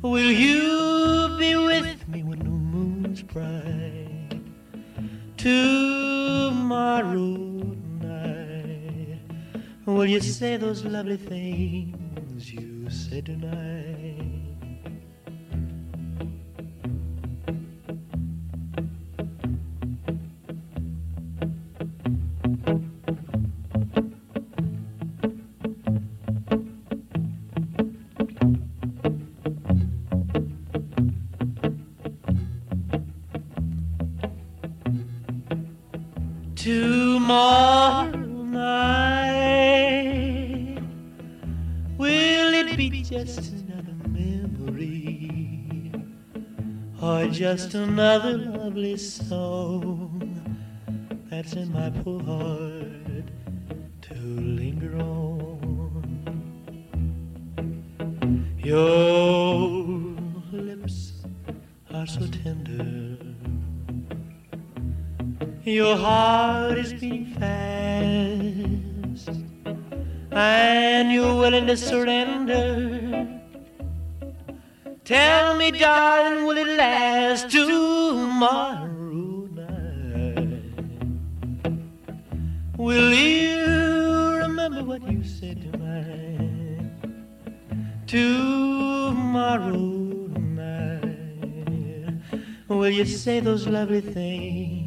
Will 0.06 0.32
you 0.32 1.36
be 1.40 1.56
with 1.56 2.07
me 2.07 2.22
when 2.22 2.38
the 2.38 2.45
moon's 2.45 3.23
bright? 3.23 4.40
Tomorrow 5.36 7.15
night, 8.03 9.19
will 9.88 10.06
you 10.06 10.22
say 10.22 10.57
those 10.57 10.86
lovely 10.86 11.18
things 11.18 12.53
you 12.53 12.88
said 12.91 13.26
tonight? 13.26 14.44
Tomorrow 37.36 38.16
night, 38.44 39.28
will 41.98 42.53
it 42.53 42.78
be 42.78 43.02
just 43.02 43.52
another 43.52 43.95
memory, 44.07 45.91
or 47.02 47.28
just 47.28 47.74
another 47.74 48.38
lovely 48.38 48.95
song 48.95 50.22
that's 51.30 51.52
in 51.53 51.74
my 51.74 51.90
poor 51.90 52.24
heart 52.24 53.28
to 54.03 54.14
linger 54.14 54.95
on? 54.95 56.06
Your 58.64 59.68
lips 60.53 61.26
are 61.94 62.07
so 62.07 62.28
tender. 62.28 63.14
Your 65.65 65.97
heart 65.97 66.77
is 66.77 66.93
beating 66.93 67.25
fast, 67.39 69.29
and 70.31 71.11
you're 71.11 71.35
willing 71.35 71.65
to 71.65 71.75
surrender. 71.75 73.41
Tell 75.03 75.57
me, 75.57 75.71
darling, 75.71 76.45
will 76.45 76.57
it 76.57 76.67
last 76.77 77.49
tomorrow 77.49 78.85
night? 79.55 80.61
Will 82.77 83.11
you 83.11 84.37
remember 84.43 84.83
what 84.83 85.01
you 85.11 85.23
said 85.23 85.63
tonight? 85.71 86.91
Tomorrow 88.05 89.73
night, 90.61 91.17
will 92.67 92.91
you 92.91 93.05
say 93.05 93.39
those 93.39 93.65
lovely 93.65 94.01
things? 94.01 94.85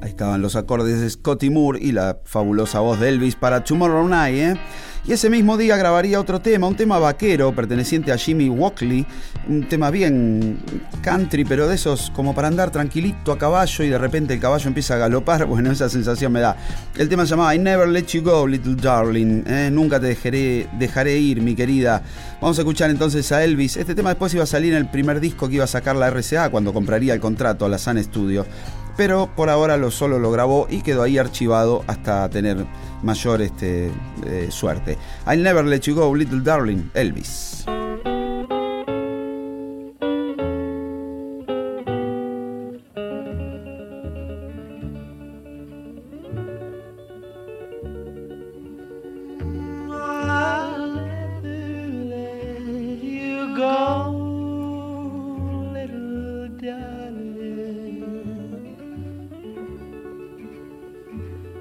Ahí 0.00 0.10
estaban 0.10 0.42
los 0.42 0.56
acordes 0.56 1.00
de 1.00 1.08
Scotty 1.08 1.48
Moore 1.48 1.78
y 1.80 1.92
la 1.92 2.18
fabulosa 2.24 2.80
voz 2.80 2.98
de 2.98 3.10
Elvis 3.10 3.36
para 3.36 3.62
Tomorrow 3.62 4.08
Night, 4.08 4.36
¿eh? 4.36 4.60
Y 5.08 5.12
ese 5.12 5.30
mismo 5.30 5.56
día 5.56 5.74
grabaría 5.78 6.20
otro 6.20 6.38
tema, 6.38 6.66
un 6.66 6.76
tema 6.76 6.98
vaquero 6.98 7.50
perteneciente 7.54 8.12
a 8.12 8.18
Jimmy 8.18 8.50
Walkley, 8.50 9.06
un 9.48 9.66
tema 9.66 9.90
bien 9.90 10.58
country, 11.00 11.46
pero 11.46 11.66
de 11.66 11.76
esos 11.76 12.10
como 12.10 12.34
para 12.34 12.48
andar 12.48 12.70
tranquilito 12.70 13.32
a 13.32 13.38
caballo 13.38 13.84
y 13.84 13.88
de 13.88 13.96
repente 13.96 14.34
el 14.34 14.40
caballo 14.40 14.68
empieza 14.68 14.96
a 14.96 14.98
galopar, 14.98 15.46
bueno, 15.46 15.72
esa 15.72 15.88
sensación 15.88 16.30
me 16.30 16.40
da. 16.40 16.58
El 16.94 17.08
tema 17.08 17.24
se 17.24 17.30
llamaba 17.30 17.54
I 17.54 17.58
Never 17.58 17.88
Let 17.88 18.04
You 18.08 18.22
Go, 18.22 18.46
Little 18.46 18.74
Darling, 18.74 19.44
¿eh? 19.46 19.70
nunca 19.72 19.98
te 19.98 20.08
dejaré, 20.08 20.68
dejaré 20.78 21.16
ir, 21.16 21.40
mi 21.40 21.54
querida. 21.54 22.02
Vamos 22.42 22.58
a 22.58 22.60
escuchar 22.60 22.90
entonces 22.90 23.32
a 23.32 23.42
Elvis. 23.42 23.78
Este 23.78 23.94
tema 23.94 24.10
después 24.10 24.34
iba 24.34 24.44
a 24.44 24.46
salir 24.46 24.74
en 24.74 24.80
el 24.80 24.90
primer 24.90 25.20
disco 25.20 25.48
que 25.48 25.54
iba 25.54 25.64
a 25.64 25.68
sacar 25.68 25.96
la 25.96 26.10
RCA 26.10 26.50
cuando 26.50 26.74
compraría 26.74 27.14
el 27.14 27.20
contrato 27.20 27.64
a 27.64 27.70
la 27.70 27.78
Sun 27.78 28.04
Studio 28.04 28.44
pero 28.98 29.28
por 29.36 29.48
ahora 29.48 29.76
lo 29.76 29.92
solo 29.92 30.18
lo 30.18 30.32
grabó 30.32 30.66
y 30.68 30.82
quedó 30.82 31.04
ahí 31.04 31.18
archivado 31.18 31.84
hasta 31.86 32.28
tener 32.30 32.66
mayor 33.04 33.40
este, 33.40 33.92
eh, 34.26 34.48
suerte. 34.50 34.98
I'll 35.24 35.40
never 35.40 35.64
let 35.64 35.82
you 35.82 35.94
go, 35.94 36.12
little 36.12 36.40
darling, 36.40 36.90
Elvis. 36.94 37.64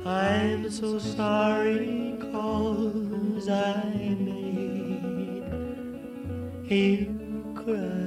I'm 0.07 0.71
so 0.71 0.99
sorry 0.99 2.17
cause 2.31 3.49
I 3.49 4.15
made 4.17 5.43
you 6.71 7.53
cry. 7.53 8.06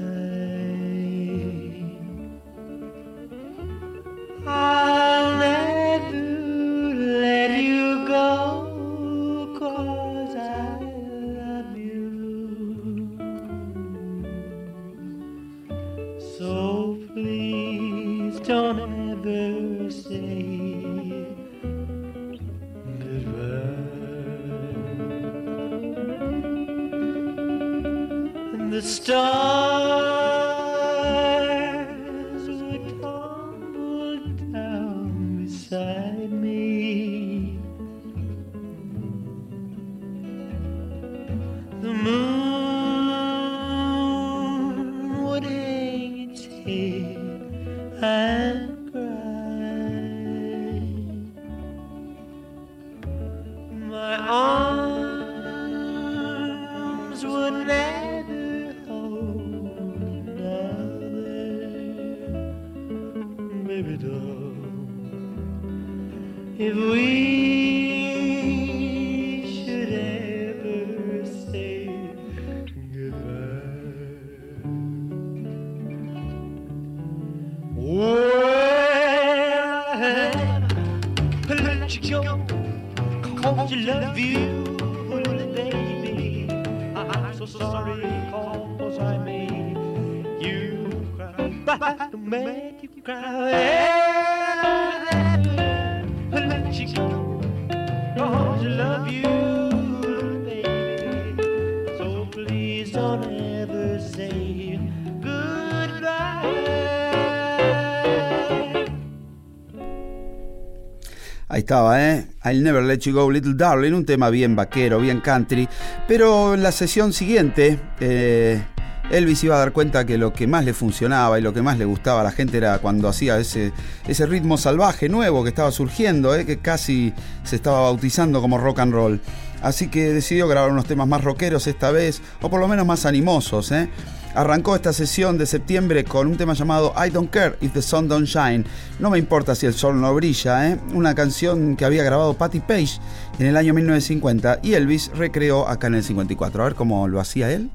Estaba, 111.71 112.05
¿eh? 112.05 112.27
I'll 112.47 112.65
Never 112.65 112.83
Let 112.83 112.99
You 112.99 113.15
Go, 113.15 113.31
Little 113.31 113.55
Darling, 113.55 113.93
un 113.93 114.05
tema 114.05 114.29
bien 114.29 114.57
vaquero, 114.57 114.99
bien 114.99 115.21
country. 115.21 115.69
Pero 116.09 116.55
en 116.55 116.65
la 116.65 116.73
sesión 116.73 117.13
siguiente, 117.13 117.79
eh, 118.01 118.61
Elvis 119.09 119.45
iba 119.45 119.55
a 119.55 119.61
dar 119.61 119.71
cuenta 119.71 120.05
que 120.05 120.19
lo 120.19 120.33
que 120.33 120.49
más 120.49 120.65
le 120.65 120.75
funcionaba 120.75 121.39
y 121.39 121.43
lo 121.43 121.55
que 121.55 121.63
más 121.63 121.79
le 121.79 121.85
gustaba 121.85 122.23
a 122.23 122.25
la 122.25 122.33
gente 122.33 122.57
era 122.57 122.81
cuando 122.81 123.07
hacía 123.07 123.39
ese, 123.39 123.73
ese 124.09 124.27
ritmo 124.27 124.59
salvaje 124.59 125.09
nuevo 125.09 125.45
que 125.45 125.51
estaba 125.51 125.71
surgiendo, 125.71 126.35
¿eh? 126.35 126.45
que 126.45 126.59
casi 126.59 127.13
se 127.45 127.55
estaba 127.55 127.83
bautizando 127.83 128.41
como 128.41 128.59
rock 128.59 128.81
and 128.81 128.93
roll. 128.93 129.21
Así 129.63 129.87
que 129.87 130.13
decidió 130.13 130.49
grabar 130.49 130.73
unos 130.73 130.87
temas 130.87 131.07
más 131.07 131.23
rockeros 131.23 131.69
esta 131.69 131.93
vez, 131.93 132.21
o 132.43 132.51
por 132.51 132.59
lo 132.59 132.67
menos 132.67 132.85
más 132.85 133.07
animosos, 133.07 133.71
¿eh? 133.71 133.89
Arrancó 134.35 134.77
esta 134.77 134.93
sesión 134.93 135.39
de 135.39 135.47
septiembre 135.47 136.05
con 136.05 136.29
un 136.29 136.37
tema 136.37 136.55
llamado 136.55 136.95
I 136.97 137.11
Don't 137.11 137.31
Care 137.31 137.57
If 137.61 137.73
the 137.73 137.83
Sun 137.83 138.07
Don't 138.07 138.27
Shine. 138.27 138.65
No 139.01 139.11
me 139.11 139.19
importa 139.19 139.57
si 139.57 139.67
el 139.67 139.75
sol 139.75 140.01
no 140.01 140.15
brilla, 140.15 140.71
¿eh? 140.71 140.79
una 140.95 141.15
canción 141.17 141.77
que 141.77 141.85
había 141.85 142.05
grabado 142.05 142.35
Patty 142.35 142.61
Page 142.61 143.01
en 143.41 143.47
el 143.47 143.57
año 143.57 143.75
1950 143.75 144.61
y 144.63 144.75
Elvis 144.75 145.11
recreó 145.17 145.69
acá 145.69 145.89
en 145.89 145.97
el 145.97 146.05
54. 146.05 146.63
A 146.63 146.67
ver 146.67 146.75
cómo 146.77 147.09
lo 147.09 147.19
hacía 147.19 147.51
él. 147.51 147.71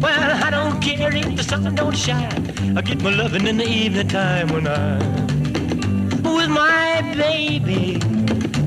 Well, 0.00 0.32
I 0.42 0.50
don't 0.50 0.80
care 0.80 1.14
if 1.14 1.36
the 1.36 1.42
sun 1.42 1.74
don't 1.74 1.94
shine. 1.94 2.54
I 2.76 2.80
get 2.80 3.02
my 3.02 3.10
in 3.10 3.58
the 3.58 3.64
evening 3.64 4.08
when 4.50 4.66
I'm 4.66 6.24
with 6.24 6.48
my 6.48 7.02
baby. 7.16 8.00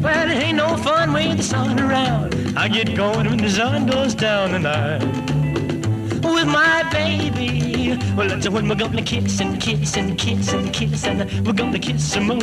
Well, 0.01 0.29
it 0.29 0.35
ain't 0.43 0.57
no 0.57 0.77
fun 0.77 1.11
with 1.13 1.37
the 1.37 1.43
sun 1.43 1.79
around. 1.79 2.57
I 2.57 2.67
get 2.67 2.95
going 2.95 3.27
when 3.29 3.37
the 3.37 3.49
sun 3.49 3.87
goes 3.87 4.13
down 4.13 4.53
and 4.53 4.67
I'm 4.67 5.01
with 6.21 6.47
my 6.47 6.83
baby. 6.91 7.97
Well, 8.15 8.27
that's 8.27 8.47
when 8.49 8.67
we're 8.67 8.75
gonna 8.75 9.01
kiss 9.01 9.39
and 9.39 9.59
kiss 9.61 9.97
and 9.97 10.17
kiss 10.17 10.53
and 10.53 10.71
kiss 10.73 11.05
and 11.05 11.19
we're 11.45 11.53
gonna 11.53 11.79
kiss 11.79 12.13
some 12.13 12.27
more. 12.27 12.39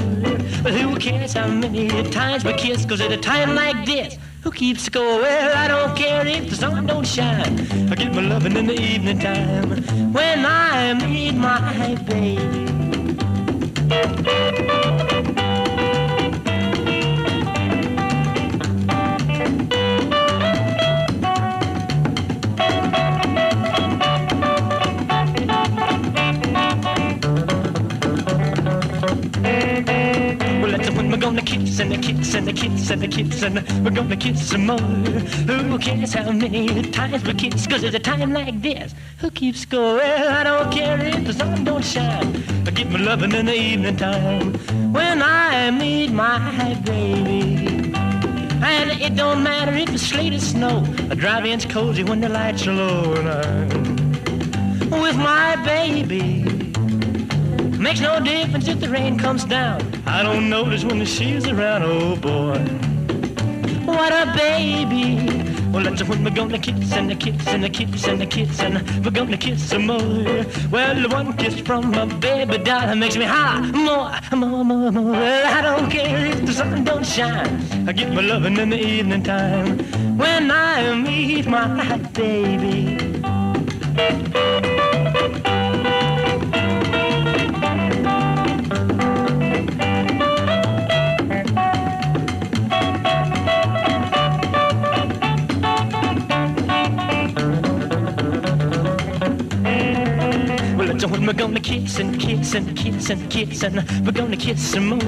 But 0.62 0.72
who 0.74 0.96
cares 0.98 1.34
how 1.34 1.46
many 1.46 1.88
times 2.10 2.44
we 2.44 2.54
kiss? 2.54 2.84
Cause 2.84 3.00
at 3.00 3.12
a 3.12 3.16
time 3.16 3.54
like 3.54 3.84
this, 3.86 4.18
who 4.42 4.50
keeps 4.50 4.82
score? 4.82 5.20
Well, 5.20 5.56
I 5.56 5.68
don't 5.68 5.96
care 5.96 6.26
if 6.26 6.50
the 6.50 6.56
sun 6.56 6.86
don't 6.86 7.06
shine. 7.06 7.60
I 7.90 7.94
get 7.94 8.14
my 8.14 8.22
loving 8.22 8.56
in 8.56 8.66
the 8.66 8.80
evening 8.80 9.18
time 9.18 9.82
when 10.12 10.44
I 10.44 10.94
meet 10.94 11.34
my 11.34 11.94
baby. 12.06 12.74
We're 31.14 31.20
gonna 31.20 31.42
kiss 31.42 31.78
and 31.78 32.02
kiss 32.02 32.34
and 32.34 32.56
kiss 32.56 32.90
and 32.90 33.12
kiss 33.12 33.42
and 33.44 33.84
we're 33.84 33.92
gonna 33.92 34.16
kiss 34.16 34.48
some 34.48 34.66
more. 34.66 34.80
Who 34.80 35.78
cares 35.78 36.12
how 36.12 36.32
many 36.32 36.82
times 36.90 37.22
we 37.22 37.34
kiss? 37.34 37.68
Cause 37.68 37.84
at 37.84 37.94
a 37.94 38.00
time 38.00 38.32
like 38.32 38.60
this, 38.60 38.96
who 39.18 39.30
keeps 39.30 39.60
score? 39.60 40.00
I 40.02 40.42
don't 40.42 40.72
care 40.72 41.00
if 41.00 41.24
the 41.24 41.32
sun 41.32 41.62
don't 41.62 41.84
shine. 41.84 42.42
I 42.66 42.70
get 42.72 42.90
my 42.90 42.98
loving 42.98 43.30
in 43.30 43.46
the 43.46 43.54
evening 43.54 43.96
time 43.96 44.54
when 44.92 45.22
I 45.22 45.70
meet 45.70 46.10
my 46.10 46.74
baby. 46.84 47.92
And 48.64 48.90
it 49.00 49.14
don't 49.14 49.44
matter 49.44 49.72
if 49.72 49.90
it's 49.90 50.02
sleet 50.02 50.34
or 50.34 50.40
snow. 50.40 50.82
I 51.10 51.14
drive 51.14 51.46
in's 51.46 51.64
cozy 51.64 52.02
when 52.02 52.22
the 52.22 52.28
lights 52.28 52.66
are 52.66 52.72
low 52.72 53.14
and 53.14 53.28
I'm 54.90 55.00
with 55.00 55.16
my 55.16 55.54
baby. 55.64 56.53
Makes 57.84 58.00
no 58.00 58.18
difference 58.18 58.66
if 58.66 58.80
the 58.80 58.88
rain 58.88 59.18
comes 59.18 59.44
down. 59.44 59.78
I 60.06 60.22
don't 60.22 60.48
notice 60.48 60.84
when 60.84 60.98
the 61.00 61.04
she's 61.04 61.46
around. 61.46 61.82
Oh 61.82 62.16
boy, 62.16 62.58
what 63.84 64.10
a 64.10 64.32
baby. 64.34 65.52
Well, 65.70 65.84
that's 65.84 66.02
when 66.02 66.24
we're 66.24 66.30
gonna 66.30 66.58
kiss 66.58 66.94
and 66.94 67.12
a 67.12 67.14
kiss 67.14 67.46
and 67.46 67.62
a 67.62 67.68
kiss 67.68 68.08
and 68.08 68.22
a 68.22 68.26
kiss 68.26 68.58
and 68.60 69.04
we're 69.04 69.10
gonna 69.10 69.36
kiss 69.36 69.68
some 69.68 69.86
more. 69.86 70.46
Well, 70.70 71.10
one 71.10 71.34
kiss 71.36 71.60
from 71.60 71.90
my 71.90 72.06
baby 72.06 72.56
doll 72.56 72.96
makes 72.96 73.18
me 73.18 73.26
high 73.26 73.60
more, 73.72 74.12
more, 74.34 74.64
more, 74.64 74.90
more. 74.90 75.12
Well, 75.12 75.46
I 75.46 75.60
don't 75.60 75.90
care 75.90 76.24
if 76.24 76.46
the 76.46 76.54
sun 76.54 76.84
don't 76.84 77.04
shine. 77.04 77.86
I 77.86 77.92
get 77.92 78.14
my 78.14 78.22
loving 78.22 78.56
in 78.56 78.70
the 78.70 78.80
evening 78.80 79.24
time 79.24 79.78
when 80.16 80.50
I 80.50 80.94
meet 80.94 81.46
my 81.46 81.98
baby. 82.14 82.96
We're 101.26 101.32
gonna 101.32 101.60
kiss 101.60 101.98
and 101.98 102.18
kiss 102.20 102.54
and 102.54 102.76
kiss 102.76 103.10
and 103.10 103.30
kiss 103.30 103.62
and 103.62 103.76
we're 104.04 104.12
gonna 104.12 104.36
kiss 104.36 104.60
some 104.72 104.88
more. 104.88 104.98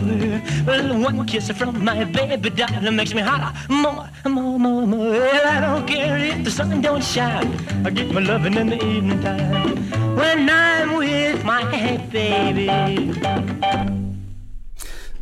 One 1.05 1.27
kiss 1.27 1.51
from 1.51 1.85
my 1.85 2.05
baby 2.05 2.51
doll 2.51 2.91
makes 2.93 3.15
me 3.15 3.23
holler 3.23 3.53
more, 3.69 4.09
more, 4.25 4.59
more, 4.59 4.87
more. 4.87 5.11
Well, 5.11 5.47
I 5.47 5.61
don't 5.61 5.87
care 5.87 6.17
if 6.19 6.45
the 6.45 6.51
sun 6.51 6.81
don't 6.81 7.03
shine. 7.03 7.53
I 7.85 7.91
get 7.91 8.11
my 8.13 8.21
loving 8.21 8.55
in 8.55 8.69
the 8.69 8.85
evening 8.85 9.21
time 9.21 9.77
when 10.17 10.49
I'm 10.49 10.97
with 10.97 11.45
my 11.45 11.65
baby. 12.11 13.96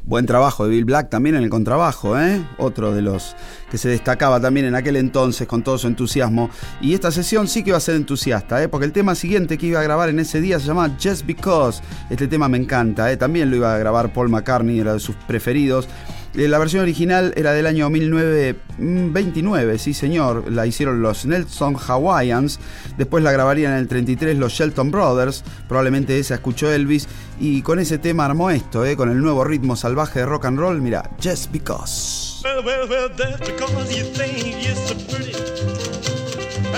Buen 0.07 0.27
trabajo 0.27 0.65
de 0.65 0.71
Bill 0.71 0.85
Black 0.85 1.09
también 1.09 1.35
en 1.35 1.45
el 1.45 1.49
contrabajo, 1.49 2.19
¿eh? 2.19 2.45
otro 2.59 2.95
de 2.95 3.01
los 3.01 3.35
que 3.71 3.79
se 3.79 3.89
destacaba 3.89 4.39
también 4.39 4.67
en 4.67 4.75
aquel 4.75 4.97
entonces 4.97 5.49
con 5.49 5.63
todo 5.63 5.79
su 5.79 5.87
entusiasmo. 5.87 6.51
Y 6.83 6.93
esta 6.93 7.11
sesión 7.11 7.49
sí 7.49 7.63
que 7.63 7.71
iba 7.71 7.79
a 7.79 7.81
ser 7.81 7.95
entusiasta, 7.95 8.63
¿eh? 8.63 8.69
porque 8.69 8.85
el 8.85 8.93
tema 8.93 9.15
siguiente 9.15 9.57
que 9.57 9.65
iba 9.65 9.81
a 9.81 9.83
grabar 9.83 10.11
en 10.11 10.19
ese 10.19 10.43
día 10.43 10.61
se 10.61 10.67
llama 10.67 10.95
Just 11.03 11.25
Because. 11.25 11.81
Este 12.11 12.29
tema 12.29 12.51
me 12.51 12.59
encanta, 12.59 13.11
¿eh? 13.11 13.17
también 13.17 13.49
lo 13.49 13.57
iba 13.57 13.75
a 13.75 13.79
grabar 13.79 14.13
Paul 14.13 14.29
McCartney, 14.29 14.79
era 14.79 14.93
de 14.93 15.01
sus 15.01 15.17
preferidos. 15.17 15.89
Eh, 16.37 16.49
La 16.49 16.59
versión 16.59 16.83
original 16.83 17.33
era 17.37 17.53
del 17.53 17.67
año 17.67 17.89
1929, 17.91 19.79
sí 19.79 19.95
señor, 19.95 20.51
la 20.51 20.67
hicieron 20.67 21.01
los 21.01 21.27
Nelson 21.27 21.77
Hawaiians, 21.77 22.59
después 22.99 23.23
la 23.23 23.31
grabarían 23.31 23.73
en 23.73 23.79
el 23.79 23.87
33 23.89 24.37
los 24.37 24.53
Shelton 24.53 24.91
Brothers, 24.91 25.45
probablemente 25.69 26.19
esa 26.19 26.35
escuchó 26.35 26.73
Elvis, 26.73 27.07
y 27.39 27.63
con 27.63 27.79
ese 27.79 27.99
tema 27.99 28.25
armó 28.25 28.51
esto, 28.51 28.85
eh, 28.85 28.97
con 28.97 29.11
el 29.11 29.21
nuevo 29.21 29.45
ritmo 29.45 29.77
salvaje 29.77 30.21
de 30.21 30.27
rock 30.27 30.47
and 30.47 30.59
roll, 30.59 30.81
mira, 30.81 31.09
Just 31.23 31.53
Because. 31.53 32.41
Well, 32.43 32.65
well, 32.65 32.89
well, 32.89 33.09
that's 33.17 33.39
because 33.41 33.97
you 33.97 34.05
think 34.05 34.61
you're 34.61 34.75
so 34.75 34.95
pretty. 35.09 35.35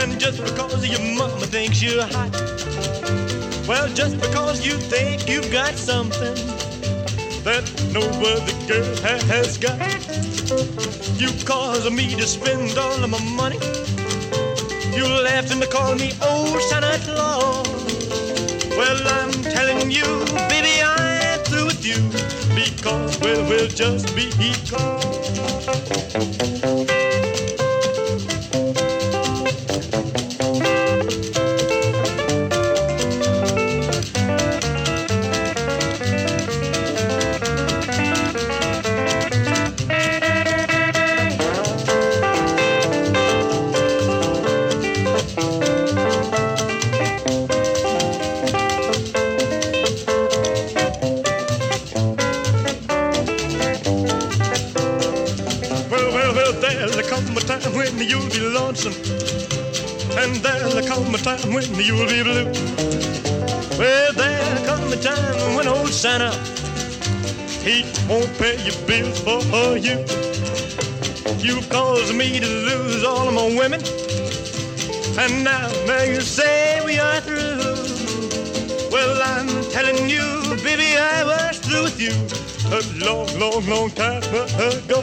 And 0.02 0.20
just 0.20 0.44
because 0.44 0.86
your 0.86 1.00
mama 1.16 1.46
thinks 1.46 1.80
you're 1.82 2.02
hot. 2.02 2.30
Well, 3.66 3.88
just 3.94 4.20
because 4.20 4.64
you 4.64 4.74
think 4.74 5.26
you've 5.26 5.50
got 5.50 5.74
something 5.74 6.36
that 7.46 7.62
no 7.92 8.00
other 8.02 8.56
girl 8.66 8.96
ha- 9.06 9.22
has 9.30 9.56
got. 9.56 9.78
You 11.16 11.30
cause 11.44 11.88
me 11.92 12.16
to 12.16 12.26
spend 12.26 12.76
all 12.76 13.04
of 13.04 13.08
my 13.08 13.22
money. 13.36 13.58
You 14.96 15.06
laughed 15.06 15.52
and 15.52 15.62
call 15.70 15.94
me 15.94 16.10
old 16.26 16.60
Santa 16.62 16.98
Claus. 17.04 17.68
Well, 18.76 19.00
I'm 19.18 19.30
telling 19.44 19.92
you, 19.92 20.08
baby, 20.50 20.82
I'm 20.82 21.38
through 21.44 21.66
with 21.66 21.86
you. 21.86 22.02
Because, 22.56 23.16
well, 23.20 23.48
well, 23.48 23.68
just 23.68 24.12
be 24.16 24.26
because. 24.42 25.36
Lonesome. 58.76 58.92
And 60.18 60.36
there'll 60.36 60.86
come 60.86 61.14
a 61.14 61.18
time 61.18 61.52
when 61.52 61.64
you'll 61.74 62.06
be 62.06 62.22
blue. 62.22 62.44
Well, 63.78 64.12
there'll 64.12 64.64
come 64.64 64.92
a 64.92 64.96
time 64.96 65.54
when 65.56 65.68
old 65.68 65.88
Santa, 65.88 66.32
he 67.62 67.84
won't 68.08 68.32
pay 68.38 68.56
your 68.64 68.76
bills 68.86 69.20
for 69.20 69.76
you. 69.76 70.04
You've 71.38 71.68
caused 71.70 72.14
me 72.14 72.40
to 72.40 72.46
lose 72.46 73.04
all 73.04 73.28
of 73.28 73.34
my 73.34 73.46
women. 73.56 73.80
And 75.18 75.44
now, 75.44 75.68
now 75.86 76.02
you 76.02 76.20
say 76.20 76.82
we 76.84 76.98
are 76.98 77.20
through. 77.20 77.56
Well, 78.90 79.22
I'm 79.22 79.48
telling 79.70 80.08
you, 80.08 80.56
baby, 80.62 80.96
I 80.96 81.24
was 81.24 81.58
through 81.58 81.84
with 81.84 82.00
you 82.00 82.12
a 82.72 82.80
long, 83.04 83.26
long, 83.38 83.66
long 83.66 83.90
time 83.90 84.22
ago. 84.58 85.02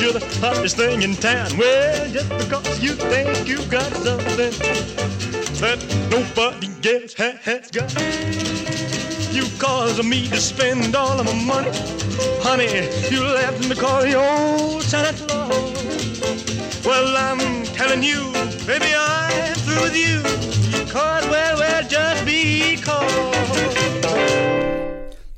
You're 0.00 0.12
the 0.12 0.24
hottest 0.40 0.76
thing 0.76 1.02
in 1.02 1.14
town. 1.14 1.56
Well, 1.56 2.10
just 2.10 2.28
because 2.30 2.82
you 2.82 2.94
think 2.94 3.46
you 3.46 3.58
got 3.66 3.92
something 3.92 4.52
that 5.60 5.78
nobody 6.10 6.68
else 6.94 7.14
ha- 7.14 7.38
has 7.42 7.70
got. 7.70 7.92
You 9.32 9.44
cause 9.58 10.02
me 10.02 10.28
to 10.28 10.40
spend 10.40 10.94
all 10.96 11.20
of 11.20 11.26
my 11.26 11.34
money. 11.34 11.70
Honey, 12.42 12.88
you 13.10 13.22
left 13.24 13.68
me 13.68 13.74
call 13.76 14.04
your 14.06 14.24
old 14.24 14.82
Santa 14.82 15.12
Claus. 15.26 16.84
Well, 16.84 17.16
I'm 17.16 17.64
telling 17.74 18.02
you, 18.02 18.32
baby, 18.66 18.92
I'm 18.96 19.54
through 19.54 19.82
with 19.82 19.96
you. 19.96 20.43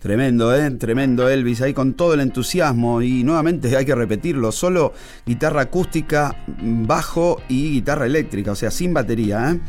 Tremendo, 0.06 0.54
¿eh? 0.54 0.70
Tremendo 0.70 1.28
Elvis, 1.28 1.62
ahí 1.62 1.74
con 1.74 1.94
todo 1.94 2.14
el 2.14 2.20
entusiasmo 2.20 3.02
y 3.02 3.24
nuevamente 3.24 3.76
hay 3.76 3.84
que 3.84 3.96
repetirlo, 3.96 4.52
solo 4.52 4.92
guitarra 5.26 5.62
acústica, 5.62 6.44
bajo 6.62 7.42
y 7.48 7.72
guitarra 7.72 8.06
eléctrica, 8.06 8.52
o 8.52 8.54
sea, 8.54 8.70
sin 8.70 8.94
batería. 8.94 9.50
¿eh? 9.50 9.60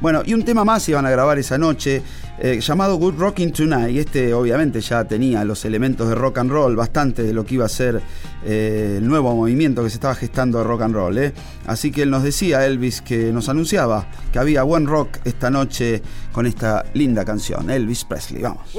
Bueno, 0.00 0.22
y 0.24 0.32
un 0.32 0.46
tema 0.46 0.64
más 0.64 0.88
iban 0.88 1.04
a 1.04 1.10
grabar 1.10 1.38
esa 1.38 1.58
noche 1.58 2.00
eh, 2.38 2.58
llamado 2.60 2.96
Good 2.96 3.18
Rocking 3.18 3.52
Tonight, 3.52 3.94
y 3.94 3.98
este 3.98 4.32
obviamente 4.32 4.80
ya 4.80 5.04
tenía 5.04 5.44
los 5.44 5.64
elementos 5.66 6.08
de 6.08 6.14
rock 6.14 6.38
and 6.38 6.50
roll, 6.50 6.74
bastante 6.74 7.22
de 7.22 7.34
lo 7.34 7.44
que 7.44 7.56
iba 7.56 7.66
a 7.66 7.68
ser 7.68 8.00
eh, 8.46 8.94
el 8.96 9.06
nuevo 9.06 9.36
movimiento 9.36 9.84
que 9.84 9.90
se 9.90 9.96
estaba 9.96 10.14
gestando 10.14 10.56
de 10.56 10.64
rock 10.64 10.82
and 10.82 10.94
roll. 10.94 11.18
¿eh? 11.18 11.34
Así 11.66 11.92
que 11.92 12.04
él 12.04 12.10
nos 12.10 12.22
decía, 12.22 12.64
Elvis, 12.64 13.02
que 13.02 13.30
nos 13.30 13.50
anunciaba 13.50 14.06
que 14.32 14.38
había 14.38 14.62
buen 14.62 14.86
rock 14.86 15.18
esta 15.24 15.50
noche 15.50 16.00
con 16.32 16.46
esta 16.46 16.82
linda 16.94 17.26
canción, 17.26 17.68
Elvis 17.68 18.06
Presley, 18.06 18.42
vamos. 18.42 18.74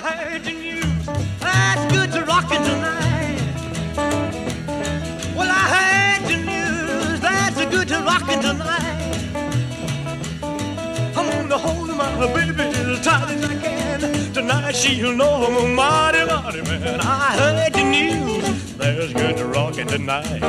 Heard 0.00 0.44
the 0.44 0.52
news. 0.52 1.06
That's 1.40 1.92
good 1.92 2.12
to 2.12 2.24
rockin' 2.24 2.62
tonight. 2.62 3.40
Well, 5.36 5.50
I 5.50 5.64
heard 5.76 6.22
the 6.28 6.36
news. 6.52 7.20
That's 7.20 7.64
good 7.66 7.88
to 7.88 7.98
rockin' 8.00 8.42
tonight. 8.42 9.26
I'm 11.16 11.28
gonna 11.30 11.58
hold 11.58 11.88
my 11.88 12.26
baby 12.34 12.62
as 12.62 13.00
tight 13.04 13.30
as 13.30 13.44
I 13.44 13.54
can. 13.62 14.32
Tonight 14.32 14.76
she'll 14.76 15.14
know 15.14 15.46
I'm 15.46 15.56
a 15.56 15.68
mighty, 15.74 16.24
mighty 16.26 16.62
man. 16.62 17.00
I 17.00 17.36
heard 17.40 17.72
the 17.72 17.84
news. 17.84 18.74
There's 18.76 19.12
good 19.12 19.36
to 19.38 19.46
rockin' 19.46 19.86
tonight. 19.88 20.42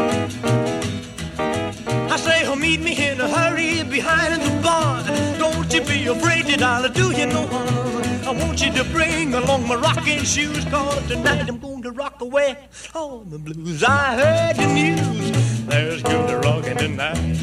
I 2.14 2.18
say, 2.18 2.46
oh, 2.46 2.56
meet 2.56 2.82
me 2.82 2.94
in 3.08 3.22
a 3.22 3.28
hurry 3.30 3.84
behind 3.84 4.42
the 4.42 4.62
barn. 4.62 5.06
Don't 5.40 5.74
you 5.74 5.82
be 5.82 6.08
afraid 6.08 6.38
I'll 6.62 6.90
do 6.90 7.12
you 7.12 7.28
no 7.28 7.46
harm. 7.48 8.17
I 8.28 8.32
want 8.32 8.62
you 8.62 8.74
to 8.74 8.84
bring 8.84 9.34
along 9.34 9.70
my 9.70 9.76
rocking 9.76 10.22
shoes, 10.22 10.66
cause 10.66 11.08
tonight 11.08 11.48
I'm 11.48 11.60
going 11.60 11.82
to 11.84 11.92
rock 11.92 12.20
away 12.20 12.58
all 12.94 13.20
the 13.20 13.40
blues. 13.40 13.86
I 13.86 14.16
heard 14.16 14.58
the 14.58 14.68
news, 14.68 15.66
there's 15.66 16.04
good 16.04 16.44
rocking 16.44 16.76
tonight. 16.76 17.38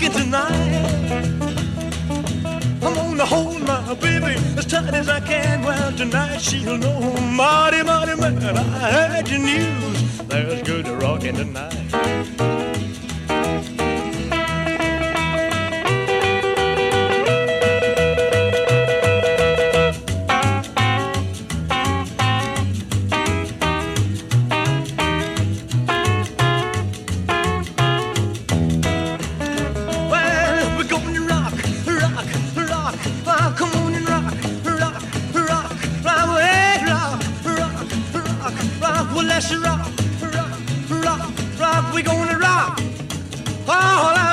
Rocking 0.00 0.12
tonight. 0.12 1.24
I'm 2.82 2.94
gonna 2.94 3.26
hold 3.26 3.62
my 3.66 3.94
baby 3.94 4.34
as 4.56 4.66
tight 4.66 4.94
as 4.94 5.08
I 5.08 5.20
can. 5.20 5.62
Well, 5.62 5.92
tonight 5.92 6.38
she'll 6.40 6.78
know, 6.78 7.00
mighty, 7.20 7.82
mighty 7.82 8.20
man, 8.20 8.42
I 8.56 8.62
heard 8.62 9.28
your 9.28 9.40
news. 9.40 10.18
There's 10.28 10.62
good 10.62 10.88
rocking 11.02 11.36
tonight. 11.36 12.69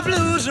Blues. 0.03 0.49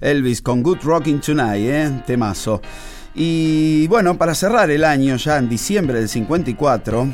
Elvis 0.00 0.42
con 0.42 0.62
Good 0.62 0.78
Rocking 0.82 1.20
Tonight, 1.20 1.66
¿eh? 1.66 2.02
temazo. 2.06 2.60
Y 3.14 3.86
bueno, 3.88 4.18
para 4.18 4.34
cerrar 4.34 4.70
el 4.70 4.84
año, 4.84 5.16
ya 5.16 5.38
en 5.38 5.48
diciembre 5.48 5.98
del 5.98 6.08
54, 6.08 7.08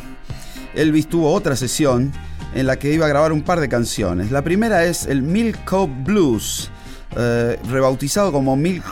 Elvis 0.75 1.09
tuvo 1.09 1.33
otra 1.33 1.57
sesión 1.57 2.13
en 2.55 2.67
la 2.67 2.79
que 2.79 2.93
iba 2.93 3.07
a 3.07 3.09
grabar 3.09 3.33
un 3.33 3.43
par 3.43 3.61
de 3.61 3.69
canciones. 3.69 4.31
La 4.31 4.43
primera 4.43 4.85
es 4.85 5.07
el 5.07 5.23
Milk 5.23 5.71
Blues, 6.05 6.71
eh, 7.17 7.59
rebautizado 7.69 8.33
como 8.33 8.57
Milk 8.57 8.85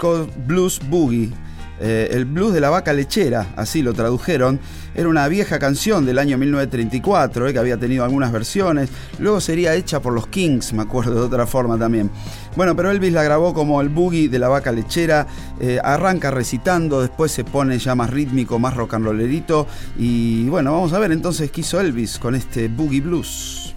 Blues 0.47 0.81
Boogie. 0.89 1.33
Eh, 1.81 2.09
el 2.13 2.25
blues 2.25 2.53
de 2.53 2.61
la 2.61 2.71
vaca 2.71 2.93
lechera, 2.93 3.53
así 3.57 3.83
lo 3.83 3.93
tradujeron. 3.95 4.59
Era 4.95 5.09
una 5.09 5.29
vieja 5.29 5.59
canción 5.59 6.05
del 6.05 6.19
año 6.19 6.39
1934, 6.39 7.49
eh, 7.49 7.53
que 7.53 7.59
había 7.59 7.77
tenido 7.77 8.05
algunas 8.05 8.33
versiones. 8.33 8.91
Luego 9.19 9.41
sería 9.41 9.75
hecha 9.75 10.01
por 10.01 10.13
los 10.13 10.27
Kings, 10.27 10.73
me 10.73 10.83
acuerdo 10.83 11.15
de 11.15 11.21
otra 11.21 11.47
forma 11.47 11.79
también. 11.79 12.11
Bueno, 12.57 12.75
pero 12.75 12.91
Elvis 12.91 13.13
la 13.13 13.23
grabó 13.23 13.55
como 13.55 13.81
el 13.81 13.89
boogie 13.89 14.29
de 14.29 14.39
la 14.39 14.49
vaca 14.49 14.73
lechera. 14.73 15.27
eh, 15.61 15.79
arranca 15.83 16.31
recitando, 16.31 17.01
después 17.01 17.33
se 17.33 17.45
pone 17.45 17.79
ya 17.79 17.95
más 17.95 18.11
rítmico, 18.11 18.59
más 18.59 18.77
rock 18.77 18.95
and 18.95 19.05
rollerito. 19.05 19.67
Y 19.97 20.49
bueno, 20.49 20.73
vamos 20.73 20.93
a 20.93 20.99
ver 20.99 21.13
entonces 21.13 21.51
qué 21.51 21.61
hizo 21.63 21.81
Elvis 21.81 22.19
con 22.19 22.35
este 22.35 22.69
boogie 22.69 23.01
blues. 23.01 23.75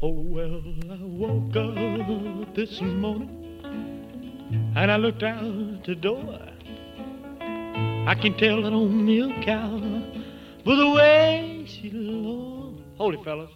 Oh, 0.00 0.10
well, 0.10 0.62
I 0.88 1.02
woke 1.02 1.56
up 1.56 2.54
this 2.54 2.80
morning 2.80 3.28
and 4.76 4.90
I 4.90 4.96
looked 4.96 5.24
out 5.24 5.84
the 5.84 5.96
door. 5.96 6.38
I 8.08 8.14
can 8.14 8.32
tell 8.38 8.62
that 8.62 8.72
old 8.72 8.90
milk 8.90 9.42
cow 9.42 9.68
by 10.64 10.74
the 10.76 10.88
way 10.96 11.66
she 11.68 11.90
looks. 11.90 12.80
Holy 12.96 13.22
fellas. 13.22 13.50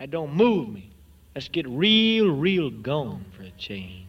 That 0.00 0.10
don't 0.10 0.34
move 0.34 0.70
me. 0.70 0.90
Let's 1.36 1.46
get 1.46 1.68
real, 1.68 2.32
real 2.32 2.70
gone 2.70 3.24
for 3.36 3.44
a 3.44 3.52
change. 3.52 4.08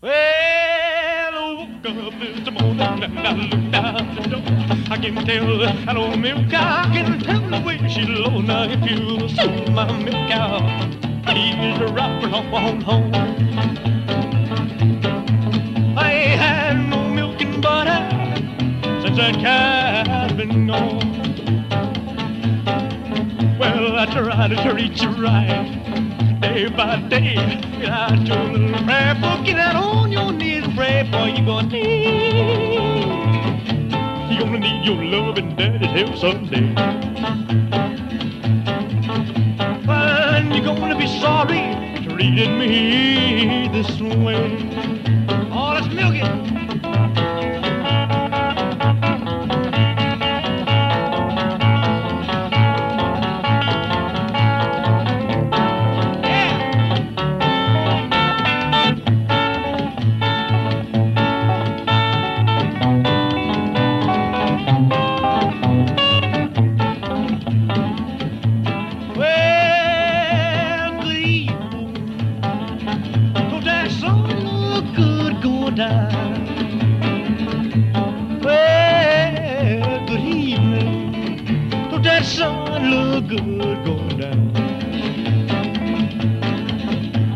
Well, 0.00 0.12
I 0.14 1.56
woke 1.58 2.14
up 2.14 2.20
this 2.20 2.50
morning 2.50 3.02
and 3.04 3.18
I 3.18 3.32
looked 3.34 3.74
out 3.74 4.16
the 4.16 4.22
door. 4.30 4.42
I 4.90 4.96
can 4.96 5.14
tell 5.26 5.58
that 5.58 5.94
old 5.94 6.18
milk 6.18 6.50
cow. 6.50 6.88
I 6.88 6.90
can 6.90 7.20
tell 7.20 7.50
the 7.50 7.60
way 7.66 7.86
she 7.86 8.06
looks. 8.06 8.46
Now, 8.46 8.62
if 8.62 8.80
you 8.90 9.28
saw 9.28 9.70
my 9.72 9.92
milk 10.04 10.30
cow, 10.30 10.58
please 11.26 11.78
drop 11.78 12.22
her 12.22 12.56
on 12.56 12.80
home. 12.80 13.12
I 15.98 16.12
had 16.12 16.91
butter 17.62 18.00
since 19.02 19.16
that 19.16 19.34
cow's 19.40 20.32
been 20.32 20.66
gone. 20.66 21.12
Well, 23.58 23.96
I 23.98 24.06
tried 24.06 24.48
to 24.48 24.56
treat 24.68 25.00
you 25.00 25.10
right 25.10 26.40
day 26.40 26.68
by 26.68 26.96
day. 27.08 27.36
I 27.84 28.24
told 28.26 28.50
a 28.50 28.58
little 28.58 28.84
prayer 28.84 29.14
book, 29.14 29.46
get 29.46 29.58
out 29.58 29.76
on 29.76 30.10
your 30.10 30.32
knees 30.32 30.64
and 30.64 30.74
pray 30.76 31.08
for 31.10 31.28
you 31.28 31.44
gonna 31.46 31.68
need. 31.68 33.04
You're 34.30 34.46
gonna 34.46 34.58
need 34.58 34.84
your 34.84 35.04
love 35.04 35.38
and 35.38 35.56
daddy's 35.56 35.90
help 35.90 36.16
someday. 36.16 36.74
And 39.88 40.52
you're 40.52 40.64
gonna 40.64 40.98
be 40.98 41.06
sorry 41.06 41.62
treating 42.08 42.58
me 42.58 43.68
this 43.68 44.00
way. 44.00 44.58
Oh, 45.52 45.74
let's 45.74 45.94
milk 45.94 46.16
it. 46.16 46.61
Good 83.36 83.84
going 83.84 84.18
down? 84.18 84.52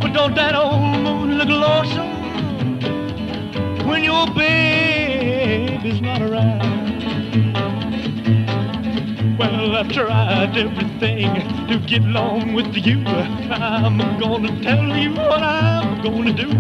But 0.01 0.13
don't 0.13 0.35
that 0.35 0.55
old 0.55 0.81
moon 1.03 1.39
look 1.39 1.49
lonesome 1.49 2.13
when 3.89 4.05
your 4.05 4.27
baby's 4.35 6.01
not 6.01 6.21
around? 6.21 6.67
Well, 9.39 9.77
I've 9.77 9.89
tried 9.91 10.57
everything 10.57 11.35
to 11.69 11.79
get 11.87 12.03
along 12.03 12.53
with 12.53 12.75
you. 12.77 13.03
I'm 13.07 13.99
gonna 14.19 14.63
tell 14.63 14.97
you 14.97 15.13
what 15.13 15.43
I'm 15.43 16.03
gonna 16.03 16.33
do. 16.33 16.51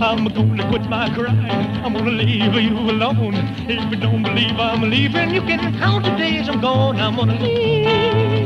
I'm 0.00 0.26
gonna 0.28 0.68
quit 0.68 0.88
my 0.88 1.12
crying. 1.14 1.50
I'm 1.84 1.94
gonna 1.94 2.10
leave 2.10 2.54
you 2.54 2.78
alone. 2.90 3.34
If 3.68 3.90
you 3.90 3.96
don't 3.96 4.22
believe 4.22 4.58
I'm 4.58 4.82
leaving, 4.82 5.30
you 5.30 5.42
can 5.42 5.76
count 5.78 6.04
the 6.04 6.10
days 6.16 6.48
I'm 6.48 6.60
gone. 6.60 6.96
I'm 6.96 7.16
gonna 7.16 7.40
leave. 7.40 8.43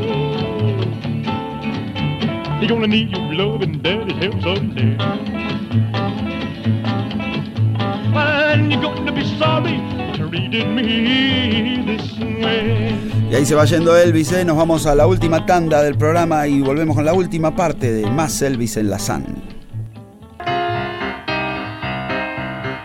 You're 2.61 2.67
gonna 2.67 2.87
need 2.87 3.11
your 3.11 3.33
love 3.33 3.61
and 3.61 3.81
daddy's 3.81 4.17
help 4.21 4.41
someday. 4.41 4.97
And 8.13 8.69
you're 8.69 8.81
gonna 8.81 9.13
be 9.13 9.23
sorry 9.37 9.79
treating 10.13 10.75
me 10.75 11.85
this 11.85 12.19
way. 12.19 13.29
Y 13.31 13.35
ahí 13.35 13.45
se 13.45 13.55
va 13.55 13.63
yendo 13.63 13.95
Elvis, 13.95 14.33
¿eh? 14.33 14.43
nos 14.43 14.57
vamos 14.57 14.85
a 14.87 14.95
la 14.95 15.07
última 15.07 15.45
tanda 15.45 15.81
del 15.83 15.95
programa 15.95 16.47
y 16.47 16.59
volvemos 16.59 16.95
con 16.95 17.05
la 17.05 17.13
última 17.13 17.55
parte 17.55 17.93
de 17.93 18.09
Más 18.09 18.41
Elvis 18.41 18.75
en 18.75 18.89
la 18.89 18.99
Sun. 18.99 19.23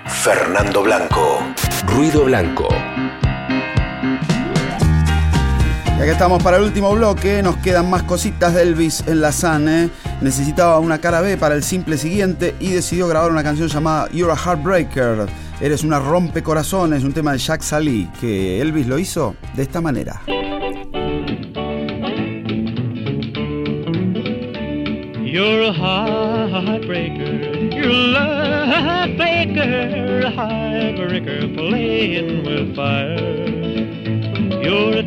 Fernando 0.06 0.82
Blanco. 0.82 1.40
Ruido 1.86 2.24
Blanco. 2.24 2.68
Acá 6.04 6.12
estamos 6.12 6.42
para 6.42 6.58
el 6.58 6.64
último 6.64 6.94
bloque, 6.94 7.42
nos 7.42 7.56
quedan 7.56 7.88
más 7.88 8.02
cositas 8.02 8.52
de 8.52 8.60
Elvis 8.60 9.02
en 9.06 9.22
la 9.22 9.32
Sun. 9.32 9.66
¿eh? 9.70 9.88
Necesitaba 10.20 10.78
una 10.78 10.98
cara 10.98 11.22
B 11.22 11.38
para 11.38 11.54
el 11.54 11.62
simple 11.62 11.96
siguiente 11.96 12.54
y 12.60 12.72
decidió 12.72 13.08
grabar 13.08 13.30
una 13.30 13.42
canción 13.42 13.68
llamada 13.68 14.10
You're 14.12 14.30
a 14.30 14.36
Heartbreaker. 14.36 15.26
Eres 15.62 15.82
una 15.82 15.98
rompecorazones, 16.00 17.04
un 17.04 17.14
tema 17.14 17.32
de 17.32 17.38
Jack 17.38 17.62
Salí, 17.62 18.06
que 18.20 18.60
Elvis 18.60 18.86
lo 18.86 18.98
hizo 18.98 19.34
de 19.54 19.62
esta 19.62 19.80
manera. 19.80 20.20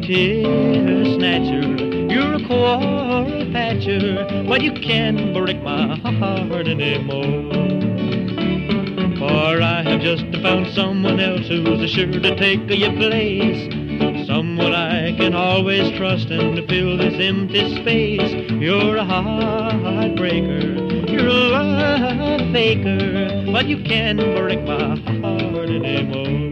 Tear 0.08 1.04
snatcher, 1.04 1.68
you're 2.10 2.36
a 2.36 2.48
quarrel 2.48 3.52
patcher, 3.52 4.26
but 4.48 4.62
you 4.62 4.72
can't 4.72 5.34
break 5.34 5.62
my 5.62 5.98
heart 5.98 6.66
anymore. 6.66 7.52
For 9.20 9.62
I 9.62 9.84
have 9.84 10.00
just 10.00 10.24
found 10.42 10.68
someone 10.68 11.20
else 11.20 11.50
who's 11.50 11.92
sure 11.92 12.08
to 12.08 12.36
take 12.38 12.70
your 12.70 12.94
place. 12.94 13.68
Someone 14.28 14.74
I 14.74 15.12
can 15.18 15.36
always 15.36 15.92
trust 15.98 16.30
and 16.30 16.66
fill 16.70 16.98
this 16.98 17.20
empty 17.20 17.76
space. 17.76 18.32
You're 18.50 18.96
a 18.96 19.04
heartbreaker, 19.04 21.10
you're 21.10 21.28
a 21.28 21.64
love 21.64 22.52
faker, 22.54 23.44
but 23.52 23.68
you 23.68 23.84
can't 23.84 24.20
break 24.20 24.64
my 24.64 24.96
heart 25.20 25.70
anymore. 25.70 26.47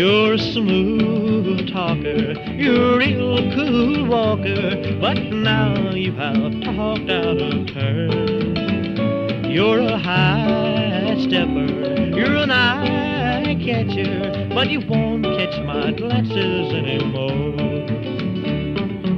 You're 0.00 0.32
a 0.32 0.38
smooth 0.38 1.70
talker, 1.74 2.32
you're 2.52 2.94
a 2.94 2.96
real 2.96 3.36
cool 3.54 4.06
walker, 4.06 4.96
but 4.98 5.18
now 5.24 5.90
you 5.90 6.12
have 6.12 6.58
talked 6.62 7.10
out 7.10 7.36
of 7.36 7.66
turn. 7.66 9.44
You're 9.44 9.80
a 9.80 9.98
high 9.98 11.16
stepper, 11.18 12.16
you're 12.16 12.34
an 12.34 12.50
eye 12.50 13.60
catcher, 13.62 14.48
but 14.54 14.70
you 14.70 14.80
won't 14.88 15.22
catch 15.22 15.62
my 15.66 15.92
glances 15.92 16.72
anymore. 16.72 17.52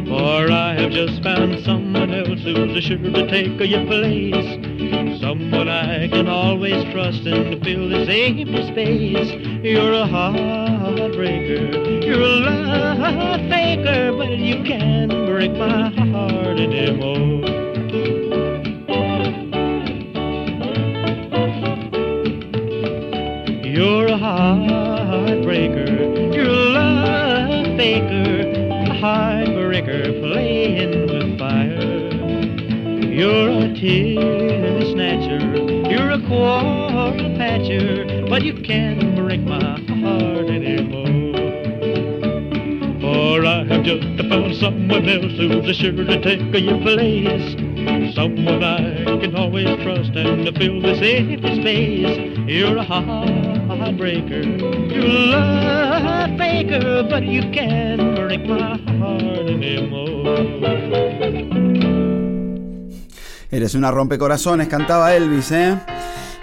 For 0.08 0.50
I 0.50 0.74
have 0.80 0.90
just 0.90 1.22
found 1.22 1.64
someone 1.64 2.12
else 2.12 2.42
who's 2.42 2.82
sure 2.82 2.98
to 2.98 3.28
take 3.30 3.70
your 3.70 3.86
place. 3.86 4.71
Can 6.12 6.28
always 6.28 6.84
trust 6.92 7.26
and 7.26 7.50
to 7.50 7.58
fill 7.64 7.88
this 7.88 8.06
empty 8.08 8.66
space. 8.70 9.32
You're 9.64 9.94
a 9.94 10.06
heartbreaker, 10.06 12.04
you're 12.04 12.20
a 12.20 12.26
love 12.26 13.40
faker, 13.48 14.12
but 14.16 14.36
you 14.36 14.62
can't 14.62 15.10
break 15.26 15.52
my 15.52 15.88
heart 15.88 16.58
anymore. 16.60 17.48
You're 23.64 24.06
a 24.06 24.18
heartbreaker, 24.18 25.88
you're 26.34 26.46
a 26.46 26.52
love 26.52 27.76
faker, 27.78 28.50
a 28.70 28.94
heartbreaker 29.00 30.20
playing 30.20 31.06
with 31.06 31.38
fire. 31.38 31.80
You're 33.10 33.50
a 33.50 33.74
tear 33.74 34.82
snatcher, 34.92 35.71
quarrel 36.32 37.36
patcher, 37.36 38.26
but 38.28 38.42
you 38.42 38.54
can't 38.54 39.14
break 39.14 39.40
my 39.42 39.78
heart 40.00 40.48
anymore. 40.48 41.06
For 43.00 43.44
I 43.44 43.64
have 43.64 43.82
just 43.84 44.06
found 44.28 44.56
someone 44.56 45.08
else 45.08 45.36
who's 45.36 45.76
sure 45.76 45.92
to 45.92 46.20
take 46.22 46.40
your 46.54 46.78
place. 46.80 47.56
Someone 48.14 48.62
I 48.62 49.04
can 49.20 49.36
always 49.36 49.68
trust 49.82 50.14
and 50.16 50.56
fill 50.56 50.80
this 50.80 51.00
empty 51.02 51.60
space. 51.60 52.38
You're 52.46 52.78
a 52.78 52.84
heartbreaker, 52.84 54.42
you're 54.90 55.34
a 55.36 56.34
faker, 56.38 57.02
but 57.08 57.24
you 57.24 57.42
can't 57.52 58.16
break 58.16 58.46
my 58.46 58.78
heart 58.98 59.48
anymore. 59.48 60.12
Eres 63.50 63.74
una 63.74 63.90
rompecorazones, 63.90 64.68
cantaba 64.68 65.14
Elvis, 65.14 65.52
¿eh? 65.52 65.76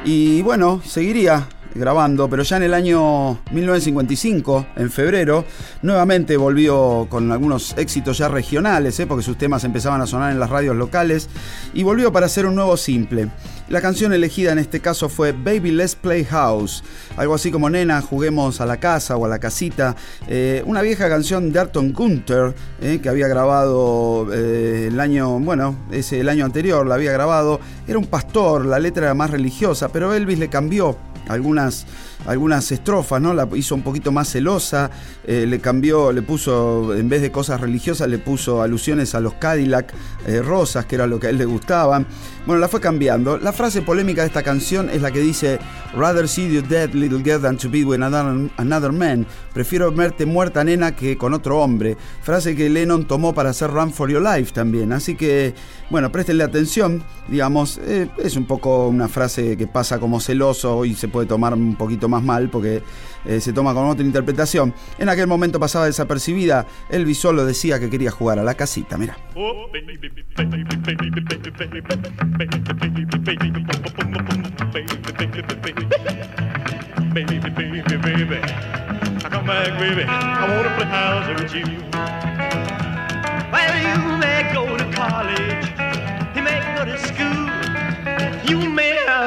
Y 0.04 0.42
bueno, 0.42 0.82
seguiría 0.86 1.48
grabando, 1.76 2.30
pero 2.30 2.44
ya 2.44 2.58
en 2.58 2.64
el 2.64 2.74
año 2.74 3.40
1955, 3.52 4.68
en 4.76 4.92
febrero, 4.92 5.46
nuevamente 5.82 6.38
volvió 6.38 7.08
con 7.10 7.32
algunos 7.32 7.78
éxitos 7.78 8.18
ya 8.18 8.28
regionales, 8.28 9.00
¿eh? 9.00 9.08
porque 9.08 9.24
sus 9.24 9.38
temas 9.38 9.64
empezaban 9.64 10.02
a 10.02 10.08
sonar 10.08 10.32
en 10.32 10.40
las 10.40 10.50
radios 10.50 10.76
locales, 10.76 11.30
y 11.74 11.84
volvió 11.84 12.12
para 12.12 12.26
hacer 12.26 12.46
un 12.46 12.56
nuevo 12.56 12.78
simple. 12.78 13.30
La 13.70 13.82
canción 13.82 14.14
elegida 14.14 14.52
en 14.52 14.58
este 14.58 14.80
caso 14.80 15.10
fue 15.10 15.32
Baby 15.32 15.72
Let's 15.72 15.96
Play 15.96 16.26
House, 16.26 16.84
algo 17.18 17.36
así 17.36 17.52
como 17.52 17.70
Nena, 17.70 18.02
juguemos 18.02 18.62
a 18.62 18.66
la 18.66 18.78
casa 18.78 19.16
o 19.16 19.26
a 19.26 19.30
la 19.30 19.40
casita, 19.40 19.96
eh, 20.28 20.64
una 20.66 20.82
vieja 20.82 21.08
canción 21.08 21.52
de 21.52 21.60
Arton 21.60 21.94
Gunther, 21.94 22.56
eh, 22.82 23.00
que 23.02 23.10
había 23.10 23.28
grabado 23.28 24.28
el 24.34 25.00
año, 25.00 25.40
bueno, 25.40 25.76
ese 25.92 26.20
el 26.20 26.30
año 26.30 26.46
anterior, 26.46 26.86
la 26.88 26.96
había 26.96 27.12
grabado, 27.12 27.60
era 27.88 28.00
un 28.00 28.08
pastor, 28.08 28.66
la 28.66 28.80
letra 28.80 29.06
era 29.06 29.14
más 29.14 29.30
religiosa, 29.30 29.90
pero 29.90 30.14
Elvis 30.14 30.40
le 30.40 30.50
cambió 30.50 30.98
algunas, 31.30 31.86
algunas 32.30 32.72
estrofas, 32.72 33.20
¿no? 33.20 33.34
La 33.34 33.48
hizo 33.56 33.74
un 33.74 33.82
poquito 33.82 34.12
más 34.12 34.32
celosa, 34.32 34.92
eh, 35.26 35.46
le 35.48 35.60
cambió, 35.60 36.12
le 36.12 36.22
puso, 36.22 36.94
en 36.96 37.10
vez 37.10 37.22
de 37.22 37.32
cosas 37.32 37.60
religiosas, 37.60 38.08
le 38.08 38.20
puso 38.20 38.62
alusiones 38.62 39.16
a 39.16 39.20
los 39.20 39.34
Cadillac 39.34 39.94
eh, 40.28 40.42
rosas, 40.42 40.86
que 40.86 40.96
era 40.96 41.08
lo 41.08 41.20
que 41.20 41.28
a 41.28 41.30
él 41.32 41.38
le 41.40 41.46
gustaba. 41.46 42.04
Bueno, 42.46 42.62
la 42.62 42.68
fue 42.68 42.80
cambiando. 42.80 43.38
La 43.38 43.52
frase 43.52 43.82
polémica 43.82 44.22
de 44.22 44.28
esta 44.28 44.44
canción 44.44 44.90
es 44.90 45.02
la 45.02 45.12
que 45.12 45.20
dice, 45.20 45.60
Rather 45.96 46.28
see 46.28 46.54
you 46.54 46.62
dead, 46.62 46.94
little 46.94 47.22
girl, 47.24 47.42
than 47.42 47.58
to 47.58 47.68
be 47.68 47.84
with 47.84 48.02
another, 48.02 48.50
another 48.58 48.92
man. 48.92 49.26
Prefiero 49.54 49.92
verte 49.92 50.26
muerta, 50.26 50.64
nena, 50.64 50.96
que 50.96 51.18
con 51.18 51.34
otro 51.34 51.60
hombre. 51.60 51.98
Frase 52.22 52.56
que 52.56 52.70
Lennon 52.70 53.08
tomó 53.08 53.34
para 53.34 53.50
hacer 53.50 53.72
Run 53.72 53.92
for 53.92 54.10
Your 54.10 54.22
Life 54.22 54.52
también. 54.54 54.94
Así 54.94 55.16
que, 55.16 55.54
bueno, 55.90 56.12
préstenle 56.12 56.44
atención. 56.44 57.04
Digamos, 57.28 57.80
eh, 57.84 58.10
es 58.18 58.36
un 58.36 58.46
poco 58.46 58.88
una 58.88 59.08
frase 59.08 59.58
que 59.58 59.68
pasa 59.68 60.00
como 60.00 60.20
celoso 60.20 60.86
y 60.86 60.94
se 60.96 61.08
puede 61.08 61.28
tomar 61.28 61.54
un 61.54 61.76
poquito 61.76 62.08
más 62.08 62.19
mal 62.24 62.50
porque 62.50 62.82
eh, 63.26 63.40
se 63.42 63.54
toma 63.54 63.74
con 63.74 63.86
otra 63.86 64.06
interpretación. 64.06 64.74
En 64.98 65.10
aquel 65.10 65.28
momento 65.28 65.60
pasaba 65.60 65.86
desapercibida. 65.86 66.66
El 66.90 67.06
Bisolo 67.06 67.46
decía 67.46 67.80
que 67.80 67.90
quería 67.90 68.12
jugar 68.12 68.40
a 68.40 68.44
la 68.44 68.56
casita, 68.56 68.98
mira. 68.98 69.18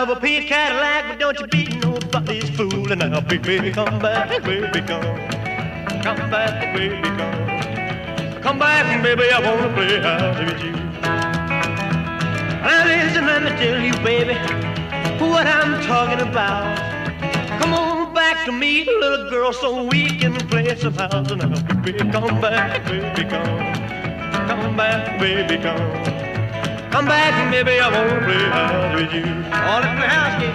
Have 0.07 0.17
a 0.17 0.21
pink 0.21 0.49
Cadillac, 0.49 1.05
but 1.07 1.19
don't 1.21 1.39
you 1.39 1.47
be 1.47 1.79
nobody's 1.79 2.51
fool. 2.57 2.91
And 2.91 2.99
now, 2.99 3.21
baby, 3.21 3.71
come 3.71 4.01
back, 4.01 4.43
baby, 4.43 4.81
come. 4.81 5.17
Come 6.03 6.29
back, 6.29 6.75
baby, 6.75 7.01
come. 7.01 8.43
Come 8.43 8.59
back, 8.59 9.01
baby, 9.01 9.31
I 9.31 9.39
wanna 9.39 9.73
play 9.75 10.01
house 10.01 10.39
with 10.41 10.61
you. 10.65 10.73
Now 12.67 12.85
listen, 12.85 13.27
let 13.27 13.45
me 13.45 13.51
tell 13.51 13.81
you, 13.81 13.95
baby, 14.03 14.35
what 15.25 15.47
I'm 15.47 15.81
talking 15.85 16.27
about. 16.27 16.77
Come 17.61 17.73
on 17.73 18.13
back 18.13 18.45
to 18.47 18.51
me, 18.51 18.85
little 18.85 19.31
girl, 19.31 19.53
so 19.53 19.85
we 19.85 20.19
can 20.19 20.35
play 20.49 20.75
some 20.75 20.95
house. 20.95 21.31
And 21.31 21.43
now, 21.43 21.83
baby, 21.85 22.11
come 22.11 22.41
back, 22.41 22.85
baby, 22.87 23.31
come. 23.31 24.49
Come 24.49 24.77
back, 24.77 25.21
baby, 25.21 25.63
come. 25.63 26.32
Come 26.93 27.07
back, 27.07 27.33
and 27.33 27.51
maybe 27.51 27.81
I 27.81 27.89
won't 27.89 28.23
play 28.23 28.37
house 28.51 28.95
with 28.95 29.13
you. 29.15 29.25
All 29.51 29.83
in 29.83 29.97
the 29.99 30.07
house, 30.07 30.37
kid. 30.39 30.53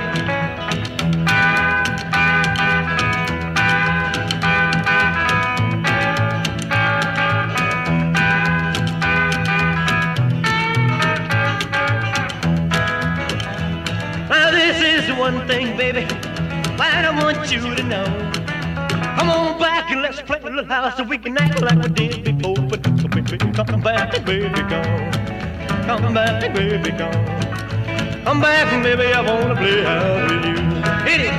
Now 14.29 14.51
this 14.51 14.77
is 14.79 15.07
the 15.07 15.15
one 15.15 15.47
thing, 15.47 15.75
baby, 15.75 16.05
that 16.77 17.03
I 17.03 17.23
want 17.23 17.51
you 17.51 17.61
to 17.75 17.83
know. 17.83 18.05
Come 19.17 19.31
on 19.31 19.59
back 19.59 19.89
and 19.89 20.03
let's 20.03 20.21
play 20.21 20.39
a 20.39 20.43
little 20.43 20.65
house 20.65 20.97
so 20.97 21.03
we 21.03 21.17
can 21.17 21.35
act 21.39 21.63
like 21.63 21.81
we 21.81 21.89
did 21.89 22.23
before. 22.23 22.63
But 22.67 22.83
baby, 23.09 23.37
come 23.53 23.81
back, 23.81 24.23
baby, 24.23 24.53
come. 24.69 25.36
Come 25.87 26.13
back, 26.13 26.53
baby, 26.53 26.91
come. 26.91 27.13
Come 28.25 28.41
back, 28.41 28.83
baby, 28.83 29.13
I 29.13 29.21
wanna 29.21 29.55
play 29.55 29.83
house 29.83 30.29
with 30.29 30.43
you. 30.43 30.55
Hit 31.07 31.21
it. 31.21 31.33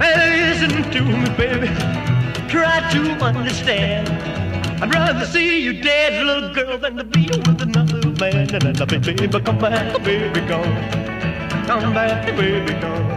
Listen 0.00 0.90
to 0.90 1.00
me, 1.04 1.28
baby. 1.36 1.68
Try 2.48 2.80
to 2.90 3.24
understand. 3.24 4.17
I'd 4.80 4.94
rather 4.94 5.26
see 5.26 5.64
you 5.64 5.82
dead, 5.82 6.24
little 6.24 6.54
girl, 6.54 6.78
than 6.78 6.96
to 6.98 7.04
be 7.04 7.26
with 7.26 7.60
another 7.60 7.98
man. 8.20 8.48
And 8.54 8.76
then, 8.76 8.88
baby, 9.02 9.28
come 9.28 9.58
back, 9.58 10.04
baby, 10.04 10.40
come. 10.46 10.72
Come 11.66 11.92
back, 11.92 12.24
baby, 12.36 12.72
come. 12.80 13.08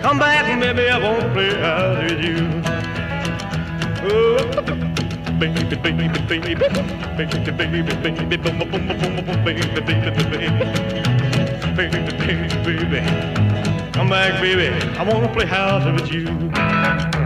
Come 0.00 0.18
back, 0.20 0.60
baby, 0.60 0.88
I 0.88 0.98
won't 0.98 1.32
play 1.32 1.60
out 1.60 2.04
with 2.04 2.22
you. 2.22 2.46
Oh, 4.02 4.38
baby, 5.40 5.64
baby, 5.74 6.06
baby, 6.06 6.54
baby, 6.54 6.54
baby, 7.16 7.50
baby, 7.50 7.82
baby, 7.82 8.36
boom, 8.36 8.58
boom, 8.58 8.70
boom, 8.70 8.98
boom, 8.98 9.24
boom, 9.26 9.44
baby, 9.44 9.66
baby, 9.74 9.94
baby. 10.30 10.48
baby, 11.74 11.98
baby, 12.14 12.84
baby. 12.94 13.90
Come 13.92 14.08
back, 14.08 14.40
baby. 14.40 14.68
I 14.96 15.02
wanna 15.02 15.32
play 15.32 15.46
house 15.46 15.84
with 16.00 16.12
you. 16.12 17.19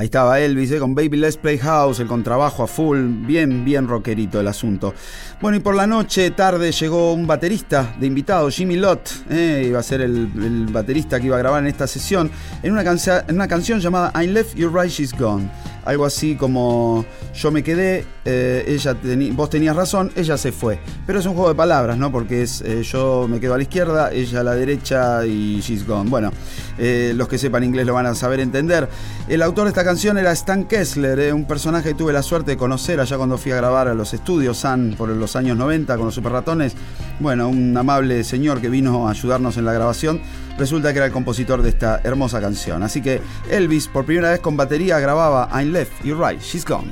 Ahí 0.00 0.06
estaba 0.06 0.40
Elvis, 0.40 0.70
eh, 0.70 0.78
con 0.78 0.94
Baby 0.94 1.18
Let's 1.18 1.36
Play 1.36 1.58
House, 1.58 2.00
el 2.00 2.06
contrabajo 2.06 2.62
a 2.62 2.66
full, 2.66 3.26
bien, 3.26 3.66
bien 3.66 3.86
rockerito 3.86 4.40
el 4.40 4.48
asunto. 4.48 4.94
Bueno, 5.42 5.58
y 5.58 5.60
por 5.60 5.74
la 5.74 5.86
noche, 5.86 6.30
tarde, 6.30 6.72
llegó 6.72 7.12
un 7.12 7.26
baterista 7.26 7.96
de 8.00 8.06
invitado, 8.06 8.48
Jimmy 8.48 8.76
Lott, 8.76 9.10
eh, 9.28 9.64
iba 9.68 9.78
a 9.78 9.82
ser 9.82 10.00
el, 10.00 10.68
baterista 10.72 11.20
que 11.20 11.26
iba 11.26 11.36
a 11.36 11.40
grabar 11.40 11.62
en 11.62 11.66
esta 11.66 11.86
sesión, 11.86 12.30
en 12.62 12.72
una, 12.72 12.80
en 12.80 13.34
una 13.34 13.46
canción 13.46 13.78
llamada 13.78 14.10
I 14.22 14.28
Left 14.28 14.56
You 14.56 14.70
Right, 14.70 14.90
She's 14.90 15.12
Gone. 15.12 15.50
Algo 15.84 16.04
así 16.04 16.36
como 16.36 17.04
yo 17.34 17.50
me 17.50 17.62
quedé, 17.62 18.04
eh, 18.24 18.64
ella 18.66 18.96
vos 19.32 19.50
tenías 19.50 19.74
razón, 19.74 20.12
ella 20.16 20.36
se 20.36 20.52
fue. 20.52 20.78
Pero 21.06 21.18
es 21.18 21.26
un 21.26 21.34
juego 21.34 21.48
de 21.48 21.54
palabras, 21.54 21.96
¿no? 21.96 22.12
Porque 22.12 22.42
es 22.42 22.60
eh, 22.62 22.82
yo 22.82 23.26
me 23.28 23.40
quedo 23.40 23.54
a 23.54 23.56
la 23.56 23.62
izquierda, 23.62 24.12
ella 24.12 24.40
a 24.40 24.44
la 24.44 24.54
derecha 24.54 25.24
y 25.26 25.60
she's 25.60 25.86
gone. 25.86 26.10
Bueno, 26.10 26.30
eh, 26.78 27.12
los 27.14 27.28
que 27.28 27.38
sepan 27.38 27.64
inglés 27.64 27.86
lo 27.86 27.94
van 27.94 28.06
a 28.06 28.14
saber 28.14 28.40
entender. 28.40 28.88
El 29.28 29.42
autor 29.42 29.64
de 29.64 29.70
esta 29.70 29.84
canción 29.84 30.18
era 30.18 30.32
Stan 30.32 30.64
Kessler, 30.64 31.32
un 31.32 31.46
personaje 31.46 31.90
que 31.90 31.94
tuve 31.94 32.12
la 32.12 32.22
suerte 32.22 32.52
de 32.52 32.56
conocer 32.56 33.00
allá 33.00 33.16
cuando 33.16 33.38
fui 33.38 33.52
a 33.52 33.56
grabar 33.56 33.88
a 33.88 33.94
los 33.94 34.12
estudios 34.12 34.58
Sun 34.58 34.94
por 34.96 35.08
los 35.08 35.36
años 35.36 35.56
90 35.56 35.96
con 35.96 36.06
los 36.06 36.14
Super 36.14 36.32
Ratones. 36.32 36.74
Bueno, 37.20 37.48
un 37.48 37.76
amable 37.76 38.24
señor 38.24 38.60
que 38.60 38.68
vino 38.68 39.08
a 39.08 39.10
ayudarnos 39.10 39.56
en 39.56 39.64
la 39.64 39.72
grabación. 39.72 40.20
Resulta 40.60 40.92
que 40.92 40.98
era 40.98 41.06
el 41.06 41.12
compositor 41.12 41.62
de 41.62 41.70
esta 41.70 42.02
hermosa 42.04 42.38
canción. 42.38 42.82
Así 42.82 43.00
que 43.00 43.22
Elvis, 43.48 43.88
por 43.88 44.04
primera 44.04 44.28
vez 44.28 44.40
con 44.40 44.58
batería, 44.58 44.98
grababa 44.98 45.48
I'm 45.58 45.72
Left, 45.72 46.04
You're 46.04 46.22
Right, 46.22 46.38
She's 46.38 46.66
Gone. 46.66 46.90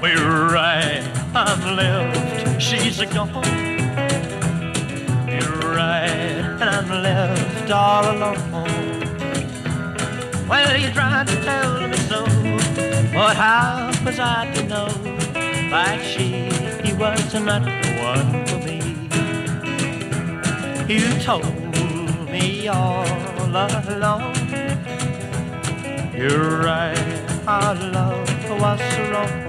We're 0.00 0.48
right, 0.54 1.02
I'm 1.34 1.76
left, 1.76 2.62
she's 2.62 2.98
gone. 3.12 3.44
You're 5.28 5.74
right, 5.76 6.40
and 6.58 6.70
I'm 6.70 7.02
left 7.02 7.70
all 7.70 8.10
alone. 8.10 8.38
Well, 10.48 10.80
you 10.80 10.90
tried 10.92 11.26
to 11.26 11.36
tell 11.44 11.86
me 11.86 11.96
so, 12.08 12.24
but 13.12 13.36
how 13.36 13.92
was 14.02 14.18
I 14.18 14.50
to 14.54 14.62
know 14.66 15.15
that 15.70 15.98
she 16.04 16.48
he 16.84 16.92
was 16.94 17.34
not 17.34 17.62
the 17.64 17.92
one 18.02 18.46
for 18.46 18.58
me? 18.66 18.78
You 20.88 21.18
told 21.20 21.44
me 22.30 22.68
all 22.68 23.06
along. 23.44 24.34
You're 26.14 26.60
right, 26.60 26.96
our 27.46 27.74
love 27.74 28.28
was 28.60 28.80
wrong. 29.10 29.46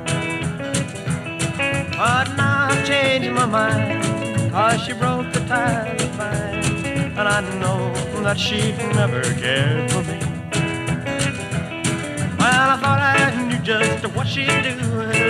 But 1.97 2.27
now 2.35 2.67
I've 2.69 2.85
changed 2.85 3.31
my 3.31 3.45
mind, 3.45 4.51
cause 4.51 4.81
she 4.83 4.93
broke 4.93 5.31
the 5.33 5.39
tie 5.47 5.95
of 5.99 6.17
mine. 6.17 6.63
And 7.17 7.27
I 7.27 7.41
know 7.59 7.93
that 8.23 8.37
she'd 8.39 8.77
never 8.93 9.21
cared 9.41 9.91
for 9.91 10.03
me. 10.03 10.19
Well, 12.37 12.69
I 12.73 12.77
thought 12.81 12.96
just 13.67 14.07
what 14.15 14.25
she'd 14.25 14.47
do. 14.63 14.79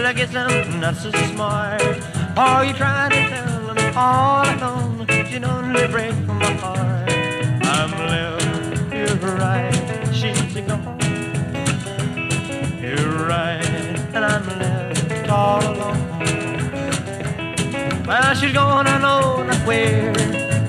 I 0.06 0.14
guess 0.14 0.36
I'm 0.36 0.80
not 0.80 0.96
so 0.96 1.10
smart. 1.34 1.82
Oh, 2.38 2.62
you 2.62 2.72
tried 2.74 3.10
to 3.10 3.30
tell 3.34 3.74
me 3.74 3.82
all 3.96 4.46
alone. 4.46 5.08
You'd 5.32 5.44
only 5.44 5.88
break 5.88 6.16
my 6.28 6.54
heart. 6.62 7.10
I'm 7.66 7.92
left, 8.12 8.94
you're 8.94 9.16
right, 9.38 9.74
she's 10.14 10.54
gone. 10.68 11.00
You're 12.80 13.26
right, 13.26 13.66
and 14.14 14.24
I'm 14.24 14.46
left 14.60 15.30
all 15.32 15.64
alone. 15.74 16.04
Well, 18.06 18.36
she's 18.36 18.54
gone, 18.54 18.86
I 18.86 19.00
know 19.00 19.42
not 19.46 19.66
where. 19.66 20.14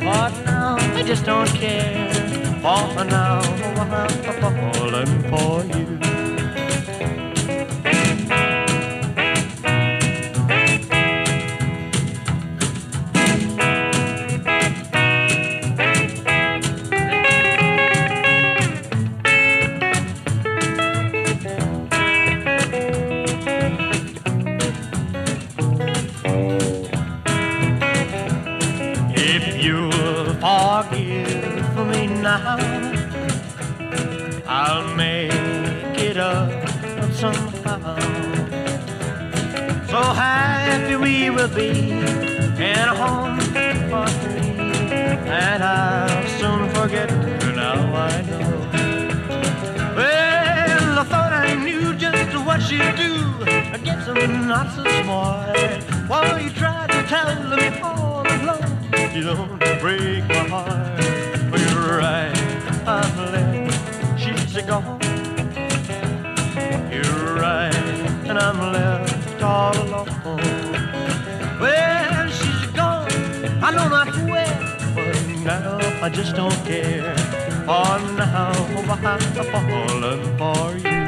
But 0.00 0.32
now 0.46 0.76
I 0.96 1.02
just 1.02 1.26
don't 1.26 1.50
care. 1.50 2.14
For 2.62 3.04
now 3.04 3.40
I'm 3.42 4.32
falling 4.40 5.22
for 5.28 5.64
you. 5.76 5.97
Be 41.54 41.90
in 41.90 42.78
a 42.78 42.94
home 42.94 43.38
for 43.90 44.06
three, 44.20 44.50
and 45.28 45.62
I'll 45.62 46.26
soon 46.38 46.68
forget 46.74 47.10
now. 47.54 47.94
I 47.94 48.22
know. 48.22 48.48
Well, 49.96 50.98
I 50.98 51.04
thought 51.04 51.32
I 51.32 51.54
knew 51.54 51.94
just 51.94 52.34
what 52.46 52.60
she'd 52.60 52.96
do. 52.96 53.14
I 53.46 53.78
guess 53.82 54.08
I'm 54.08 54.48
not 54.48 54.74
so 54.74 54.82
smart. 55.02 55.82
While 56.08 56.40
you 56.40 56.50
tried 56.50 56.90
to 56.90 57.02
tell 57.04 57.56
me 57.56 57.68
all 57.80 58.26
along, 58.26 58.64
you 59.14 59.22
don't 59.24 59.58
break 59.80 60.26
my 60.28 60.48
heart. 60.48 61.00
Well, 61.50 61.60
you're 61.60 61.98
right, 61.98 62.36
I'm 62.86 63.16
left, 63.32 64.20
she's 64.20 64.62
gone. 64.64 65.00
You're 66.92 67.34
right, 67.36 67.74
and 68.28 68.38
I'm 68.38 68.72
left 68.72 69.42
all 69.42 69.76
alone. 69.76 70.57
I 73.68 73.70
know 73.70 73.86
not 73.86 74.08
where, 74.30 74.58
but 74.94 75.44
now 75.44 75.78
I 76.00 76.08
just 76.08 76.34
don't 76.34 76.56
care. 76.64 77.14
For 77.66 77.98
now 78.16 78.52
I'm 78.72 79.18
falling 79.52 80.38
for 80.38 80.78
you. 80.78 80.98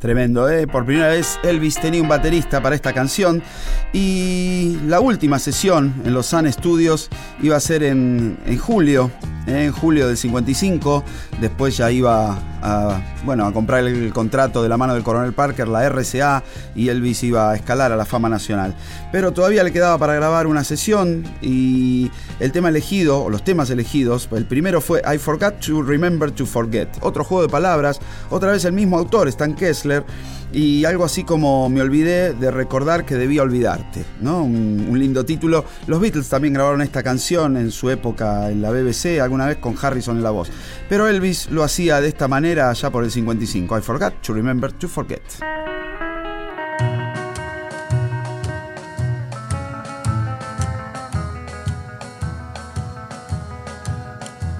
Tremendo, 0.00 0.48
¿eh? 0.48 0.66
Por 0.66 0.84
primera 0.84 1.10
vez 1.10 1.38
Elvis 1.44 1.76
tenía 1.76 2.02
un 2.02 2.08
baterista 2.08 2.60
para 2.60 2.74
esta 2.74 2.92
canción 2.92 3.44
y 3.92 4.78
la 4.88 4.98
última 4.98 5.38
sesión 5.38 5.94
en 6.04 6.12
los 6.12 6.26
Sun 6.26 6.52
Studios 6.52 7.10
iba 7.40 7.56
a 7.56 7.60
ser 7.60 7.84
en, 7.84 8.38
en 8.44 8.58
julio. 8.58 9.12
En 9.58 9.72
julio 9.72 10.06
del 10.06 10.16
55. 10.16 11.04
Después 11.40 11.76
ya 11.76 11.90
iba 11.90 12.38
a, 12.62 13.00
bueno, 13.24 13.46
a 13.46 13.52
comprar 13.52 13.84
el 13.84 14.12
contrato 14.12 14.62
de 14.62 14.68
la 14.68 14.76
mano 14.76 14.94
del 14.94 15.02
coronel 15.02 15.32
Parker, 15.32 15.68
la 15.68 15.88
RCA, 15.88 16.42
y 16.74 16.88
Elvis 16.88 17.22
iba 17.22 17.50
a 17.50 17.56
escalar 17.56 17.92
a 17.92 17.96
la 17.96 18.04
fama 18.04 18.28
nacional. 18.28 18.74
Pero 19.12 19.32
todavía 19.32 19.62
le 19.62 19.72
quedaba 19.72 19.98
para 19.98 20.14
grabar 20.14 20.46
una 20.46 20.64
sesión 20.64 21.24
y 21.42 22.10
el 22.38 22.52
tema 22.52 22.68
elegido, 22.68 23.22
o 23.22 23.30
los 23.30 23.44
temas 23.44 23.70
elegidos, 23.70 24.28
el 24.32 24.46
primero 24.46 24.80
fue 24.80 25.02
I 25.10 25.18
Forgot 25.18 25.60
to 25.60 25.82
Remember 25.82 26.30
to 26.30 26.46
Forget. 26.46 26.88
Otro 27.00 27.24
juego 27.24 27.42
de 27.42 27.48
palabras, 27.48 28.00
otra 28.30 28.52
vez 28.52 28.64
el 28.64 28.72
mismo 28.72 28.98
autor, 28.98 29.28
Stan 29.28 29.54
Kessler, 29.54 30.04
y 30.52 30.84
algo 30.84 31.04
así 31.04 31.24
como 31.24 31.68
me 31.68 31.80
olvidé 31.80 32.34
de 32.34 32.50
recordar 32.50 33.04
que 33.04 33.14
debía 33.14 33.42
olvidarte, 33.42 34.04
¿no? 34.20 34.42
Un, 34.42 34.98
lindo 34.98 35.24
título. 35.24 35.64
Los 35.86 36.00
Beatles 36.00 36.28
también 36.28 36.54
grabaron 36.54 36.82
esta 36.82 37.02
canción 37.02 37.56
en 37.56 37.70
su 37.70 37.88
época 37.90 38.50
en 38.50 38.60
la 38.60 38.70
BBC, 38.70 39.20
alguna 39.20 39.46
vez 39.46 39.58
con 39.58 39.74
Harrison 39.80 40.16
en 40.16 40.22
la 40.22 40.30
voz. 40.30 40.50
Pero 40.88 41.08
Elvis 41.08 41.50
lo 41.50 41.62
hacía 41.62 42.00
de 42.00 42.08
esta 42.08 42.28
manera 42.28 42.70
allá 42.70 42.90
por 42.90 43.04
el 43.04 43.10
55. 43.10 43.78
I 43.78 43.80
forgot 43.80 44.14
to 44.22 44.32
remember 44.34 44.72
to 44.72 44.88
forget. 44.88 45.22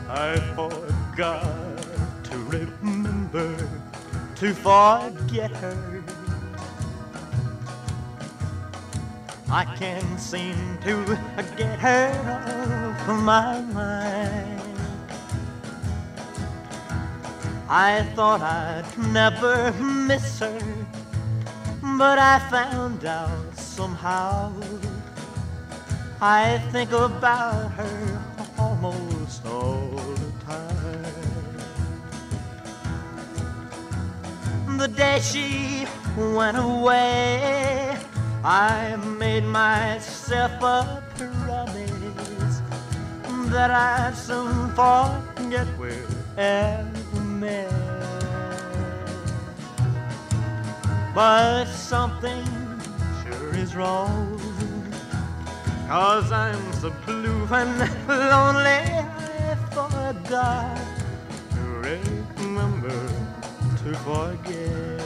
I 0.08 0.36
forgot 0.54 1.59
to 4.40 4.54
forget 4.54 5.50
her. 5.50 6.02
I 9.50 9.66
can't 9.76 10.18
seem 10.18 10.78
to 10.82 11.18
get 11.58 11.78
her 11.78 12.08
off 12.96 13.06
my 13.18 13.60
mind. 13.60 14.62
I 17.68 18.02
thought 18.14 18.40
I'd 18.40 18.86
never 19.12 19.74
miss 19.74 20.38
her, 20.38 20.58
but 21.98 22.18
I 22.18 22.38
found 22.48 23.04
out 23.04 23.58
somehow. 23.58 24.54
I 26.22 26.62
think 26.72 26.92
about 26.92 27.72
her 27.72 28.22
almost 28.58 29.44
all 29.44 29.90
the 29.90 30.32
time. 30.46 30.79
The 34.80 34.88
day 34.88 35.20
she 35.20 35.86
went 36.16 36.56
away, 36.56 37.98
I 38.42 38.96
made 38.96 39.44
myself 39.44 40.52
a 40.62 41.02
promise 41.18 42.62
that 43.52 43.70
I'd 43.70 44.16
soon 44.16 44.70
forget 44.70 45.66
we 45.78 45.92
ever 46.38 47.20
met. 47.20 47.70
But 51.14 51.66
something 51.66 52.46
sure 53.22 53.54
is 53.54 53.76
wrong. 53.76 54.40
Cause 55.88 56.32
I'm 56.32 56.72
so 56.72 56.90
blue 57.04 57.46
and 57.52 57.78
lonely, 58.08 58.80
I 59.44 59.56
forgot 59.74 60.78
to 61.50 61.60
remember 62.38 63.20
to 63.84 63.94
forget. 63.94 64.99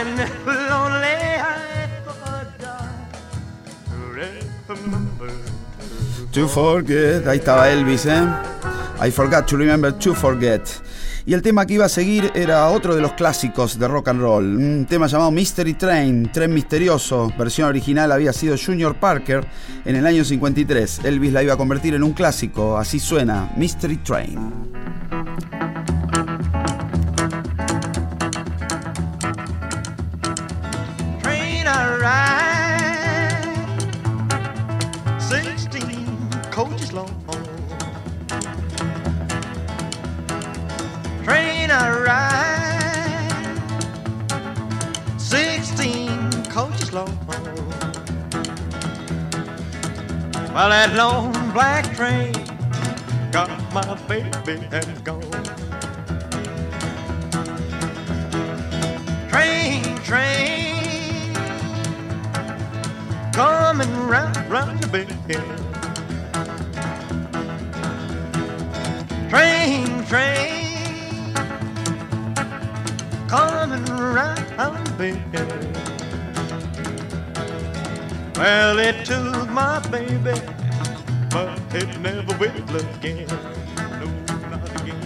And 0.00 0.18
lonely, 0.46 1.36
I 1.40 1.88
forgot 2.04 2.48
to 6.32 6.48
forget, 6.48 7.26
ahí 7.26 7.38
estaba 7.38 7.70
Elvis, 7.70 8.06
¿eh? 8.06 8.22
I 9.02 9.10
forgot 9.10 9.46
to 9.46 9.56
remember 9.56 9.92
to 9.92 10.14
forget. 10.14 10.62
Y 11.26 11.34
el 11.34 11.42
tema 11.42 11.66
que 11.66 11.74
iba 11.74 11.84
a 11.84 11.88
seguir 11.88 12.32
era 12.34 12.68
otro 12.68 12.94
de 12.94 13.02
los 13.02 13.12
clásicos 13.12 13.78
de 13.78 13.88
rock 13.88 14.08
and 14.08 14.20
roll, 14.20 14.56
un 14.56 14.86
tema 14.88 15.06
llamado 15.06 15.30
Mystery 15.30 15.74
Train, 15.74 16.32
Tren 16.32 16.54
Misterioso. 16.54 17.30
Versión 17.38 17.68
original 17.68 18.10
había 18.10 18.32
sido 18.32 18.56
Junior 18.56 18.96
Parker 18.96 19.46
en 19.84 19.96
el 19.96 20.06
año 20.06 20.24
53. 20.24 21.00
Elvis 21.04 21.32
la 21.32 21.42
iba 21.42 21.54
a 21.54 21.58
convertir 21.58 21.94
en 21.94 22.02
un 22.02 22.14
clásico, 22.14 22.78
así 22.78 22.98
suena, 22.98 23.52
Mystery 23.56 23.98
train 23.98 24.70
that 50.90 50.96
long 50.96 51.32
black 51.52 51.84
train 51.94 52.32
got 53.30 53.50
my 53.72 53.94
baby 54.08 54.66
and 54.72 55.04
gone. 55.04 55.20
Train, 59.28 59.82
train, 60.02 61.34
coming 63.32 63.92
round, 64.08 64.36
round 64.50 64.80
the 64.80 64.88
bend. 64.88 65.08
Train, 69.30 70.04
train, 70.06 71.34
coming 73.28 73.84
round 73.86 74.86
the 74.86 75.16
bend. 75.32 75.90
Well, 78.36 78.78
it 78.78 79.04
took 79.04 79.50
my 79.50 79.80
baby, 79.90 80.40
but 81.30 81.60
it 81.74 81.98
never 82.00 82.36
will 82.38 82.76
again. 82.76 83.26
No, 84.00 84.06
not 84.50 84.80
again. 84.80 85.00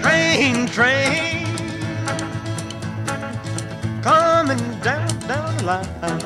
Train, 0.00 0.66
train, 0.68 1.46
coming 4.02 4.80
down, 4.80 5.08
down 5.26 5.56
the 5.56 5.64
line. 5.64 6.20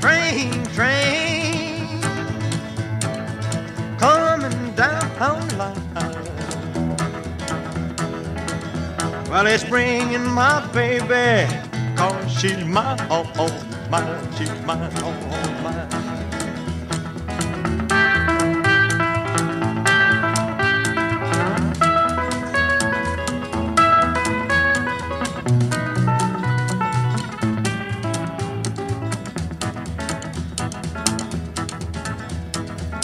Train, 0.00 0.66
train, 0.74 2.00
coming 3.98 4.74
down 4.74 5.08
the 5.18 5.56
line. 5.56 5.82
Well, 9.30 9.46
it's 9.46 9.64
bringing 9.64 10.26
my 10.26 10.66
baby, 10.72 11.46
cause 11.96 12.32
she's 12.32 12.64
my 12.64 12.96
all 13.08 13.24
mine, 13.92 14.90
all, 15.02 15.12
all 15.12 15.52
mine. 15.62 15.88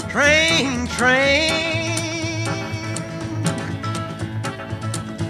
Train, 0.09 0.87
train, 0.87 2.47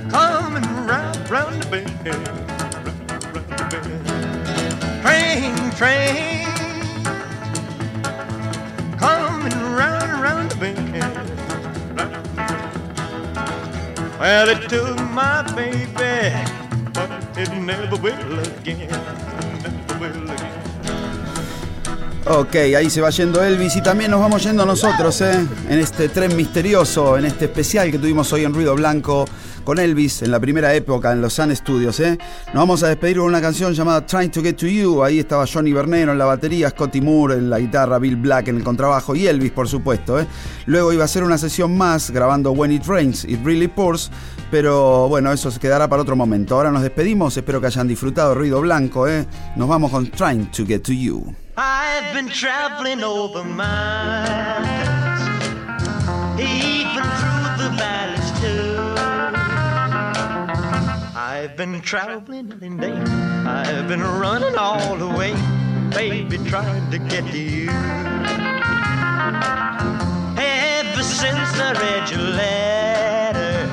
coming 0.09 0.62
round, 0.86 1.28
round 1.28 1.60
the 1.60 1.68
bend, 1.68 1.90
round, 2.06 2.28
round 3.35 3.72
the 3.72 3.80
bend. 3.82 3.97
Train, 5.28 5.55
the 5.68 5.76
it 14.48 15.00
my 15.14 15.42
baby. 15.55 16.59
Ok, 22.26 22.55
ahí 22.56 22.90
se 22.90 23.00
va 23.00 23.10
yendo 23.10 23.42
Elvis 23.42 23.76
y 23.76 23.82
también 23.82 24.10
nos 24.10 24.20
vamos 24.20 24.42
yendo 24.42 24.66
nosotros, 24.66 25.20
¿eh? 25.20 25.46
En 25.68 25.78
este 25.78 26.09
tren 26.09 26.34
misterioso, 26.34 27.16
en 27.16 27.26
este 27.26 27.44
especial 27.44 27.92
que 27.92 27.98
tuvimos 27.98 28.32
hoy 28.32 28.44
en 28.44 28.52
Ruido 28.52 28.74
Blanco 28.74 29.24
con 29.68 29.78
Elvis 29.78 30.22
en 30.22 30.30
la 30.30 30.40
primera 30.40 30.72
época 30.72 31.12
en 31.12 31.20
los 31.20 31.34
Sun 31.34 31.54
Studios, 31.54 32.00
¿eh? 32.00 32.16
Nos 32.46 32.54
vamos 32.54 32.82
a 32.82 32.88
despedir 32.88 33.18
con 33.18 33.26
una 33.26 33.42
canción 33.42 33.74
llamada 33.74 34.06
Trying 34.06 34.30
to 34.30 34.40
Get 34.40 34.56
to 34.56 34.66
You. 34.66 35.04
Ahí 35.04 35.18
estaba 35.18 35.44
Johnny 35.46 35.74
Bernero 35.74 36.12
en 36.12 36.16
la 36.16 36.24
batería, 36.24 36.70
Scotty 36.70 37.02
Moore 37.02 37.34
en 37.34 37.50
la 37.50 37.58
guitarra, 37.58 37.98
Bill 37.98 38.16
Black 38.16 38.48
en 38.48 38.56
el 38.56 38.64
contrabajo 38.64 39.14
y 39.14 39.26
Elvis, 39.26 39.52
por 39.52 39.68
supuesto, 39.68 40.18
¿eh? 40.18 40.26
Luego 40.64 40.94
iba 40.94 41.04
a 41.04 41.06
ser 41.06 41.22
una 41.22 41.36
sesión 41.36 41.76
más 41.76 42.10
grabando 42.10 42.52
When 42.52 42.72
It 42.72 42.86
Rains, 42.86 43.26
It 43.26 43.44
Really 43.44 43.68
Pours, 43.68 44.10
pero 44.50 45.06
bueno, 45.06 45.30
eso 45.34 45.50
se 45.50 45.60
quedará 45.60 45.86
para 45.86 46.00
otro 46.00 46.16
momento. 46.16 46.54
Ahora 46.54 46.70
nos 46.70 46.80
despedimos, 46.80 47.36
espero 47.36 47.60
que 47.60 47.66
hayan 47.66 47.86
disfrutado 47.86 48.34
Ruido 48.34 48.62
Blanco, 48.62 49.06
¿eh? 49.06 49.26
Nos 49.56 49.68
vamos 49.68 49.90
con 49.90 50.10
Trying 50.10 50.50
to 50.50 50.64
Get 50.64 50.80
to 50.80 50.94
You. 50.94 51.34
I've 51.58 52.14
been 52.14 52.30
traveling 52.30 53.04
over 53.04 53.44
I've 61.39 61.56
been 61.56 61.81
traveling 61.81 62.51
all 62.51 62.81
day. 62.81 62.90
I've 62.90 63.86
been 63.86 64.02
running 64.02 64.56
all 64.56 64.97
the 64.97 65.06
way, 65.06 65.35
baby, 65.90 66.36
trying 66.39 66.90
to 66.90 66.98
get 66.98 67.31
to 67.31 67.39
you. 67.39 67.70
Ever 70.36 71.02
since 71.05 71.52
I 71.60 71.74
read 71.78 72.10
your 72.10 72.27
letter, 72.43 73.69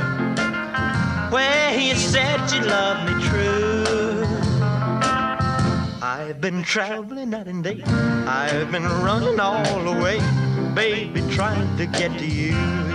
where 1.32 1.80
you 1.80 1.96
said 1.96 2.52
you 2.52 2.62
loved 2.62 3.04
me 3.10 3.24
true. 3.30 4.28
I've 6.04 6.40
been 6.40 6.62
traveling 6.62 7.32
night 7.32 7.48
and 7.48 7.64
day. 7.64 7.82
I've 8.28 8.72
been 8.72 8.84
running 8.84 9.40
all 9.40 9.84
the 9.84 10.00
way, 10.04 10.20
baby, 10.76 11.22
trying 11.34 11.76
to 11.78 11.88
get 11.88 12.16
to 12.20 12.28
you. 12.28 12.94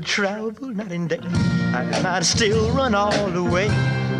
Would 0.00 0.06
travel 0.06 0.68
night 0.68 0.92
and 0.92 1.10
day, 1.10 1.20
and 1.74 2.06
I'd 2.06 2.24
still 2.24 2.70
run 2.70 2.94
all 2.94 3.28
the 3.28 3.44
way, 3.44 3.68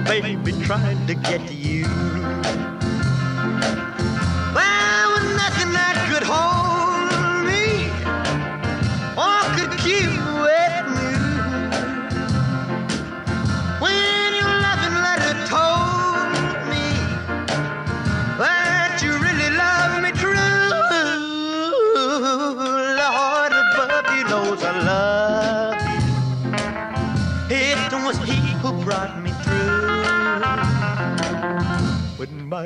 baby, 0.05 0.53
trying 0.63 1.07
to 1.07 1.15
get 1.15 1.47
to 1.49 1.55
you. 1.55 2.20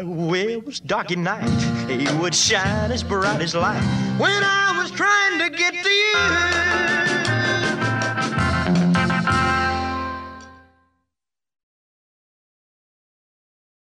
Way 0.02 0.56
was 0.56 0.80
dark 0.80 1.10
at 1.10 1.18
night, 1.18 1.48
He 1.88 2.12
would 2.18 2.34
shine 2.34 2.90
as 2.90 3.02
bright 3.02 3.40
as 3.40 3.54
light. 3.54 3.82
When 4.18 4.42
I 4.42 4.80
was 4.80 4.90
trying 4.90 5.38
to 5.38 5.50
get 5.56 5.72
to 5.72 5.90
you. 5.90 7.33